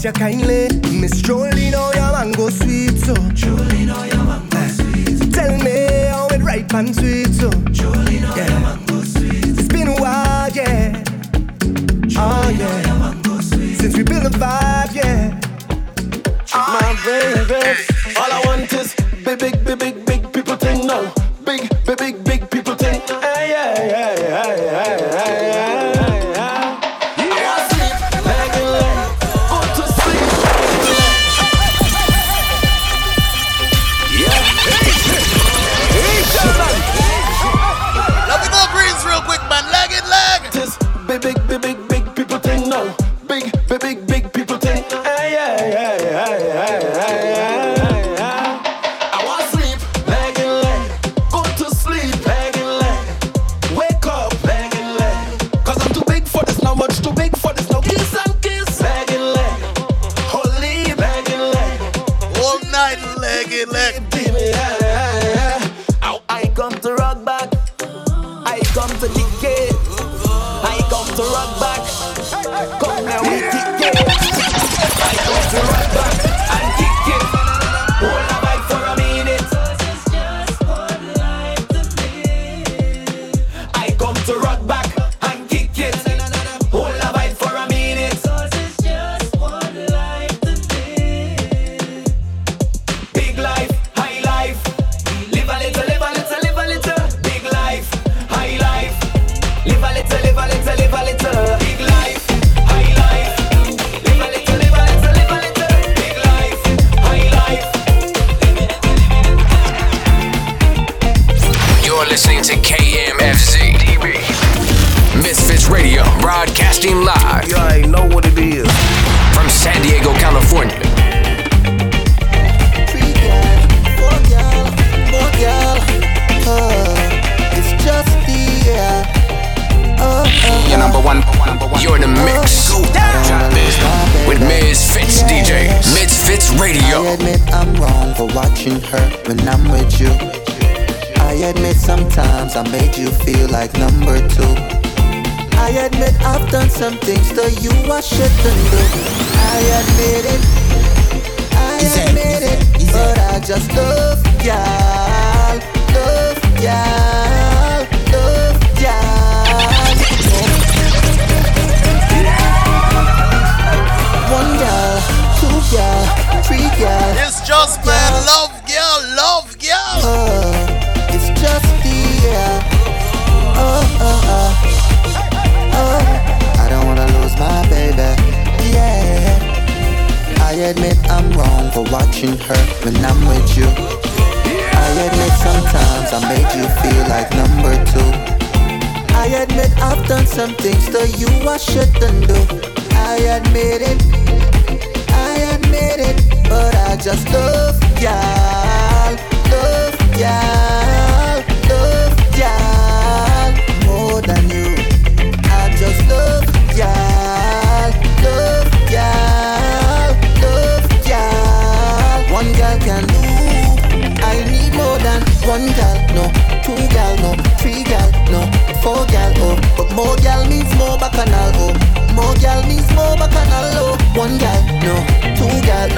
Oh, 0.06 0.10
yes, 0.10 0.12
you 0.12 0.12
kindly. 0.12 0.68
Miss 1.00 1.22
Jolene, 1.22 1.74
oh, 1.76 1.92
your 1.94 2.12
mango 2.12 2.50
sweet, 2.50 2.98
so. 3.00 3.14
Jolene, 3.14 3.94
oh, 3.96 4.04
your 4.04 4.24
mango 4.24 4.68
sweet. 4.68 5.34
Tell 5.34 5.58
me 5.58 5.88
how 6.08 6.28
it 6.28 6.42
ripe 6.42 6.74
and 6.74 6.96
sweet, 6.96 7.34
so. 7.34 7.50
Jolene, 7.50 8.24
oh, 8.26 8.36
yeah. 8.36 8.50
your 8.50 8.60
mango 8.60 9.02
sweet. 9.02 9.46
It's 9.46 9.68
been 9.68 9.88
a 9.90 9.96
while, 10.02 10.50
yeah. 10.52 11.04
Ah, 12.16 12.46
oh, 12.46 12.50
yeah. 12.50 13.76
Since 13.76 13.98
we 13.98 14.04
built 14.04 14.26
a 14.26 14.30
vibe, 14.30 14.94
yeah. 14.96 15.40
Ah, 16.54 16.80
My 16.80 16.94
baby, 17.06 17.93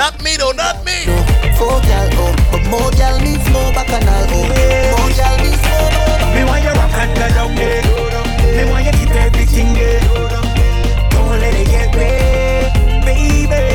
Not 0.06 0.22
me 0.24 0.38
though, 0.38 0.52
not 0.52 0.86
me. 0.86 1.02
No, 1.08 1.18
four 1.58 1.82
girl. 1.82 2.06
Oh, 2.14 2.30
but 2.52 2.62
more 2.70 2.92
girl 2.94 3.18
means 3.26 3.42
more 3.50 3.74
bacchanal. 3.74 4.30
Oh, 4.30 4.46
more 4.94 5.10
girl 5.18 5.36
means 5.42 5.58
more. 5.66 5.90
Oh. 5.98 6.30
Me 6.36 6.46
want 6.46 6.62
you 6.62 6.70
rock 6.78 6.94
and 6.94 7.10
go 7.18 7.26
down 7.34 7.56
there. 7.56 7.82
Me 8.54 8.70
want 8.70 8.86
you 8.86 8.92
keep 9.02 9.10
everything 9.10 9.74
there. 9.74 10.00
Don't 11.10 11.40
let 11.42 11.56
it 11.58 11.66
get 11.74 11.90
way, 11.98 12.70
baby. 13.02 13.66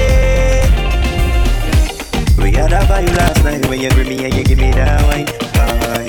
We 2.40 2.52
had 2.52 2.72
a 2.74 2.86
vibe 2.86 3.10
last 3.16 3.42
night 3.42 3.66
when 3.66 3.80
you 3.80 3.90
grip 3.90 4.06
me 4.06 4.24
and 4.24 4.32
you 4.32 4.44
give 4.44 4.58
me 4.60 4.70
that 4.70 5.02
wine. 5.10 5.26
Aye. 5.58 6.06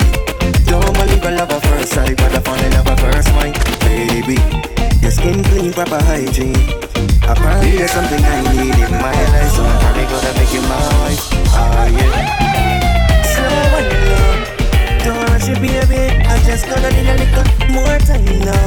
Don't 0.69 0.93
believe 1.01 1.25
a 1.25 1.31
love 1.31 1.49
at 1.49 1.65
first 1.65 1.93
sight, 1.93 2.15
but 2.17 2.31
I 2.31 2.41
fall 2.41 2.61
in 2.61 2.71
love 2.73 2.87
at 2.89 2.99
first 2.99 3.33
mind, 3.33 3.57
baby. 3.89 4.37
Your 5.01 5.09
skin 5.09 5.43
clean, 5.45 5.73
proper 5.73 5.97
hygiene. 6.03 6.53
Apparently 7.23 7.77
there's 7.77 7.91
something 7.91 8.23
I 8.23 8.41
need 8.51 8.75
in 8.75 8.91
my 9.01 9.13
life, 9.33 9.51
so 9.55 9.63
I'm 9.63 9.79
probably 9.79 10.05
gonna 10.05 10.33
make 10.37 10.53
you 10.53 10.61
my 10.61 10.81
wife. 11.01 11.23
Ah 11.53 11.85
yeah. 11.85 12.41
And 13.41 13.87
low. 14.09 14.31
Don't 15.03 15.29
rush 15.29 15.49
it, 15.49 15.59
baby. 15.61 16.01
I 16.25 16.37
just 16.45 16.65
gonna 16.69 16.89
need 16.91 17.09
a 17.09 17.15
little 17.17 17.45
more 17.73 17.97
time 18.05 18.25
now. 18.45 18.65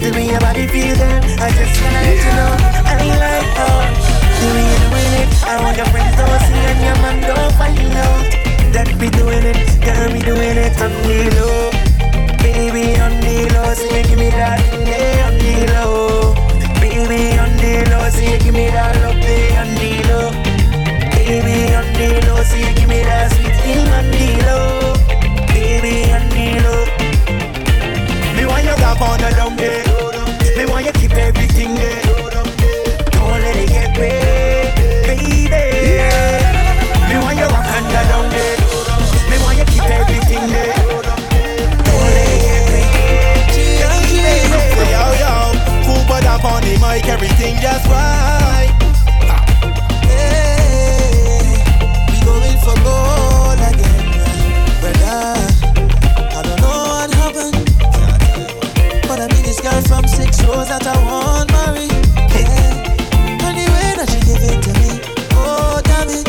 The 0.00 0.10
way 0.14 0.30
your 0.30 0.40
body 0.40 0.66
feel 0.66 0.94
then, 0.94 1.22
I 1.42 1.50
just 1.50 1.74
gonna 1.80 2.02
let 2.06 2.18
you 2.22 2.32
know. 2.38 2.52
I 2.86 3.02
like 3.18 3.50
how 3.58 3.82
the 4.38 4.46
way 4.54 4.66
you're 4.70 5.22
it. 5.22 5.30
I 5.42 5.60
want 5.62 5.76
your 5.76 5.86
friends 5.86 6.14
to 6.14 6.24
see 6.46 6.62
and 6.70 6.80
your 6.86 6.98
man 7.02 7.18
don't 7.26 7.52
find 7.58 7.78
out 8.06 8.30
that 8.74 8.88
we 9.00 9.10
doing 9.10 9.42
it. 9.42 9.58
Girl, 9.82 10.06
we 10.12 10.20
doing 10.20 10.56
it 10.56 10.74
on 10.80 10.92
the 11.02 11.18
low, 11.34 11.70
baby 12.38 12.94
on 13.00 13.12
the 13.20 13.50
low. 13.54 13.74
So 13.74 13.84
you 13.90 14.02
give 14.06 14.18
me 14.18 14.30
that, 14.30 14.62
yeah, 14.86 15.26
on 15.26 15.34
the 15.38 15.54
low, 15.74 16.07
low. 17.90 18.08
So 18.10 18.20
you 18.20 18.38
give 18.38 18.54
me 18.54 18.66
that 18.68 18.96
love, 19.02 19.18
baby 19.20 19.56
on 19.60 19.68
the 19.78 19.90
low, 20.08 20.30
baby 21.12 21.74
on 21.74 21.86
the. 21.94 22.08
So 22.44 22.56
you 22.56 22.72
give 22.74 22.88
me 22.88 23.02
that 23.04 23.30
sweet 23.32 23.56
thing 23.62 23.86
on 23.98 24.10
baby, 25.52 26.10
you. 26.62 26.84
Me 28.36 28.46
want 28.46 28.64
you 28.64 28.74
grab 28.76 29.02
on 29.02 29.18
the 29.20 29.30
down 29.36 29.56
there. 29.56 29.84
Me 30.56 30.64
want 30.70 30.86
you 30.86 30.92
keep 30.92 31.12
everything 31.12 31.74
there. 31.74 32.07
Up 46.38 46.44
on 46.52 46.62
the 46.62 46.78
mic, 46.78 47.06
everything 47.08 47.56
just 47.60 47.86
right. 47.86 48.70
Ah. 49.26 49.44
Hey, 50.06 51.56
we 52.10 52.16
going 52.24 52.58
for 52.62 52.76
gold 52.86 53.58
again, 53.58 54.06
brother. 54.80 55.34
I 56.36 56.42
don't 56.42 56.60
know 56.60 56.78
what 56.92 57.10
happened, 57.14 57.56
but 59.08 59.20
I 59.20 59.26
meet 59.34 59.44
this 59.44 59.60
girl 59.60 59.80
from 59.82 60.06
six 60.06 60.44
rows 60.44 60.68
that 60.68 60.86
I 60.86 60.96
want 61.02 61.50
marry. 61.52 61.88
Yeah, 62.34 63.46
and 63.46 63.56
the 63.58 63.66
way 63.74 63.90
that 63.98 64.08
she 64.10 64.20
give 64.28 64.42
it 64.42 64.62
to 64.66 64.72
me, 64.78 64.90
oh 65.34 65.80
damn 65.84 66.08
it, 66.08 66.28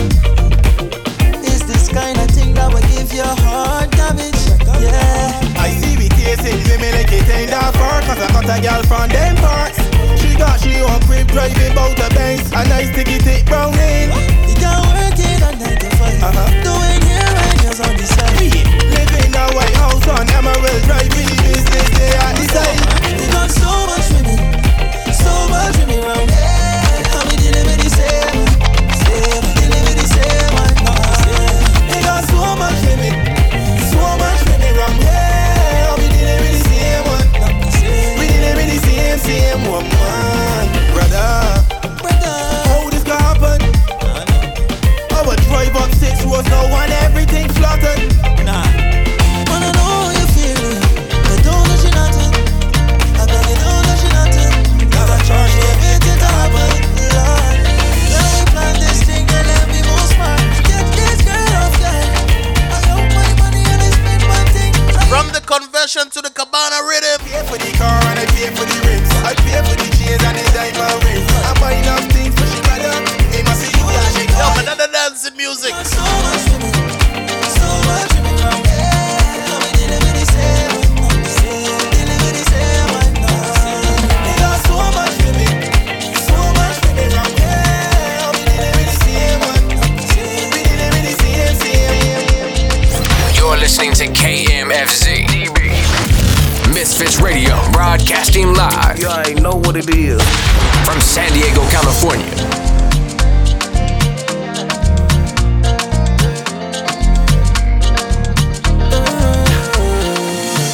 is 1.46 1.62
this 1.68 1.90
kind 1.90 2.18
of 2.18 2.30
thing 2.32 2.54
that 2.56 2.72
will 2.74 2.88
give 2.96 3.14
your 3.14 3.36
heart 3.46 3.92
damage. 3.92 4.42
Yeah, 4.82 5.62
I 5.62 5.70
see 5.72 5.98
we 5.98 6.10
tasting 6.10 6.58
women 6.70 6.94
like 6.96 7.12
it 7.12 7.30
ain't 7.30 7.52
that 7.52 7.74
far 7.76 8.02
Cause 8.02 8.18
I 8.18 8.32
got 8.32 8.58
a 8.58 8.62
girl 8.62 8.84
from 8.84 9.10
them 9.10 9.36
parts 9.36 9.99
She 10.40 10.46
got 10.46 10.60
she 10.62 10.80
own 10.80 11.02
crib 11.02 11.28
driving 11.28 11.76
bout 11.76 12.00
a 12.00 12.08
Benz 12.16 12.48
A 12.54 12.64
nice 12.70 12.88
ticket 12.96 13.28
it 13.28 13.46
brown 13.46 13.74
in 13.74 14.08
you 14.48 14.56
got 14.56 14.88
working 14.88 15.44
on 15.44 15.60
nine 15.60 15.76
to 15.76 15.90
five, 16.00 16.24
Uh-huh. 16.24 16.48
doing 16.64 17.02
hair 17.12 17.28
and 17.28 17.60
nails 17.60 17.82
on 17.82 17.92
the 17.98 18.08
side. 18.08 18.40
Live 18.40 19.12
in 19.20 19.36
a 19.36 19.52
white 19.52 19.76
house 19.76 20.08
on 20.08 20.30
Emerald 20.32 20.84
Drive 20.88 21.12
We 21.12 21.28
business 21.44 21.90
they 21.92 22.16
at 22.16 22.36
the 22.40 22.46
side 22.56 23.20
We 23.20 23.28
got 23.36 23.52
so 23.52 23.68
much 23.92 24.08
women, 24.16 24.40
so 25.12 25.50
much 25.52 25.76
women 25.80 26.08
round. 26.08 26.29
Cause 46.40 46.52
no 46.52 46.72
one 46.72 46.90
everything 47.04 47.50
fluttered. 47.50 48.00
Nah. 48.48 48.64
Wanna 49.52 49.76
know 49.76 50.08
how 50.08 50.16
you 50.16 50.24
feeling? 50.32 50.80
Don't. 51.44 51.68
I 51.68 51.76
you 51.76 51.92
don't 53.60 53.84
I 55.04 55.20
charge 55.28 55.52
the 55.52 55.68
plan 58.56 58.74
this 58.80 59.04
thing 59.04 59.28
let 59.28 59.68
me 59.68 59.84
go 59.84 59.92
smart. 60.16 60.40
Get 60.64 60.88
this 60.96 61.20
girl 61.28 61.68
spend 61.76 62.08
thing. 64.56 64.72
From 65.12 65.28
the 65.36 65.44
conversion 65.44 66.08
to 66.08 66.22
the 66.22 66.32
cabana 66.32 66.88
rhythm. 66.88 67.20
I 67.20 67.28
pay 67.28 67.44
for 67.52 67.58
the 67.60 67.72
car 67.76 68.00
and 68.16 68.20
I 68.20 68.26
pay 68.32 68.48
for 68.56 68.64
the 68.64 68.80
rims. 68.88 69.12
I 69.28 69.36
pay 69.44 69.60
for 69.68 69.76
the 69.76 69.92
chains 69.92 70.24
and 70.24 70.38
the 70.40 70.44
diamond 70.56 71.09
Misfits 97.00 97.24
Radio, 97.24 97.56
broadcasting 97.72 98.54
live. 98.54 99.00
You 99.00 99.08
ain't 99.26 99.42
know 99.42 99.56
what 99.56 99.78
it 99.78 99.88
is. 99.88 100.22
From 100.84 101.00
San 101.00 101.32
Diego, 101.32 101.62
California. 101.70 102.26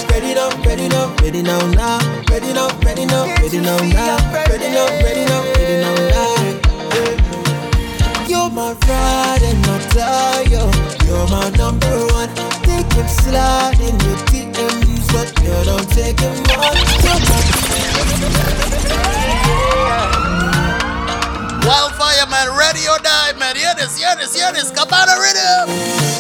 Ready 0.10 0.34
now, 0.34 0.49
ready 0.65 0.89
now, 0.89 1.15
ready 1.22 1.43
now, 1.43 1.60
now. 1.73 2.23
Ready 2.27 2.53
now, 2.53 2.69
ready 2.80 3.06
now, 3.06 3.26
ready 3.38 3.60
now, 3.60 3.77
now. 3.77 3.85
Ready 3.85 3.93
now, 3.93 4.24
ready 22.66 22.88
or 22.90 22.98
die, 23.00 23.34
man. 23.38 23.56
Hear 23.56 23.74
this, 23.76 23.98
hear 23.98 24.16
this, 24.18 24.34
hear 24.34 24.52
this. 24.52 24.72
Cabana 24.72 25.16
rhythm. 25.22 25.70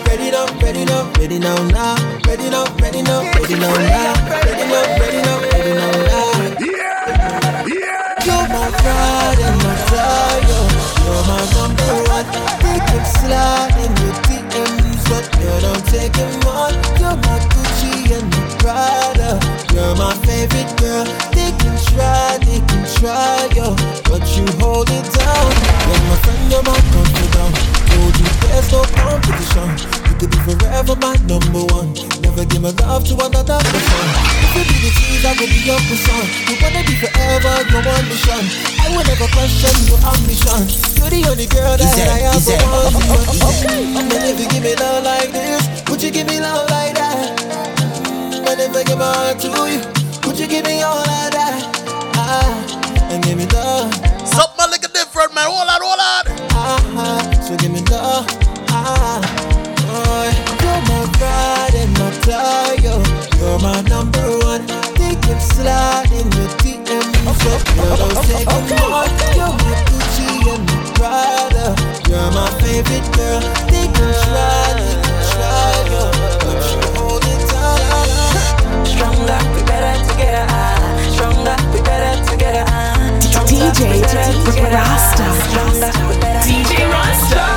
Ready 0.05 0.29
now, 0.29 0.45
ready 0.61 0.85
now, 0.85 1.11
ready 1.17 1.39
now, 1.39 1.57
now. 1.73 1.95
Ready 2.27 2.49
now, 2.49 2.65
ready 2.81 3.01
now, 3.01 3.21
ready 3.33 3.55
now, 3.57 3.73
now. 3.73 4.13
Ready 4.45 4.65
now, 4.69 4.83
ready 5.01 5.21
now, 5.25 5.37
ready 5.49 5.73
now, 5.73 5.91
now. 6.11 6.29
Yeah, 6.61 7.65
yeah. 7.65 8.25
You're 8.25 8.47
my 8.53 8.65
ride 8.85 9.41
and 9.41 9.57
my 9.63 9.73
die, 9.89 10.41
yo. 10.49 10.59
You're 11.05 11.25
my 11.29 11.41
number 11.57 11.93
one. 12.13 12.27
They 12.61 12.77
can 12.89 13.05
slide 13.17 13.75
in 13.81 13.91
your 14.01 14.15
DMs, 14.29 15.01
but 15.09 15.25
you 15.41 15.53
don't 15.65 15.85
take 15.89 16.13
them 16.13 16.33
on. 16.45 16.73
You're 17.01 17.17
my 17.25 17.37
Gucci 17.53 17.93
and 18.17 18.27
my 18.29 18.43
Prada. 18.61 19.31
You're 19.73 19.95
my 19.95 20.13
favorite 20.25 20.71
girl. 20.77 21.05
They 21.33 21.49
can 21.57 21.75
try, 21.89 22.37
can 22.75 22.85
try, 22.99 23.47
yo, 23.55 23.71
but 24.11 24.23
you 24.35 24.43
hold 24.59 24.89
it 24.91 25.07
down. 25.15 25.47
You're 25.87 26.03
my 26.11 26.17
friend, 26.23 26.43
you're 26.51 26.65
my 26.67 26.79
confidant. 26.91 27.55
Told 27.87 28.15
you 28.19 28.27
there's 28.43 28.67
no 28.71 28.81
competition. 28.99 29.67
You 30.11 30.15
could 30.19 30.31
be 30.31 30.39
forever 30.43 30.95
my 30.99 31.15
number 31.23 31.63
one. 31.71 31.95
Never 32.19 32.43
give 32.43 32.61
my 32.61 32.75
love 32.83 33.07
to 33.07 33.15
another 33.15 33.59
person. 33.63 34.07
If 34.43 34.51
you 34.55 34.63
be 34.67 34.75
the 34.83 34.91
cheese, 34.91 35.23
I 35.23 35.31
will 35.39 35.47
be 35.47 35.59
your 35.63 35.79
croissant. 35.87 36.27
You 36.47 36.55
wanna 36.59 36.81
be 36.83 36.95
forever, 36.99 37.53
your 37.71 37.83
one 37.83 38.05
mission. 38.11 38.43
I 38.83 38.91
will 38.91 39.05
never 39.07 39.27
question 39.31 39.75
your 39.87 39.99
ambition. 40.03 40.61
You're 40.99 41.11
the 41.11 41.21
only 41.31 41.47
girl 41.47 41.75
that 41.79 41.95
I 42.11 42.27
one. 42.27 42.91
Okay. 43.55 43.83
And 43.95 44.11
then 44.11 44.23
if 44.27 44.39
you 44.39 44.47
give 44.49 44.63
me 44.63 44.75
love 44.75 45.03
like 45.03 45.31
this, 45.31 45.63
would 45.89 46.01
you 46.03 46.11
give 46.11 46.27
me 46.27 46.39
love 46.39 46.69
like 46.69 46.95
that? 46.95 47.39
And 48.47 48.59
if 48.59 48.75
I 48.75 48.83
give 48.83 48.97
my 48.99 49.05
heart 49.05 49.39
to 49.39 49.47
you, 49.47 49.79
would 50.27 50.39
you 50.39 50.47
give 50.47 50.65
me 50.65 50.81
all 50.81 50.99
of 50.99 51.31
that? 51.31 51.44
Ah, 52.27 53.09
and 53.11 53.23
give 53.23 53.37
me 53.37 53.45
love. 53.47 53.93
Something 54.25 54.65
a 54.65 54.67
little 54.67 54.91
different, 54.91 55.33
man. 55.35 55.45
Hold 55.45 55.69
on, 55.69 55.81
hold 55.81 56.01
on. 56.01 56.23
Ah, 56.57 57.21
so 57.45 57.55
give 57.57 57.71
me 57.71 57.81
love. 57.91 58.25
Ah, 58.69 59.21
boy. 59.85 60.29
You're 60.65 60.81
my 60.89 61.01
pride 61.17 61.75
and 61.77 61.93
my 61.99 62.09
fly, 62.25 62.77
yo. 62.81 62.97
You're 63.37 63.59
my 63.59 63.81
number 63.93 64.25
one. 64.41 64.65
They 64.97 65.13
can 65.21 65.39
slide 65.39 66.09
in 66.11 66.25
your 66.33 66.49
DMs, 66.65 67.13
so 67.41 67.51
you 67.77 67.93
don't 67.93 68.17
take 68.25 68.49
them 68.49 68.89
on. 68.89 69.09
You're 69.37 69.53
my 69.61 69.77
Gucci 69.85 70.25
and 70.49 70.65
my 70.65 70.77
Prada. 70.97 71.67
You're 72.09 72.31
my 72.33 72.49
favorite 72.59 73.05
girl. 73.13 73.41
They 73.69 73.85
can 73.85 74.09
try, 74.25 74.73
they 74.81 74.95
can 74.97 75.17
try, 75.29 75.77
yo, 75.93 76.01
but 76.41 76.57
you 76.73 76.81
hold 76.97 77.23
it 77.23 77.41
down. 77.53 78.85
Stronger, 78.85 79.39
we 79.53 79.61
better 79.69 79.93
together. 80.09 80.74
Stronger, 81.55 81.77
we 81.77 81.81
better 81.83 82.31
together. 82.31 82.65
Stronger, 83.21 83.51
DJ 83.51 83.93
we 83.93 84.01
better 84.01 84.51
together. 84.51 84.75
Rasta. 84.75 85.23
Stronger, 85.49 86.09
we 86.09 86.19
better 86.19 86.49
DJ 86.49 86.91
Rasta. 86.91 87.54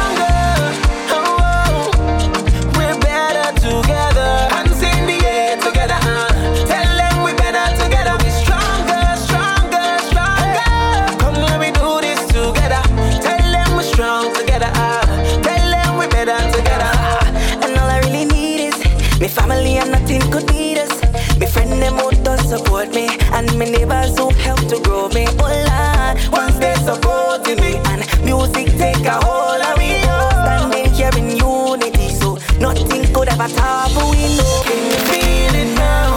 Once 26.38 26.56
they 26.58 26.74
supporting 26.76 27.58
me 27.60 27.72
and 27.90 28.00
music 28.24 28.66
take 28.78 29.04
a 29.04 29.18
hold 29.26 29.60
of 29.60 29.76
me. 29.76 29.98
Standing 30.38 30.94
here 30.94 31.10
in 31.16 31.30
unity, 31.36 32.10
so 32.10 32.38
nothing 32.60 33.12
could 33.12 33.28
ever 33.28 33.48
topple 33.48 34.10
we 34.12 34.36
know. 34.36 34.62
Can 34.62 34.80
you 34.86 34.98
feel 35.10 35.54
it 35.62 35.74
now? 35.74 36.16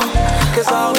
Cause 0.53 0.71
all 0.71 0.93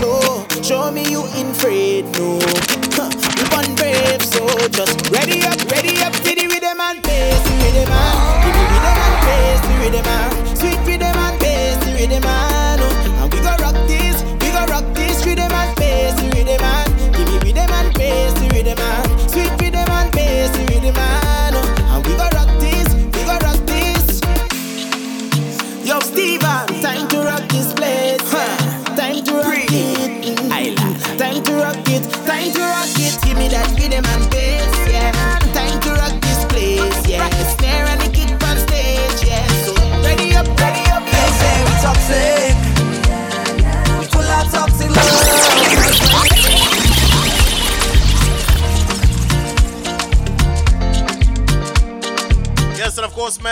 no. 0.00 0.46
Show 0.62 0.90
me 0.90 1.08
you 1.08 1.24
in 1.36 1.48
afraid, 1.50 2.04
no. 2.18 2.38
Huh, 2.92 3.10
born 3.50 3.74
brave, 3.74 4.22
so 4.22 4.46
just 4.68 5.07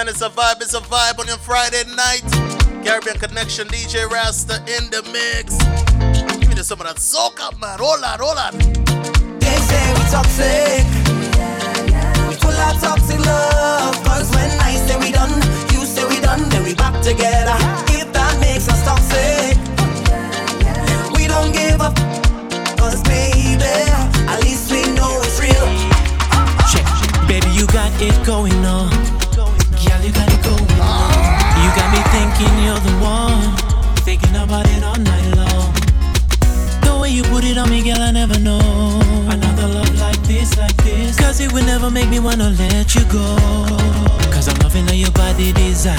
man, 0.06 0.12
it's 0.12 0.22
a 0.22 0.30
vibe. 0.30 0.62
It's 0.62 0.74
a 0.74 0.80
vibe 0.80 1.18
on 1.18 1.26
your 1.26 1.38
Friday 1.38 1.82
night. 1.94 2.22
Caribbean 2.84 3.18
Connection, 3.18 3.66
DJ 3.68 4.08
Rasta 4.08 4.56
in 4.66 4.90
the 4.90 5.02
mix. 5.10 5.58
Give 6.38 6.48
me 6.48 6.56
some 6.62 6.80
of 6.80 6.86
that 6.86 6.96
soca, 6.96 7.58
man. 7.60 7.78
Hold 7.78 8.04
on, 8.04 8.18
hold 8.18 8.38
on. 8.38 8.58
They 9.38 9.56
say 9.68 9.84
we 9.94 10.02
toxic. 10.10 10.86
We 12.28 12.34
full 12.38 12.54
of 12.54 12.80
toxic 12.80 13.18
love. 13.18 13.94
Cause 14.04 14.30
when 14.30 14.50
I 14.60 14.74
say 14.86 14.96
we 14.98 15.10
done, 15.12 15.34
you 15.72 15.84
say 15.84 16.06
we 16.06 16.20
done, 16.20 16.48
then 16.50 16.62
we 16.62 16.74
back 16.74 17.02
together. 17.02 17.56
If 17.90 18.12
that 18.12 18.38
makes 18.40 18.68
us 18.68 18.82
toxic, 18.84 19.58
we 21.16 21.26
don't 21.26 21.52
give 21.52 21.80
up. 21.80 21.96
Cause 22.78 23.02
baby, 23.02 23.64
at 24.30 24.38
least 24.42 24.70
we 24.70 24.82
know 24.94 25.20
it's 25.22 25.40
real. 25.40 25.66
Check. 26.70 26.86
Baby, 27.26 27.48
you 27.54 27.66
got 27.68 27.90
it 28.00 28.14
going 28.24 28.64
on. 28.64 29.05
You're 32.66 32.80
the 32.80 32.94
one. 32.98 33.56
Thinking 34.04 34.34
about 34.34 34.66
it 34.74 34.82
all 34.82 34.98
night 34.98 35.28
long. 35.38 35.72
The 36.82 36.98
way 37.00 37.10
you 37.10 37.22
put 37.22 37.44
it 37.44 37.56
on 37.56 37.70
me, 37.70 37.82
girl, 37.82 38.00
I 38.00 38.10
never 38.10 38.38
know. 38.40 38.58
Another 39.30 39.68
love 39.68 39.94
like 40.00 40.20
this, 40.24 40.58
like 40.58 40.76
this. 40.78 41.16
Cause 41.18 41.40
it 41.40 41.52
will 41.52 41.64
never 41.64 41.90
make 41.90 42.08
me 42.08 42.18
wanna 42.18 42.50
let 42.50 42.94
you 42.94 43.04
go. 43.04 44.25
Cause 44.36 44.48
I'm 44.48 44.58
loving 44.58 44.86
your 44.94 45.10
body 45.12 45.50
design. 45.54 45.98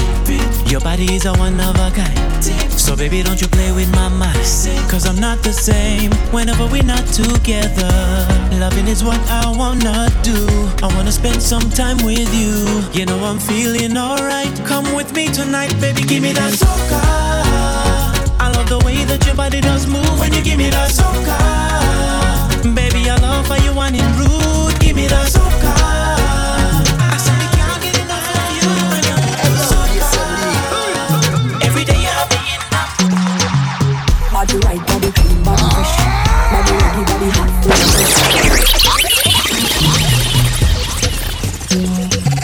Your 0.67 0.79
body 0.79 1.15
is 1.15 1.25
a 1.25 1.33
one 1.33 1.59
of 1.59 1.75
a 1.75 1.89
kind. 1.89 2.43
So 2.71 2.95
baby, 2.95 3.23
don't 3.23 3.41
you 3.41 3.47
play 3.47 3.71
with 3.71 3.91
my 3.95 4.09
mind. 4.09 4.37
Cause 4.91 5.07
I'm 5.07 5.19
not 5.19 5.41
the 5.41 5.51
same 5.51 6.11
whenever 6.31 6.67
we're 6.67 6.83
not 6.83 7.03
together. 7.07 7.89
Loving 8.53 8.87
is 8.87 9.03
what 9.03 9.19
I 9.27 9.49
wanna 9.57 10.09
do. 10.21 10.37
I 10.85 10.87
wanna 10.95 11.11
spend 11.11 11.41
some 11.41 11.67
time 11.71 11.97
with 12.05 12.29
you. 12.31 12.53
You 12.93 13.07
know 13.07 13.17
I'm 13.25 13.39
feeling 13.39 13.97
alright. 13.97 14.53
Come 14.67 14.85
with 14.95 15.13
me 15.13 15.29
tonight, 15.29 15.73
baby, 15.81 16.03
give 16.03 16.21
me 16.21 16.31
that 16.33 16.53
soca. 16.53 17.01
I 18.39 18.51
love 18.55 18.69
the 18.69 18.77
way 18.85 19.03
that 19.05 19.25
your 19.25 19.35
body 19.35 19.61
does 19.61 19.87
move 19.87 20.19
when 20.19 20.31
you 20.31 20.43
give 20.43 20.59
me 20.59 20.69
that 20.69 20.91
soca. 20.91 22.75
Baby, 22.75 23.09
I 23.09 23.17
love 23.17 23.47
how 23.47 23.55
you 23.65 23.73
want 23.73 23.95
it 23.95 24.05
rude. 24.15 24.79
Give 24.79 24.95
me 24.95 25.07
that 25.07 25.25
soca. 25.25 25.66
Body 35.69 37.27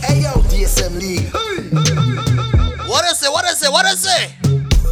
Hey 0.03 0.21
yo, 0.21 0.33
DSM 0.51 0.99
League. 0.99 1.31
What 2.87 3.05
I 3.05 3.13
say? 3.13 3.29
What 3.29 3.45
I 3.45 3.53
say? 3.53 3.69
What 3.69 3.85
I 3.85 3.95
say? 3.95 4.29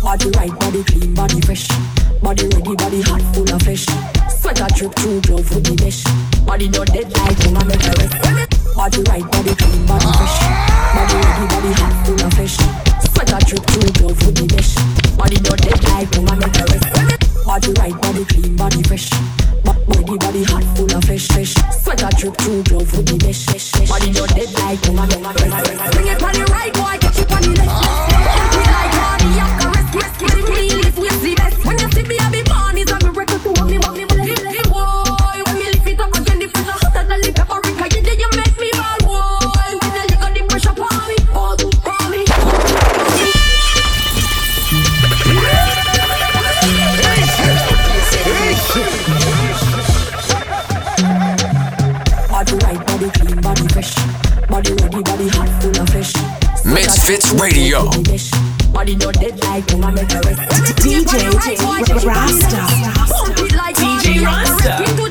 Body 0.01 0.29
right, 0.37 0.59
body 0.59 0.83
clean, 0.83 1.13
body 1.13 1.41
fresh. 1.41 1.67
Body 2.21 2.47
ready, 2.47 2.75
body 2.75 3.01
hot, 3.01 3.21
full 3.35 3.51
of 3.53 3.61
flesh. 3.61 3.85
Sweater 4.29 4.67
drip 4.75 4.93
through 4.95 5.21
glove 5.21 5.49
with 5.53 5.63
the 5.65 5.75
mesh. 5.83 6.03
Body 6.45 6.69
not 6.69 6.87
dead 6.87 7.11
like 7.17 7.37
woman 7.45 7.67
make 7.67 7.83
a 7.83 7.93
rest. 7.99 8.15
Body 8.75 9.01
right, 9.09 9.25
body 9.31 9.55
clean, 9.55 9.85
body 9.85 10.09
fresh. 10.17 10.37
Body 10.95 11.15
ready, 11.19 11.45
body 11.51 11.71
hot, 11.73 11.93
full 12.05 12.21
of 12.25 12.33
flesh. 12.33 12.57
Sweater 13.11 13.39
drip 13.45 13.63
through 13.65 13.91
glove 13.99 14.25
with 14.25 14.35
the 14.35 14.45
mesh. 14.55 14.75
Body 15.17 15.37
not 15.41 15.59
dead 15.59 15.83
like 15.89 16.11
woman 16.15 16.39
make 16.39 16.57
a 16.57 16.65
rest. 16.65 16.90
Body 17.52 17.73
right, 17.82 18.02
body 18.02 18.23
clean, 18.23 18.56
body 18.56 18.82
fresh. 18.84 19.10
Body, 19.65 20.18
body 20.18 20.44
hot, 20.45 20.64
full 20.78 20.95
of 20.95 21.03
flesh, 21.03 21.28
flesh. 21.28 21.53
Sweater 21.84 22.07
drip 22.18 22.38
through 22.38 22.64
glove 22.64 22.95
with 22.95 23.06
the 23.07 23.28
mesh. 23.28 23.45
mesh. 23.52 23.90
Body 23.90 24.11
not 24.14 24.30
dead 24.30 24.53
like 24.53 26.01
Radio. 57.41 57.89
Body 58.72 58.95
not 58.97 59.15
dead 59.15 59.39
like 59.45 59.65
woman 59.72 59.95
make 59.95 60.11
a 60.13 60.22
rest. 60.22 60.41
DJ 60.77 61.34
Rasta. 62.05 62.55
Pump 63.11 63.39
it 63.39 63.55
like 63.55 63.76
DJ 63.76 64.23
Rasta. 64.23 65.10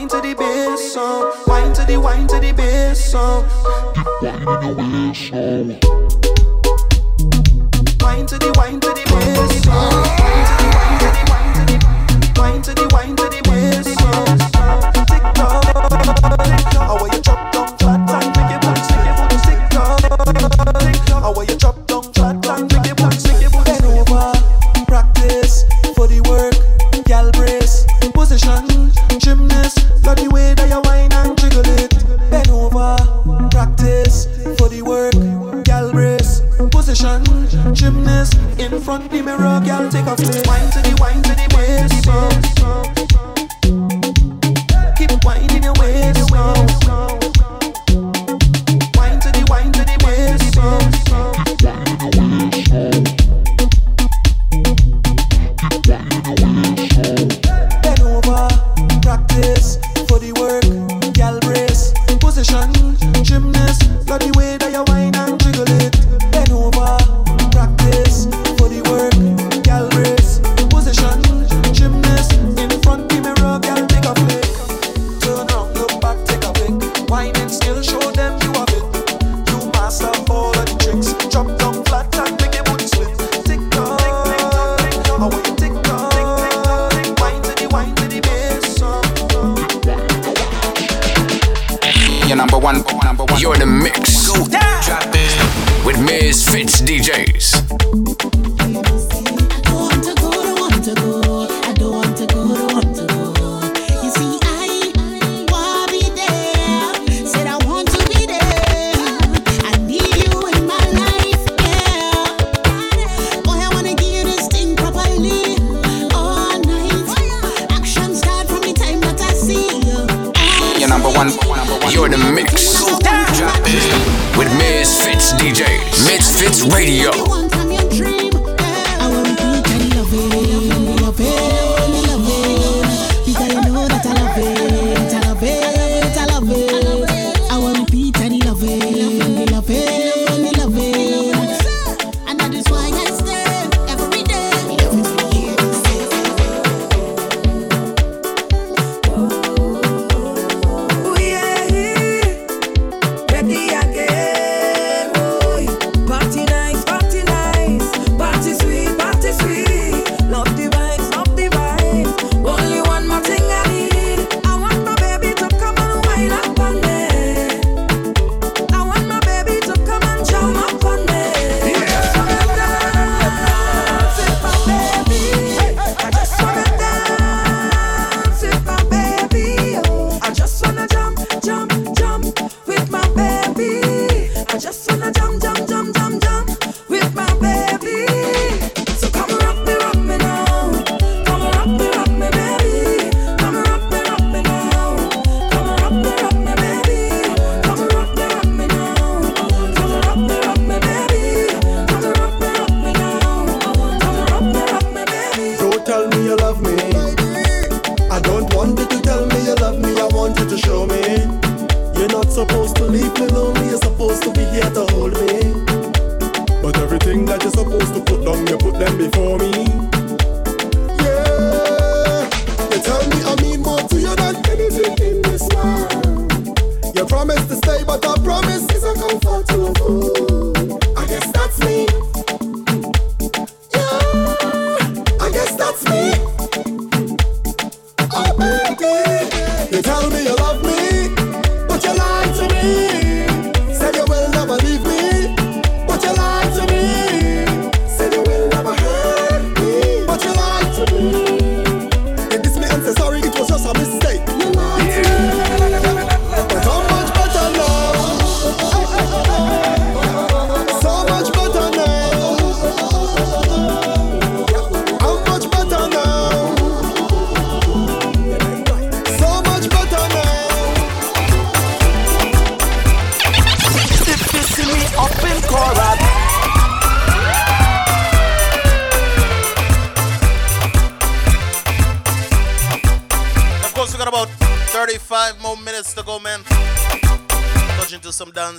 Wine 0.00 0.08
to 0.08 0.20
the 0.22 0.34
bass 0.34 0.94
song. 0.94 1.30
Wine 1.46 1.74
to 1.74 1.84
the 1.84 2.00
wine 2.00 2.26
to 2.28 2.40
the 2.40 2.52
bass 2.52 3.12
song. 3.12 3.44
Wine 8.00 8.24
to 8.24 8.38
the 8.38 8.50
wine 8.56 8.80
to 8.80 8.88
the 8.88 9.04
bass 9.04 9.62
song. 9.62 10.29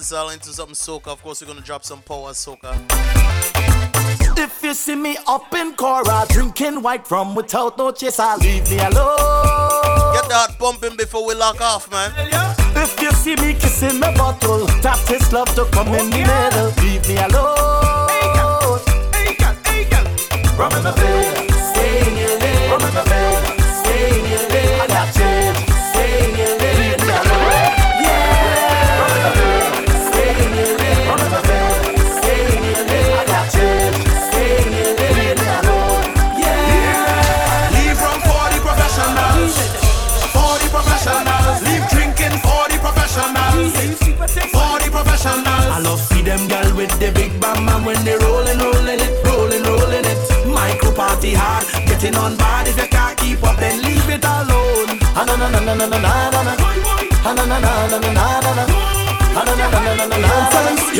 dancehall 0.01 0.33
into 0.33 0.49
something 0.49 0.75
soca. 0.75 1.07
Of 1.07 1.21
course, 1.21 1.41
we're 1.41 1.47
gonna 1.47 1.61
drop 1.61 1.83
some 1.83 2.01
power 2.01 2.31
soca. 2.31 2.75
If 4.37 4.63
you 4.63 4.73
see 4.73 4.95
me 4.95 5.17
up 5.27 5.53
in 5.53 5.73
Cora 5.73 6.25
drinking 6.29 6.81
white 6.81 7.09
rum 7.11 7.35
without 7.35 7.77
no 7.77 7.91
chase, 7.91 8.19
I 8.19 8.35
leave 8.37 8.69
me 8.69 8.79
alone. 8.79 10.13
Get 10.13 10.27
that 10.29 10.55
pumping 10.57 10.97
before 10.97 11.25
we 11.25 11.35
lock 11.35 11.61
off, 11.61 11.91
man. 11.91 12.11
If 12.75 12.99
you 13.01 13.11
see 13.11 13.35
me 13.35 13.53
kissing 13.53 13.99
my 13.99 14.15
bottle, 14.15 14.65
tap 14.81 14.99
this 15.07 15.31
love 15.31 15.53
to 15.55 15.65
come 15.65 15.89
oh, 15.89 15.93
in 15.93 16.11
yeah. 16.11 16.49
the 16.49 16.73
middle. 16.73 16.83
Leave 16.83 17.07
me 17.07 17.17
alone. 17.17 18.09
Hey, 18.09 18.33
girl. 18.33 18.79
Hey, 19.13 19.35
girl. 19.35 19.55
Hey, 19.65 19.83
girl. 19.85 20.57
Rum 20.57 20.71
in 20.77 20.83
the 20.83 20.93
bed. 20.93 21.30
You 57.21 57.29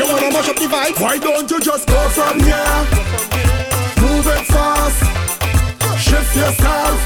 wanna 0.06 0.30
mash 0.30 0.48
up 0.48 0.56
the 0.56 0.68
vibe? 0.70 1.00
Why 1.00 1.18
don't 1.18 1.50
you 1.50 1.60
just 1.60 1.88
go 1.88 2.08
from 2.10 2.38
here? 2.38 2.86
Move 4.00 4.26
it 4.28 4.46
fast, 4.46 5.02
shift 5.98 6.36
yourself. 6.36 6.96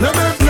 Let 0.00 0.14
me 0.14 0.45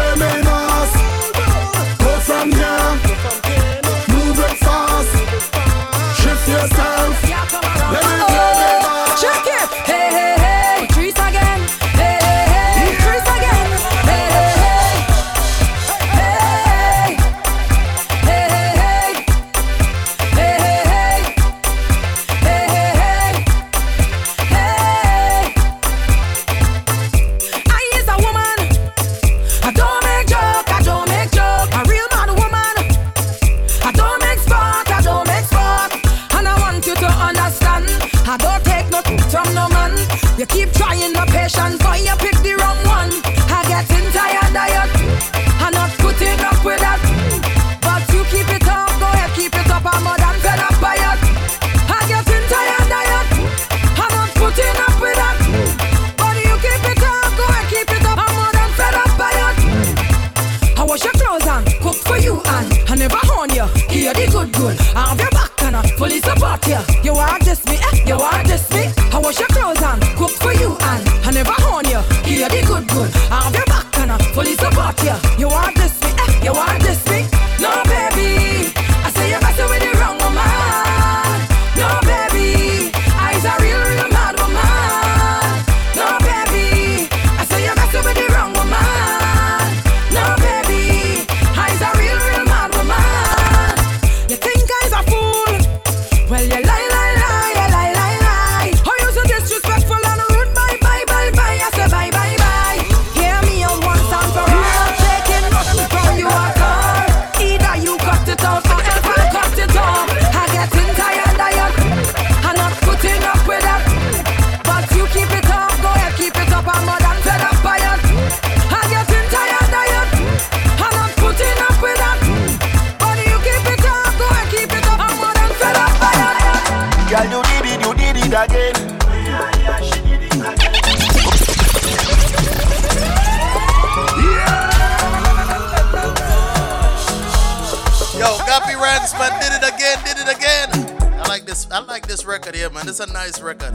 this. 141.56 141.66
I 141.70 141.80
like 141.80 142.06
this 142.06 142.24
record 142.24 142.54
here, 142.54 142.70
man. 142.70 142.88
It's 142.88 143.00
a 143.00 143.06
nice 143.06 143.40
record. 143.40 143.72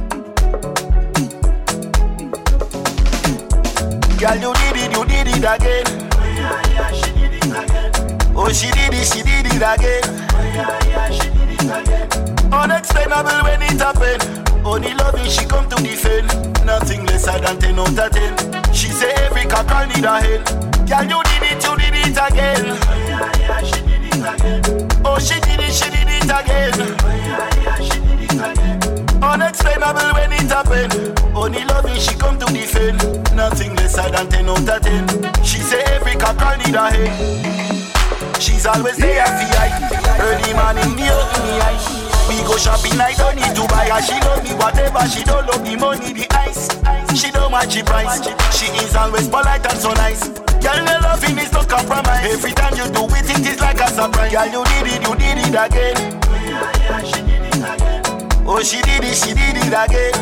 Girl, 4.20 4.38
you 4.38 4.54
did 4.54 4.78
it, 4.78 4.92
you 4.96 5.06
did 5.06 5.28
it 5.28 5.44
again. 5.44 5.86
Oh, 8.36 8.50
she 8.54 8.70
did 8.72 8.94
it, 8.94 9.06
she 9.06 9.24
did 9.24 9.48
it 9.48 9.62
again. 9.62 10.04
Unexplainable 12.54 13.44
when 13.44 13.62
it 13.62 13.80
happened. 13.80 14.24
Only 14.66 14.94
loving 14.94 15.30
she 15.30 15.46
come 15.46 15.68
to 15.70 15.76
defend. 15.82 16.28
Nothing 16.66 17.06
lesser 17.06 17.40
than 17.40 17.60
10 17.60 17.80
out 17.80 18.00
of 18.00 18.12
10. 18.12 18.74
She 18.74 18.90
say 18.90 19.12
every 19.26 19.46
cocker 19.46 19.88
need 19.88 20.06
a 20.06 20.22
hand. 20.22 20.46
Girl, 20.88 21.04
you 21.04 21.24
did 21.24 21.44
it, 21.50 21.64
you 21.64 21.76
did 21.78 21.96
it 21.96 22.18
again. 22.18 22.78
Oh, 23.50 23.64
she 23.66 23.81
Oh, 25.06 25.20
did 25.40 25.60
it, 25.60 25.72
she 25.72 25.90
did 25.90 26.10
it 26.10 26.26
again. 26.26 26.74
Unexplainable 29.22 30.14
when 30.14 30.34
it 30.34 30.50
happened. 30.50 31.20
Only 31.36 31.64
loving 31.66 32.00
she 32.00 32.16
come 32.16 32.40
to 32.40 32.46
defend. 32.48 32.98
Nothing 33.36 33.76
lesser 33.76 34.10
than 34.10 34.30
10 34.30 34.50
out 34.50 34.68
of 34.68 34.82
10. 34.82 35.44
She 35.44 35.60
say 35.60 35.84
every 35.94 36.16
cocker 36.16 36.58
need 36.58 36.76
a 36.76 36.90
hand. 36.90 38.42
She's 38.42 38.66
always 38.66 38.98
there 38.98 39.26
for 39.26 39.46
I. 39.62 39.70
Early 40.20 40.54
up 40.54 40.76
in 40.76 40.96
the 40.98 41.08
eye. 41.62 42.02
We 42.28 42.42
go 42.48 42.58
shopping, 42.58 43.00
I 43.00 43.14
don't 43.14 43.36
need 43.36 43.56
to 43.56 43.68
buy 43.68 43.90
her. 43.90 44.02
She 44.02 44.20
love 44.22 44.44
me 44.44 44.56
whatever, 44.56 45.08
she 45.08 45.24
don't 45.24 45.46
love 45.46 45.64
the 45.64 45.76
money, 45.78 46.14
the 46.14 46.26
ice. 46.32 46.68
She 47.20 47.30
don't 47.30 47.52
match 47.52 47.76
the 47.76 47.84
price. 47.84 48.26
She 48.58 48.66
is 48.84 48.96
always 48.96 49.28
polite 49.28 49.66
and 49.66 49.78
so 49.78 49.92
nice. 49.94 50.41
Girl, 50.62 50.86
the 50.86 51.00
loving 51.02 51.38
is 51.38 51.52
no 51.52 51.64
compromise. 51.64 52.26
Every 52.26 52.52
time 52.54 52.78
you 52.78 52.86
do 52.94 53.06
it, 53.16 53.30
it 53.30 53.46
is 53.48 53.60
like 53.60 53.82
a 53.82 53.88
surprise. 53.90 54.32
Girl, 54.32 54.46
you 54.46 54.64
did 54.66 54.88
it, 54.94 55.02
you 55.02 55.16
did 55.16 55.38
it 55.42 55.56
again. 55.58 55.98
Oh, 58.46 58.62
she 58.64 58.82
did 58.82 59.04
it, 59.04 59.16
she 59.16 59.34
did 59.34 59.58
it 59.58 59.74
again. 59.74 60.14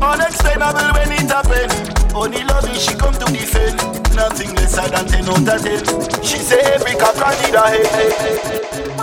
Unexplainable 0.00 0.92
when 0.96 1.12
it 1.12 1.30
happened. 1.30 1.72
Only 2.14 2.42
loving 2.44 2.74
she 2.74 2.94
come 2.94 3.14
to 3.14 3.26
defend. 3.26 3.76
Nothing 4.14 4.54
lesser 4.56 4.88
than 4.88 5.06
10 5.06 5.28
out 5.28 5.48
of 5.48 5.62
10. 5.62 6.22
She 6.22 6.38
say 6.38 6.60
every 6.72 6.92
cocker 6.96 7.30
need 7.42 7.54
a 7.54 7.68
head. 7.68 8.99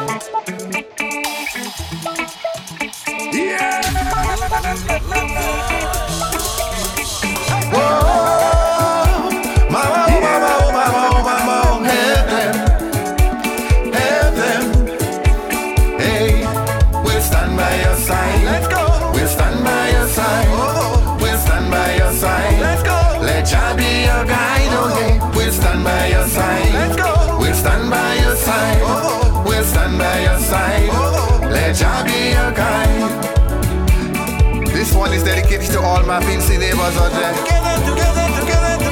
To 36.17 36.23
all 36.23 36.29
my 36.29 36.35
Vincy 36.35 36.57
neighbors 36.57 36.97
out 36.97 37.11
there. 37.11 37.33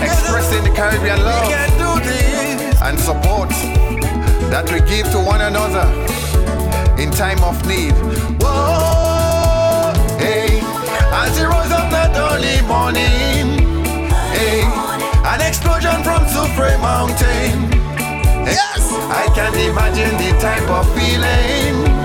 Expressing 0.03 0.63
the 0.63 0.69
Caribbean 0.75 1.23
love 1.23 1.51
and 2.83 2.99
support 2.99 3.49
that 4.51 4.69
we 4.71 4.79
give 4.87 5.09
to 5.11 5.19
one 5.19 5.41
another 5.41 5.87
in 7.01 7.09
time 7.11 7.43
of 7.43 7.57
need. 7.67 7.93
Whoa, 8.41 9.93
hey, 10.19 10.59
as 11.13 11.37
it 11.39 11.45
rose 11.45 11.71
up 11.71 11.89
that 11.89 12.13
early 12.15 12.61
morning, 12.67 13.57
hey, 14.35 14.61
an 15.25 15.41
explosion 15.41 16.03
from 16.03 16.25
Soufriere 16.25 16.79
Mountain. 16.79 17.71
Yes, 18.45 18.91
I 19.09 19.31
can 19.33 19.53
imagine 19.55 20.15
the 20.17 20.37
type 20.39 20.69
of 20.69 20.85
feeling. 20.93 22.04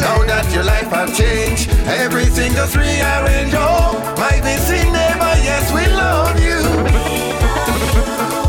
Now 0.00 0.18
that 0.24 0.50
your 0.52 0.64
life 0.64 0.90
have 0.90 1.14
changed, 1.14 1.70
everything 1.86 2.52
just 2.52 2.74
rearrange. 2.74 3.52
Oh, 3.54 4.00
my 4.16 4.40
busy 4.40 4.80
neighbor, 4.90 5.34
yes, 5.44 5.70
we 5.72 5.84
love 5.92 6.40
you. 6.40 6.58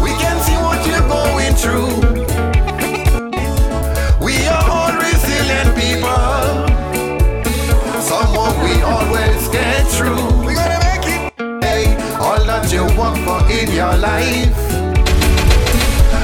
We 0.01 0.11
can 0.17 0.37
see 0.47 0.57
what 0.63 0.79
you're 0.87 1.07
going 1.11 1.53
through. 1.59 1.91
We 4.23 4.47
are 4.47 4.65
all 4.69 4.93
resilient 4.95 5.75
people. 5.75 6.41
Someone 8.01 8.55
we 8.63 8.81
always 8.81 9.47
get 9.49 9.83
through. 9.91 10.23
We 10.47 10.55
gonna 10.55 10.79
make 10.87 11.05
it. 11.05 11.21
Hey, 11.63 11.83
all 12.17 12.39
that 12.47 12.71
you 12.71 12.83
work 12.95 13.17
for 13.27 13.43
in 13.51 13.69
your 13.75 13.95
life. 13.97 14.55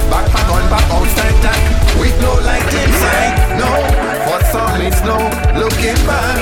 Backpack 0.07 0.47
on 0.55 0.63
back 0.71 0.87
outside 0.89 1.35
tack 1.43 1.59
with 1.99 2.15
no 2.21 2.33
light 2.47 2.63
inside. 2.73 3.35
No, 3.59 3.69
for 4.51 4.57
some 4.59 4.81
it's 4.81 5.01
no 5.03 5.17
looking 5.59 5.99
back. 6.05 6.37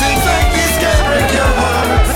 Things 0.00 0.24
like 0.30 0.48
this 0.56 0.72
can 0.82 0.98
break 1.08 1.28
your 1.38 1.50
heart. 1.58 2.08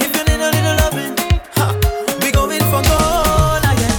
If 0.00 0.10
you 0.16 0.22
need 0.28 0.40
a 0.40 0.50
little 0.54 0.76
loving, 0.82 1.14
huh, 1.56 1.72
we 2.22 2.28
going 2.30 2.64
for 2.72 2.82
gold 2.90 3.64
again. 3.72 3.98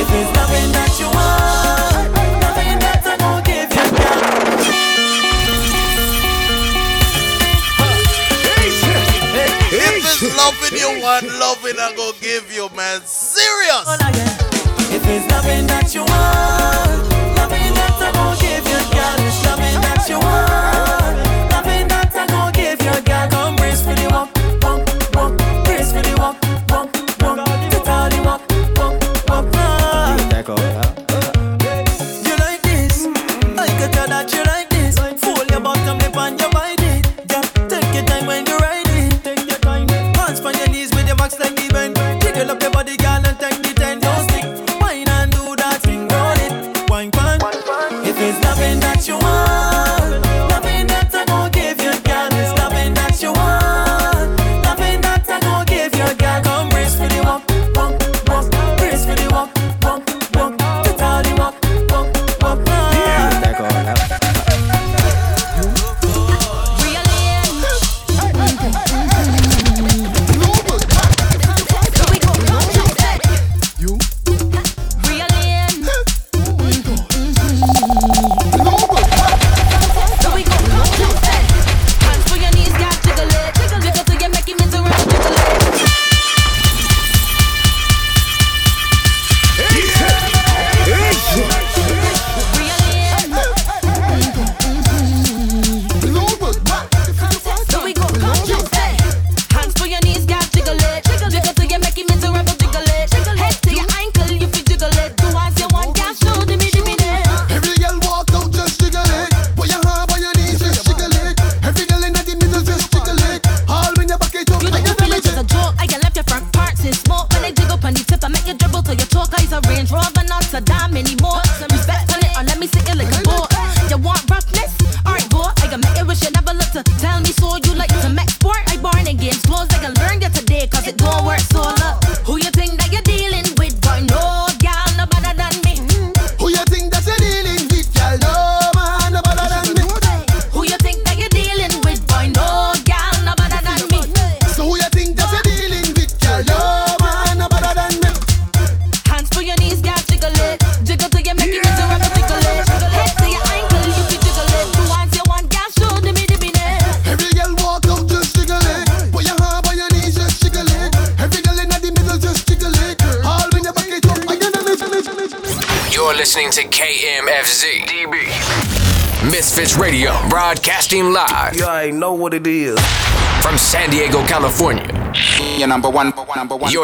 If 0.00 0.08
it's 0.18 0.30
loving 0.36 0.70
that 0.76 0.92
you 1.00 1.08
want, 1.16 2.08
loving 2.44 2.78
that 2.84 3.06
I 3.06 3.16
gon' 3.16 3.42
give 3.44 3.70
you, 3.76 3.86
girl. 3.96 4.36
If 9.72 10.04
it's 10.04 10.36
loving 10.36 10.76
you 10.78 10.90
want, 11.02 11.24
loving 11.38 11.78
I 11.78 11.92
go 11.96 12.12
give 12.20 12.52
you, 12.52 12.68
man. 12.76 13.00
Serious. 13.36 13.84
If 14.96 15.06
it's 15.06 15.30
loving 15.30 15.66
that 15.66 15.94
you 15.94 16.00
want, 16.00 16.65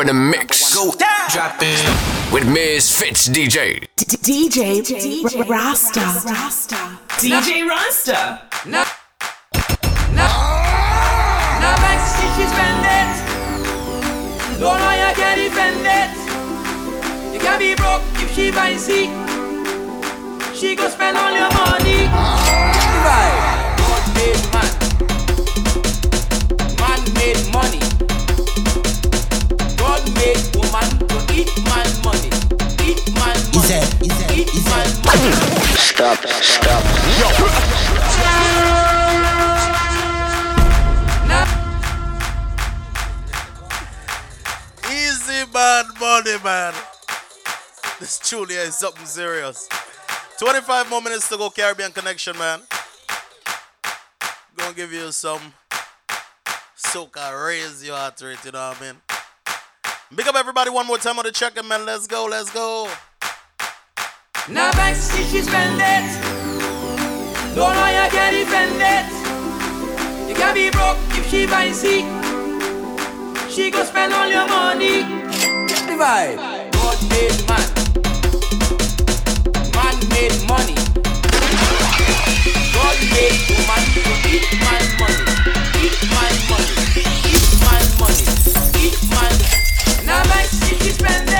in 0.02 0.08
the 0.08 0.14
mix. 0.14 0.74
Go 0.74 0.92
drop 1.30 1.56
it 1.60 2.32
with 2.32 2.46
Misfits 2.46 3.28
DJ. 3.28 3.86
DJ 3.96 5.48
Rasta. 5.48 6.00
DJ 7.20 7.68
Rasta. 7.68 8.51
man. 46.52 46.74
This 47.98 48.18
Julia 48.18 48.60
is 48.60 48.76
something 48.76 49.06
serious. 49.06 49.68
25 50.38 50.90
more 50.90 51.00
minutes 51.00 51.28
to 51.30 51.36
go, 51.38 51.48
Caribbean 51.48 51.92
Connection, 51.92 52.36
man. 52.36 52.60
Gonna 54.56 54.74
give 54.74 54.92
you 54.92 55.10
some 55.12 55.40
soca, 56.76 57.26
raise 57.46 57.82
your 57.82 57.96
heart 57.96 58.20
rate, 58.20 58.44
you 58.44 58.52
know 58.52 58.68
what 58.68 58.82
I 58.82 58.84
mean? 58.84 58.96
Big 60.14 60.28
up 60.28 60.34
everybody 60.34 60.68
one 60.68 60.86
more 60.86 60.98
time 60.98 61.18
on 61.18 61.24
the 61.24 61.32
check 61.32 61.56
in, 61.56 61.66
man. 61.66 61.86
Let's 61.86 62.06
go, 62.06 62.26
let's 62.26 62.50
go. 62.50 62.90
Now 64.50 64.72
bank 64.72 64.96
she's 65.32 65.48
bended. 65.48 66.04
Don't 67.56 67.74
know 67.76 67.88
you 67.98 68.10
get 68.18 68.34
it. 68.34 69.08
You 70.28 70.34
can 70.34 70.54
be 70.54 70.70
broke 70.70 71.00
if 71.18 71.24
she 71.30 71.46
fancy. 71.46 71.98
She 73.50 73.70
go 73.70 73.84
spend 73.84 74.12
all 74.12 74.28
your 74.28 74.46
money 74.48 75.31
vibe. 76.02 76.36
God 76.72 76.98
made 77.10 77.38
man. 77.48 77.68
Man 79.76 79.96
made 80.10 80.38
money. 80.50 80.74
God 82.74 82.98
made 83.14 83.38
woman 83.50 83.82
to 83.94 84.02
eat 84.34 84.48
man 84.62 84.84
money. 84.98 85.24
Eat 85.84 85.98
man 86.12 86.34
money. 86.50 86.74
Eat 87.02 87.46
man 87.62 87.84
money. 88.00 88.26
Eat 88.84 88.98
man. 89.12 89.32
Now 90.04 90.22
my 90.30 90.42
shit 90.42 90.78
depends. 90.80 91.31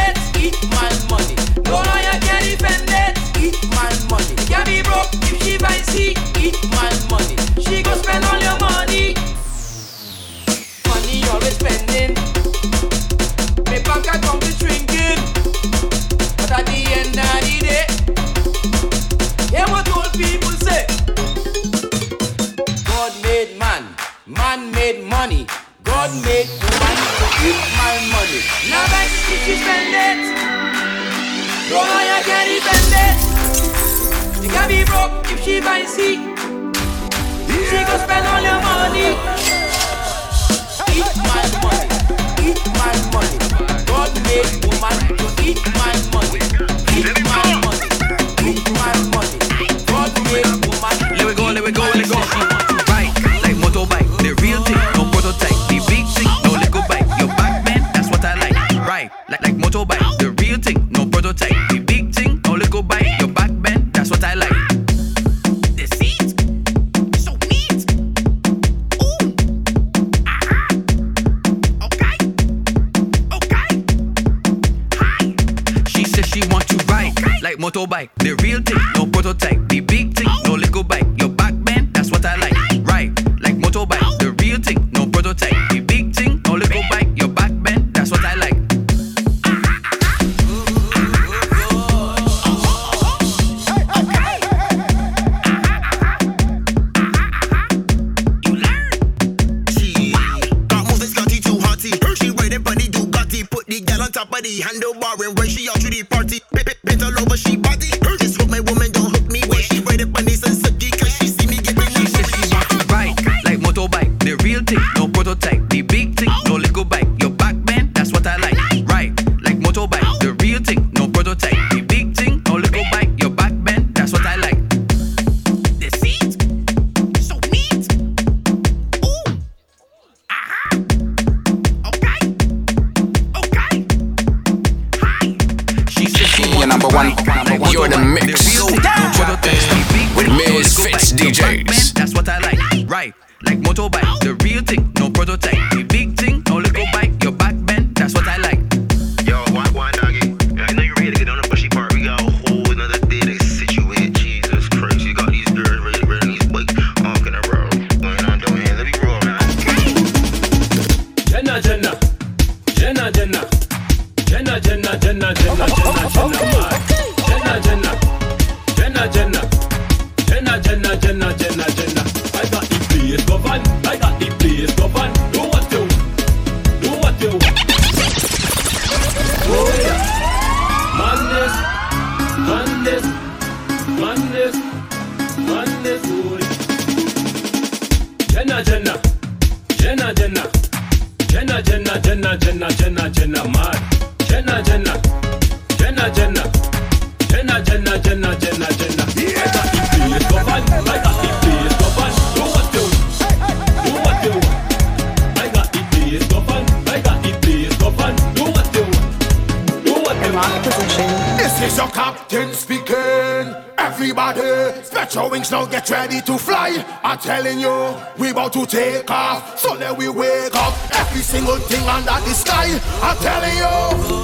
Position. 210.33 211.09
This 211.37 211.61
is 211.61 211.77
your 211.77 211.89
captain 211.89 212.53
speaking. 212.55 213.55
Everybody, 213.77 214.83
stretch 214.83 215.15
your 215.15 215.29
wings 215.29 215.51
now, 215.51 215.67
get 215.67 215.91
ready 215.91 216.23
to 216.23 216.39
fly. 216.39 216.83
I'm 217.03 217.19
telling 217.19 217.61
you, 217.61 217.95
we 218.17 218.31
about 218.31 218.55
to 218.55 218.65
take 218.65 219.11
off. 219.11 219.59
So 219.59 219.75
let 219.75 219.95
we 219.99 220.09
wake 220.09 220.55
up 220.55 220.73
every 220.95 221.21
single 221.21 221.57
thing 221.57 221.87
under 221.87 222.19
the 222.27 222.33
sky. 222.33 222.81
I'm 223.03 223.17
telling 223.19 223.57
you, 223.57 223.73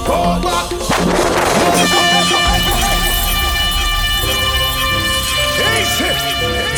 go 0.07 0.41
back. 0.41 0.69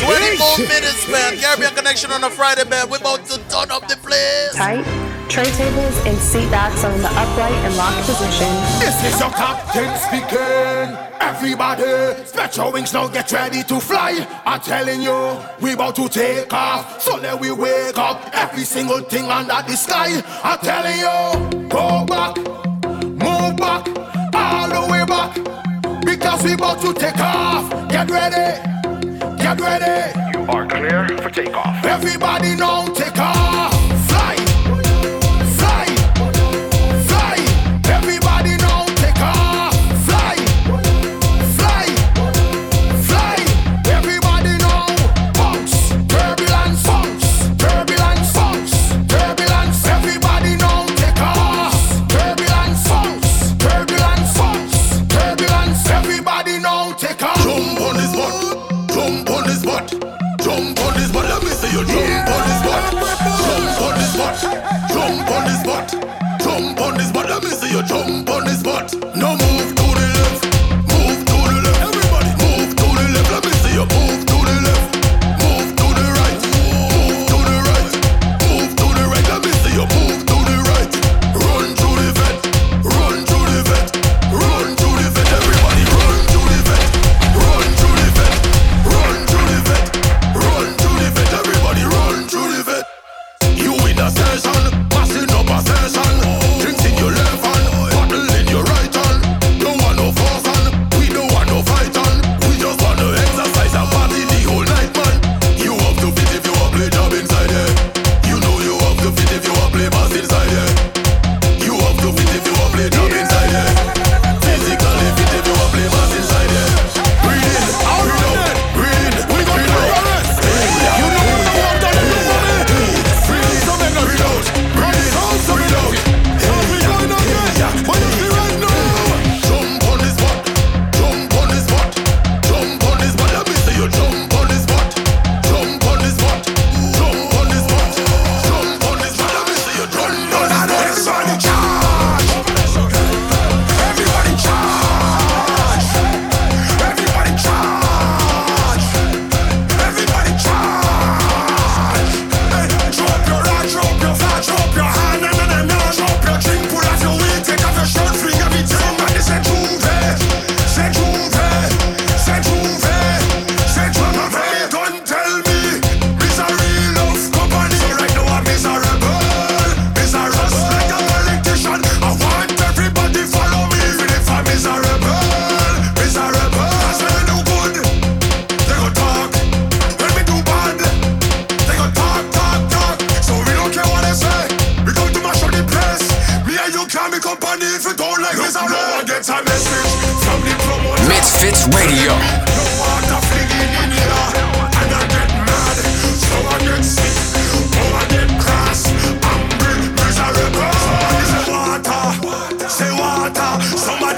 Twenty-four 0.01 0.57
minutes, 0.67 1.07
man. 1.09 1.37
Caribbean 1.37 1.73
connection 1.73 2.11
on 2.11 2.23
a 2.25 2.29
Friday, 2.29 2.67
man. 2.67 2.89
We're 2.89 2.97
about 2.97 3.25
to 3.27 3.37
turn 3.47 3.71
up 3.71 3.87
the 3.87 3.95
place. 3.95 4.55
Tight 4.55 5.10
tray 5.31 5.45
tables 5.45 5.97
and 6.05 6.17
seat 6.17 6.51
backs 6.51 6.83
are 6.83 6.91
in 6.91 7.01
the 7.01 7.07
upright 7.07 7.53
and 7.63 7.73
locked 7.77 8.05
position. 8.05 8.51
This 8.83 8.97
is 9.05 9.17
your 9.17 9.29
captain 9.29 9.87
speaking. 10.05 10.87
Everybody, 11.21 12.25
stretch 12.25 12.57
your 12.57 12.69
wings 12.73 12.91
now 12.91 13.07
get 13.07 13.31
ready 13.31 13.63
to 13.63 13.79
fly. 13.79 14.27
I'm 14.45 14.59
telling 14.59 15.01
you, 15.01 15.39
we 15.61 15.71
about 15.71 15.95
to 15.95 16.09
take 16.09 16.53
off. 16.53 17.01
So 17.01 17.15
let 17.15 17.39
we 17.39 17.49
wake 17.49 17.97
up 17.97 18.29
every 18.33 18.65
single 18.65 18.99
thing 18.99 19.23
under 19.23 19.61
the 19.65 19.77
sky. 19.77 20.21
I'm 20.43 20.59
telling 20.59 20.99
you, 20.99 21.69
go 21.69 22.05
back, 22.05 22.35
move 23.23 23.55
back, 23.55 23.87
all 24.35 24.67
the 24.67 24.81
way 24.91 25.05
back. 25.05 25.31
Because 26.03 26.43
we 26.43 26.53
about 26.55 26.81
to 26.81 26.93
take 26.93 27.19
off. 27.19 27.69
Get 27.87 28.11
ready, 28.11 28.47
get 29.41 29.61
ready. 29.61 30.37
You 30.37 30.45
are 30.47 30.67
clear 30.67 31.07
for 31.19 31.29
takeoff. 31.29 31.85
Everybody 31.85 32.55
now 32.57 32.85
take 32.87 33.17
off. 33.17 33.20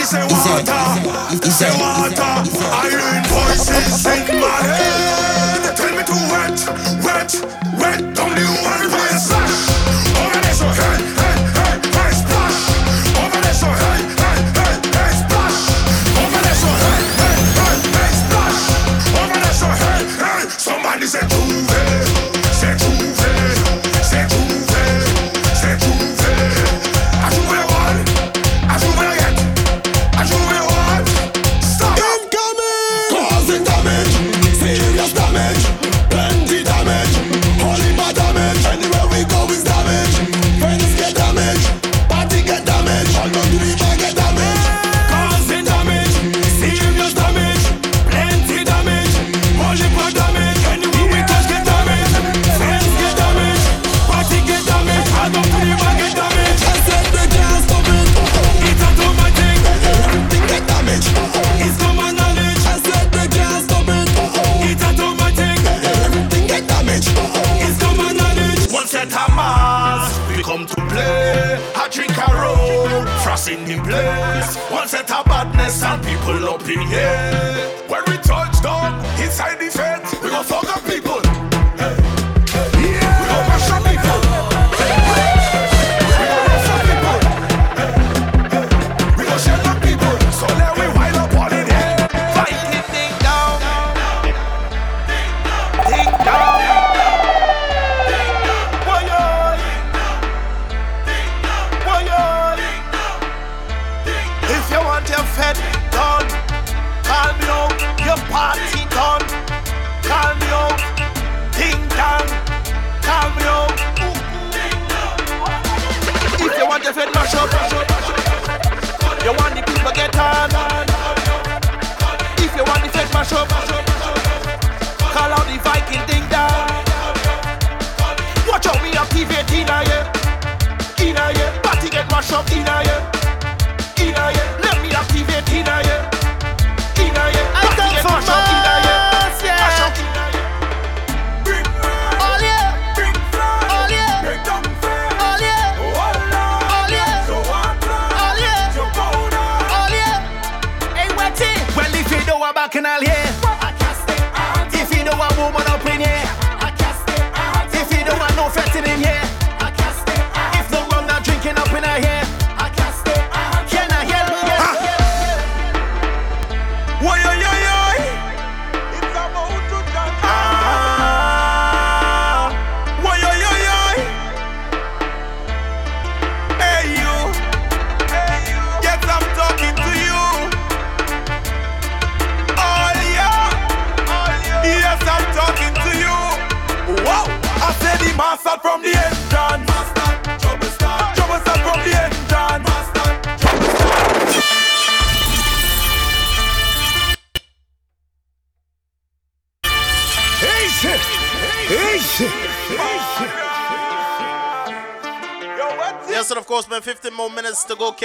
Everybody 0.04 0.28
say 0.28 0.36
water, 0.68 1.50
say 1.50 1.72
water. 1.80 2.34
Iron 2.84 3.24
voices 3.24 4.06
in 4.06 4.40
my. 4.42 4.60
Tell 5.78 5.96
me 5.96 6.04
to 6.04 6.18
wet, 6.28 6.60
wet, 7.06 7.32
wet. 7.80 8.14
Don't 8.14 8.33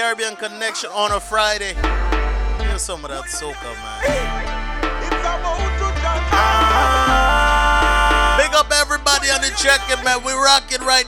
Caribbean 0.08 0.36
Connection 0.36 0.88
on 0.94 1.12
a 1.12 1.20
Friday. 1.20 1.74
Hear 2.64 2.78
some 2.78 3.04
of 3.04 3.10
that 3.10 3.24
soca, 3.24 3.74
man. 3.76 4.00
Ah. 6.32 8.40
Big 8.40 8.54
up 8.54 8.72
everybody 8.72 9.28
on 9.28 9.42
the 9.42 9.52
check-in, 9.60 10.02
man. 10.02 10.24
We 10.24 10.32
rocking 10.32 10.80
right 10.80 11.04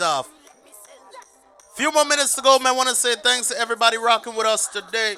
stuff. 0.00 0.30
Few 1.74 1.92
more 1.92 2.06
minutes 2.06 2.34
to 2.34 2.40
go, 2.40 2.58
man. 2.58 2.74
Want 2.74 2.88
to 2.88 2.94
say 2.94 3.16
thanks 3.22 3.48
to 3.48 3.58
everybody 3.58 3.98
rocking 3.98 4.34
with 4.34 4.46
us 4.46 4.66
today. 4.66 5.16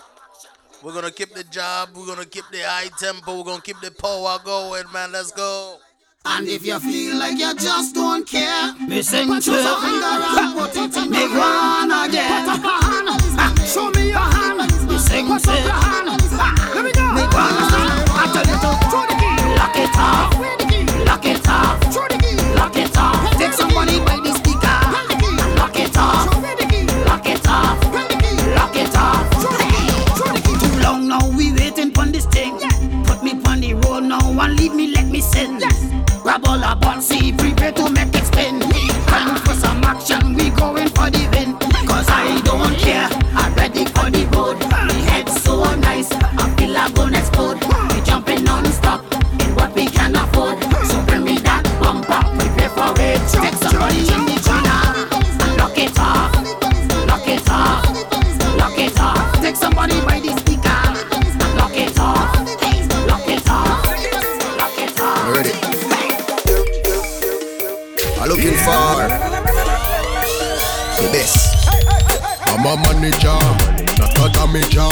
We're 0.83 0.93
gonna 0.93 1.13
keep 1.13 1.33
the 1.35 1.45
job. 1.45 1.91
We're 1.95 2.07
gonna 2.07 2.25
keep 2.25 2.43
the 2.51 2.63
high 2.63 2.91
tempo. 2.99 3.39
We're 3.39 3.45
gonna 3.45 3.63
keep 3.63 3.81
the 3.81 3.93
power 3.93 4.41
going, 4.45 4.83
man. 4.93 5.13
Let's 5.13 5.31
go. 5.31 5.79
And 6.25 6.49
if 6.49 6.67
you 6.67 6.81
feel 6.81 7.17
like 7.17 7.39
you 7.39 7.55
just 7.55 7.95
don't 7.95 8.27
care, 8.27 8.75
missing 8.89 9.29
put 9.29 9.47
your 9.47 9.55
finger 9.55 10.19
and 10.19 10.59
put 10.59 10.75
it 10.75 10.97
in 10.97 11.11
the 11.15 11.29
ground 11.31 11.93
again. 11.95 12.43
Put 12.43 12.59
up 12.59 12.65
your 12.67 13.39
hand. 13.39 13.59
Show 13.63 13.89
me 13.91 14.09
your 14.11 14.19
hand. 14.19 14.59
Missing 14.91 15.27
put 15.29 15.47
up 15.47 15.63
your 15.63 15.79
hand. 15.79 16.09
Let 16.75 16.83
me 16.83 16.91
know. 16.91 17.15
Me 17.15 17.23
I 17.23 18.27
tell 18.35 18.47
you 18.51 18.59
to 18.59 18.71
throw 18.91 19.07
the 19.07 19.15
key. 19.15 19.39
Lock 19.63 19.79
it 19.79 19.95
off. 19.95 20.35
Lock 21.07 21.25
it 21.25 21.49
off. 21.49 21.95
Throw 21.95 22.09
the 22.09 22.19
key. 22.19 22.35
Lock 22.59 22.77
it 22.77 22.99
off. 22.99 23.39
Take 23.39 23.53
some 23.53 23.73
money, 23.75 24.01
by 24.01 24.19
this. 24.25 24.42
Lock 27.07 27.27
it 27.27 27.47
off. 27.49 27.79
Lock 28.57 28.77
it 28.77 28.97
off. 28.97 29.27
Too 30.61 30.81
long 30.83 31.09
now 31.09 31.29
we 31.37 31.53
waiting 31.53 31.91
for 31.93 32.07
this 32.07 32.27
thing. 32.27 32.59
Put 33.05 33.23
me 33.23 33.33
on 33.47 33.61
the 33.61 33.75
road 33.75 34.05
now 34.05 34.41
and 34.41 34.59
leave 34.59 34.75
me 34.75 34.89
let 34.89 35.07
me 35.07 35.21
sin. 35.21 35.61
Grab 36.23 36.47
all 36.47 36.63
our 36.63 36.77
butts, 36.77 37.07
see 37.09 37.33
prepare 37.33 37.73
to 37.73 37.91
make 37.91 38.15
it 38.15 38.25
spin. 38.27 38.61
Time 39.07 39.37
for 39.45 39.55
some 39.55 39.83
action, 39.85 40.35
we 40.35 40.51
going 40.51 40.89
for 40.89 41.11
the 41.11 41.29
win. 41.33 41.57
Cause 41.87 42.09
I 42.09 42.41
don't 42.45 42.77
care, 42.79 43.09
I'm 43.35 43.53
ready 43.55 43.85
for 43.87 44.09
the 44.11 44.25
road. 44.35 44.59
My 44.71 44.93
head's 45.11 45.43
so 45.43 45.63
nice, 45.77 46.11
I 46.13 46.55
feel 46.57 46.77
I'm 46.77 46.93
gonna 46.95 47.19
explode. 47.19 47.61
We 47.93 48.01
jumping 48.03 48.45
non-stop 48.45 49.03
in 49.43 49.55
what 49.57 49.75
we 49.75 49.87
can 49.87 50.15
afford. 50.15 50.63
So 50.87 51.03
bring 51.07 51.25
me 51.25 51.39
that 51.39 51.63
bumper, 51.81 52.23
pay 52.57 52.69
for 52.69 52.95
it. 53.01 53.21
Take 53.31 53.55
somebody. 53.55 54.22
I'm 72.63 72.79
a 72.79 72.95
manager, 72.95 73.27
not 73.99 74.15
a 74.23 74.31
damager. 74.31 74.87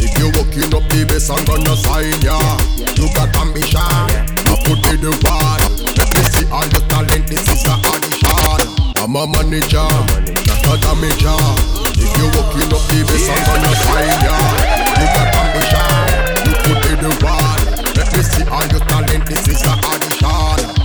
If 0.00 0.16
you 0.16 0.32
working 0.32 0.72
up 0.72 0.80
the 0.88 1.04
best, 1.04 1.28
I'm 1.28 1.44
gonna 1.44 1.76
sign 1.76 2.08
ya. 2.24 2.40
You 2.96 3.04
got 3.12 3.36
ambition, 3.36 3.84
I 3.84 4.56
put 4.64 4.80
it 4.80 4.96
in 4.96 5.04
the 5.04 5.12
work. 5.20 5.60
Let 5.92 6.08
me 6.08 6.24
see 6.32 6.48
all 6.48 6.64
your 6.72 6.80
talent, 6.88 7.28
this 7.28 7.44
is 7.52 7.60
the 7.68 7.76
addition. 7.84 8.64
I'm 8.96 9.12
a 9.12 9.28
manager, 9.28 9.84
not 9.84 10.64
a 10.64 10.74
damager. 10.80 11.36
If 12.00 12.08
you 12.16 12.32
working 12.32 12.72
up 12.72 12.80
the 12.88 13.04
best, 13.04 13.28
I'm 13.28 13.44
gonna 13.44 13.72
sign 13.76 14.16
ya. 14.24 14.32
You 14.96 15.06
got 15.12 15.36
ambition, 15.36 16.48
you 16.48 16.54
put 16.64 16.80
it 16.80 16.96
in 16.96 16.98
the 17.04 17.12
work. 17.20 17.92
Let 17.92 18.08
me 18.08 18.24
see 18.24 18.48
all 18.48 18.64
your 18.72 18.80
talent, 18.88 19.28
this 19.28 19.44
is 19.52 19.60
the 19.60 19.72
addition. 19.84 20.81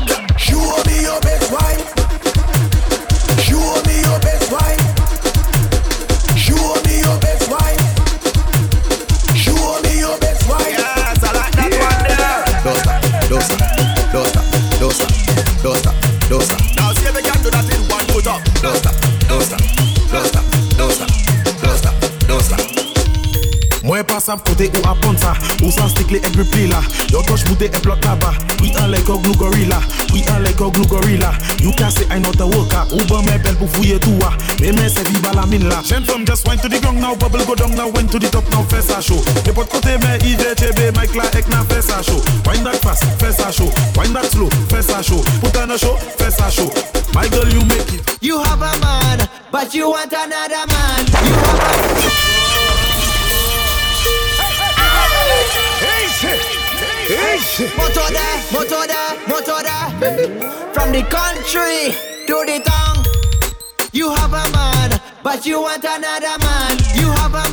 Mendoza. 16.29 16.66
sav 24.27 24.43
kote 24.43 24.67
ou 24.75 24.83
apon 24.91 25.15
sa 25.15 25.31
Ou 25.63 25.71
san 25.71 25.87
stik 25.89 26.11
li 26.11 26.19
ek 26.19 26.35
la. 26.67 26.81
Yo 27.13 27.23
kosh 27.23 27.47
mute 27.47 27.71
e 27.71 27.79
blok 27.79 28.03
laba 28.03 28.35
We 28.59 28.75
an 28.75 28.91
like 28.91 29.07
a 29.07 29.15
glue 29.23 29.35
gorilla. 29.39 29.79
We 30.11 30.23
an 30.27 30.43
like 30.43 30.59
a 30.59 30.67
glue 30.67 30.87
gorilla. 30.91 31.31
You 31.63 31.71
can 31.71 31.91
say 31.91 32.03
I 32.11 32.19
not 32.19 32.39
a 32.41 32.45
worker 32.45 32.83
Ou 32.91 33.03
ban 33.07 33.23
men 33.23 33.39
bel 33.41 33.55
pou 33.55 33.67
fouye 33.67 33.99
tou 33.99 34.19
a 34.27 34.35
Men 34.59 34.75
men 34.75 34.89
se 34.89 35.03
viva 35.07 35.31
la 35.33 35.45
min 35.45 35.69
la. 35.69 35.81
Chen 35.81 36.03
from 36.03 36.25
just 36.25 36.45
wine 36.45 36.59
to 36.59 36.67
the 36.67 36.79
ground 36.79 36.99
now. 36.99 37.15
Bubble 37.15 37.45
go 37.45 37.55
down 37.55 37.71
now. 37.75 37.87
Wine 37.87 38.07
to 38.07 38.19
the 38.19 38.27
top 38.27 38.43
now. 38.51 38.63
Fes 38.67 38.89
a 38.91 39.01
show. 39.01 39.21
De 39.45 39.53
pot 39.53 39.69
kote 39.69 39.95
men 40.03 40.19
ije 40.21 40.51
chebe 40.59 40.91
Mike 40.95 41.15
la 41.15 41.31
ek 41.31 41.47
na 41.47 41.63
fes 41.71 41.89
a 41.89 42.03
show. 42.03 42.19
Wine 42.43 42.63
that 42.67 42.75
fast. 42.83 43.07
Fes 43.21 43.39
a 43.39 43.51
show. 43.51 43.71
Wine 43.95 44.11
that 44.11 44.27
slow. 44.27 44.49
Fes 44.67 44.91
a 44.91 44.99
show. 44.99 45.23
Put 45.39 45.55
on 45.55 45.71
a 45.71 45.77
show. 45.77 45.95
Fes 46.19 46.39
a 46.43 46.51
show. 46.51 46.67
My 47.15 47.27
girl 47.29 47.47
you 47.47 47.63
make 47.63 47.93
it. 47.95 48.03
You 48.19 48.43
have 48.43 48.59
a 48.59 48.73
man 48.81 49.29
But 49.51 49.73
you 49.73 49.89
want 49.89 50.11
another 50.11 50.65
man. 50.67 51.05
You 51.23 51.31
have 51.31 51.63
a 51.63 52.01
man 52.03 52.36
Motor 57.59 58.13
there, 58.13 58.37
motor. 58.53 58.87
From 60.73 60.91
the 60.91 61.01
country 61.09 61.97
to 62.27 62.45
the 62.45 62.61
town. 62.63 63.03
You 63.91 64.13
have 64.13 64.31
a 64.31 64.47
man, 64.51 65.01
but 65.23 65.43
you 65.43 65.61
want 65.61 65.83
another 65.83 66.37
man. 66.37 66.77
You 66.93 67.09
have 67.09 67.33
a 67.33 67.46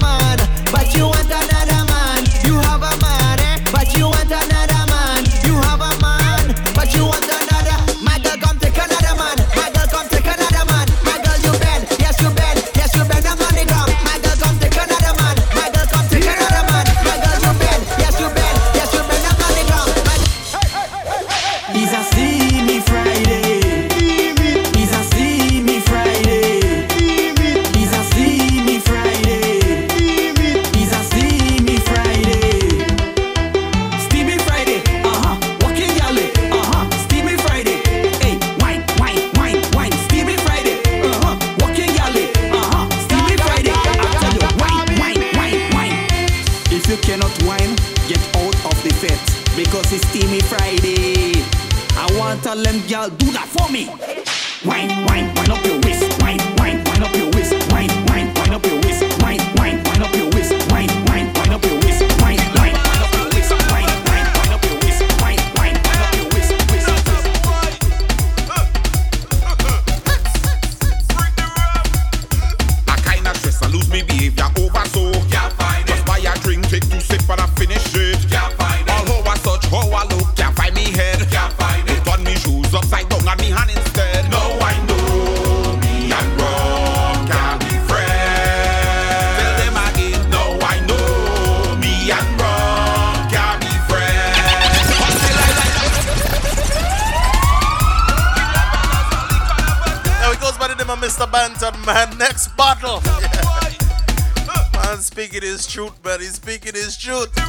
truth, 105.74 105.98
but 106.04 106.20
he's 106.20 106.34
speaking 106.34 106.72
his 106.72 106.96
truth. 106.96 107.43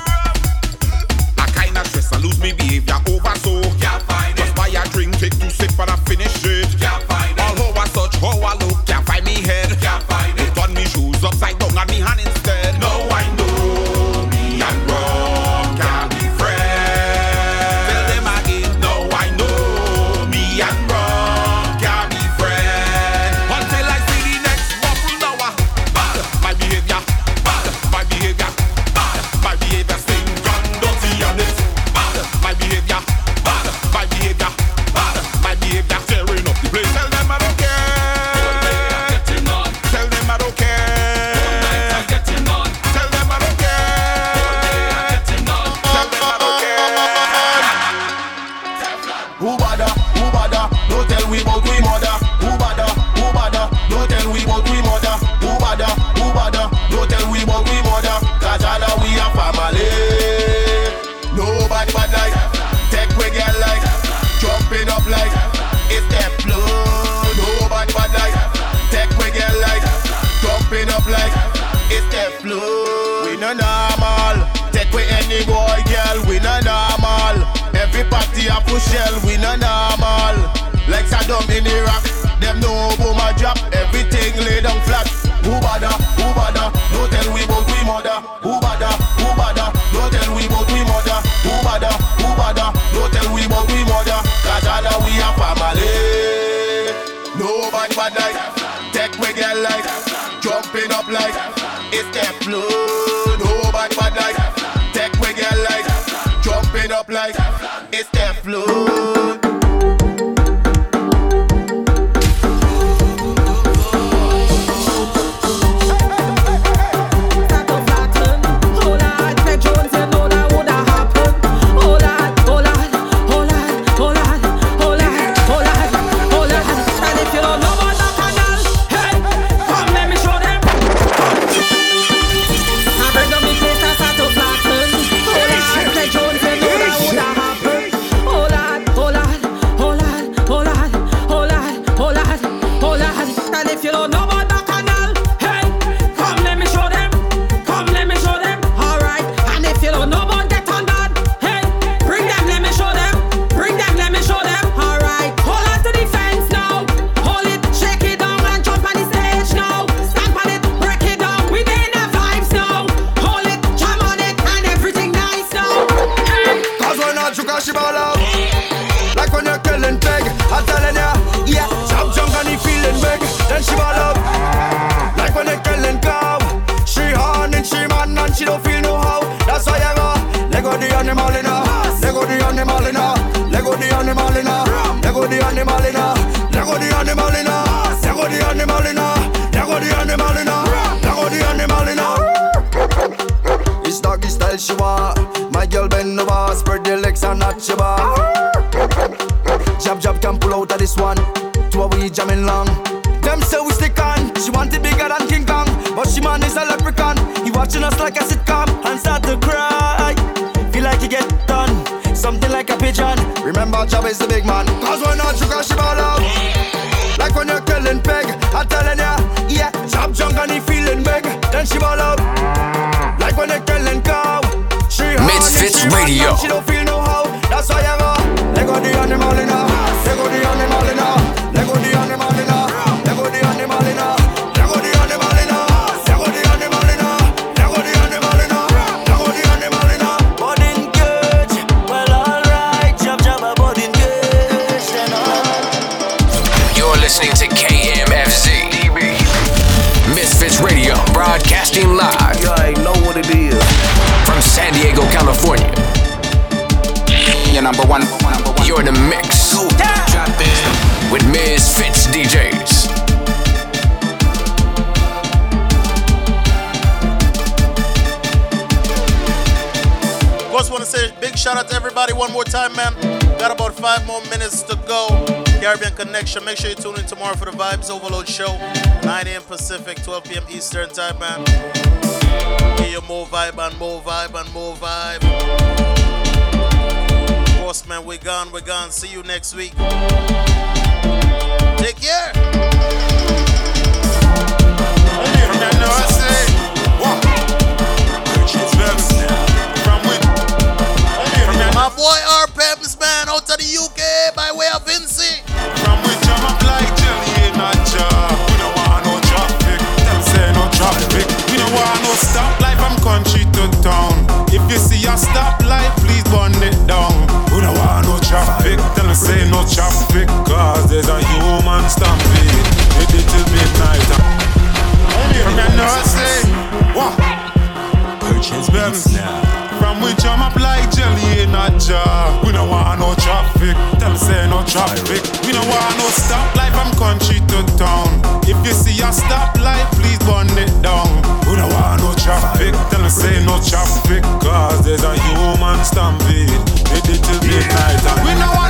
We 332.43 332.51
don't 332.51 332.69
want 332.69 332.99
no 332.99 333.13
traffic. 333.15 333.75
Tell 333.99 334.15
say 334.17 334.47
no 334.49 334.63
traffic. 334.65 335.21
We 335.45 335.53
don't 335.53 335.67
want 335.67 335.97
no 335.97 336.07
stop 336.09 336.55
life 336.55 336.73
from 336.73 336.91
country 336.97 337.39
to 337.39 337.59
town. 337.77 338.21
If 338.49 338.57
you 338.65 338.73
see 338.73 338.97
a 339.01 339.11
stop 339.13 339.55
light, 339.61 339.85
please 339.93 340.19
burn 340.25 340.49
it 340.57 340.73
down. 340.81 341.21
We 341.45 341.55
don't 341.55 341.71
want 341.73 342.01
no 342.01 342.13
traffic. 342.17 342.73
Tell 342.89 343.05
say 343.09 343.43
no 343.45 343.61
traffic. 343.61 344.23
Cause 344.41 344.83
there's 344.85 345.03
a 345.03 345.13
human 345.29 345.79
stampede. 345.85 346.49
It 346.95 347.03
did 347.05 347.21
till 347.21 347.41
midnight. 347.45 348.01
We 348.25 348.33
don't 348.33 348.55
want 348.57 348.64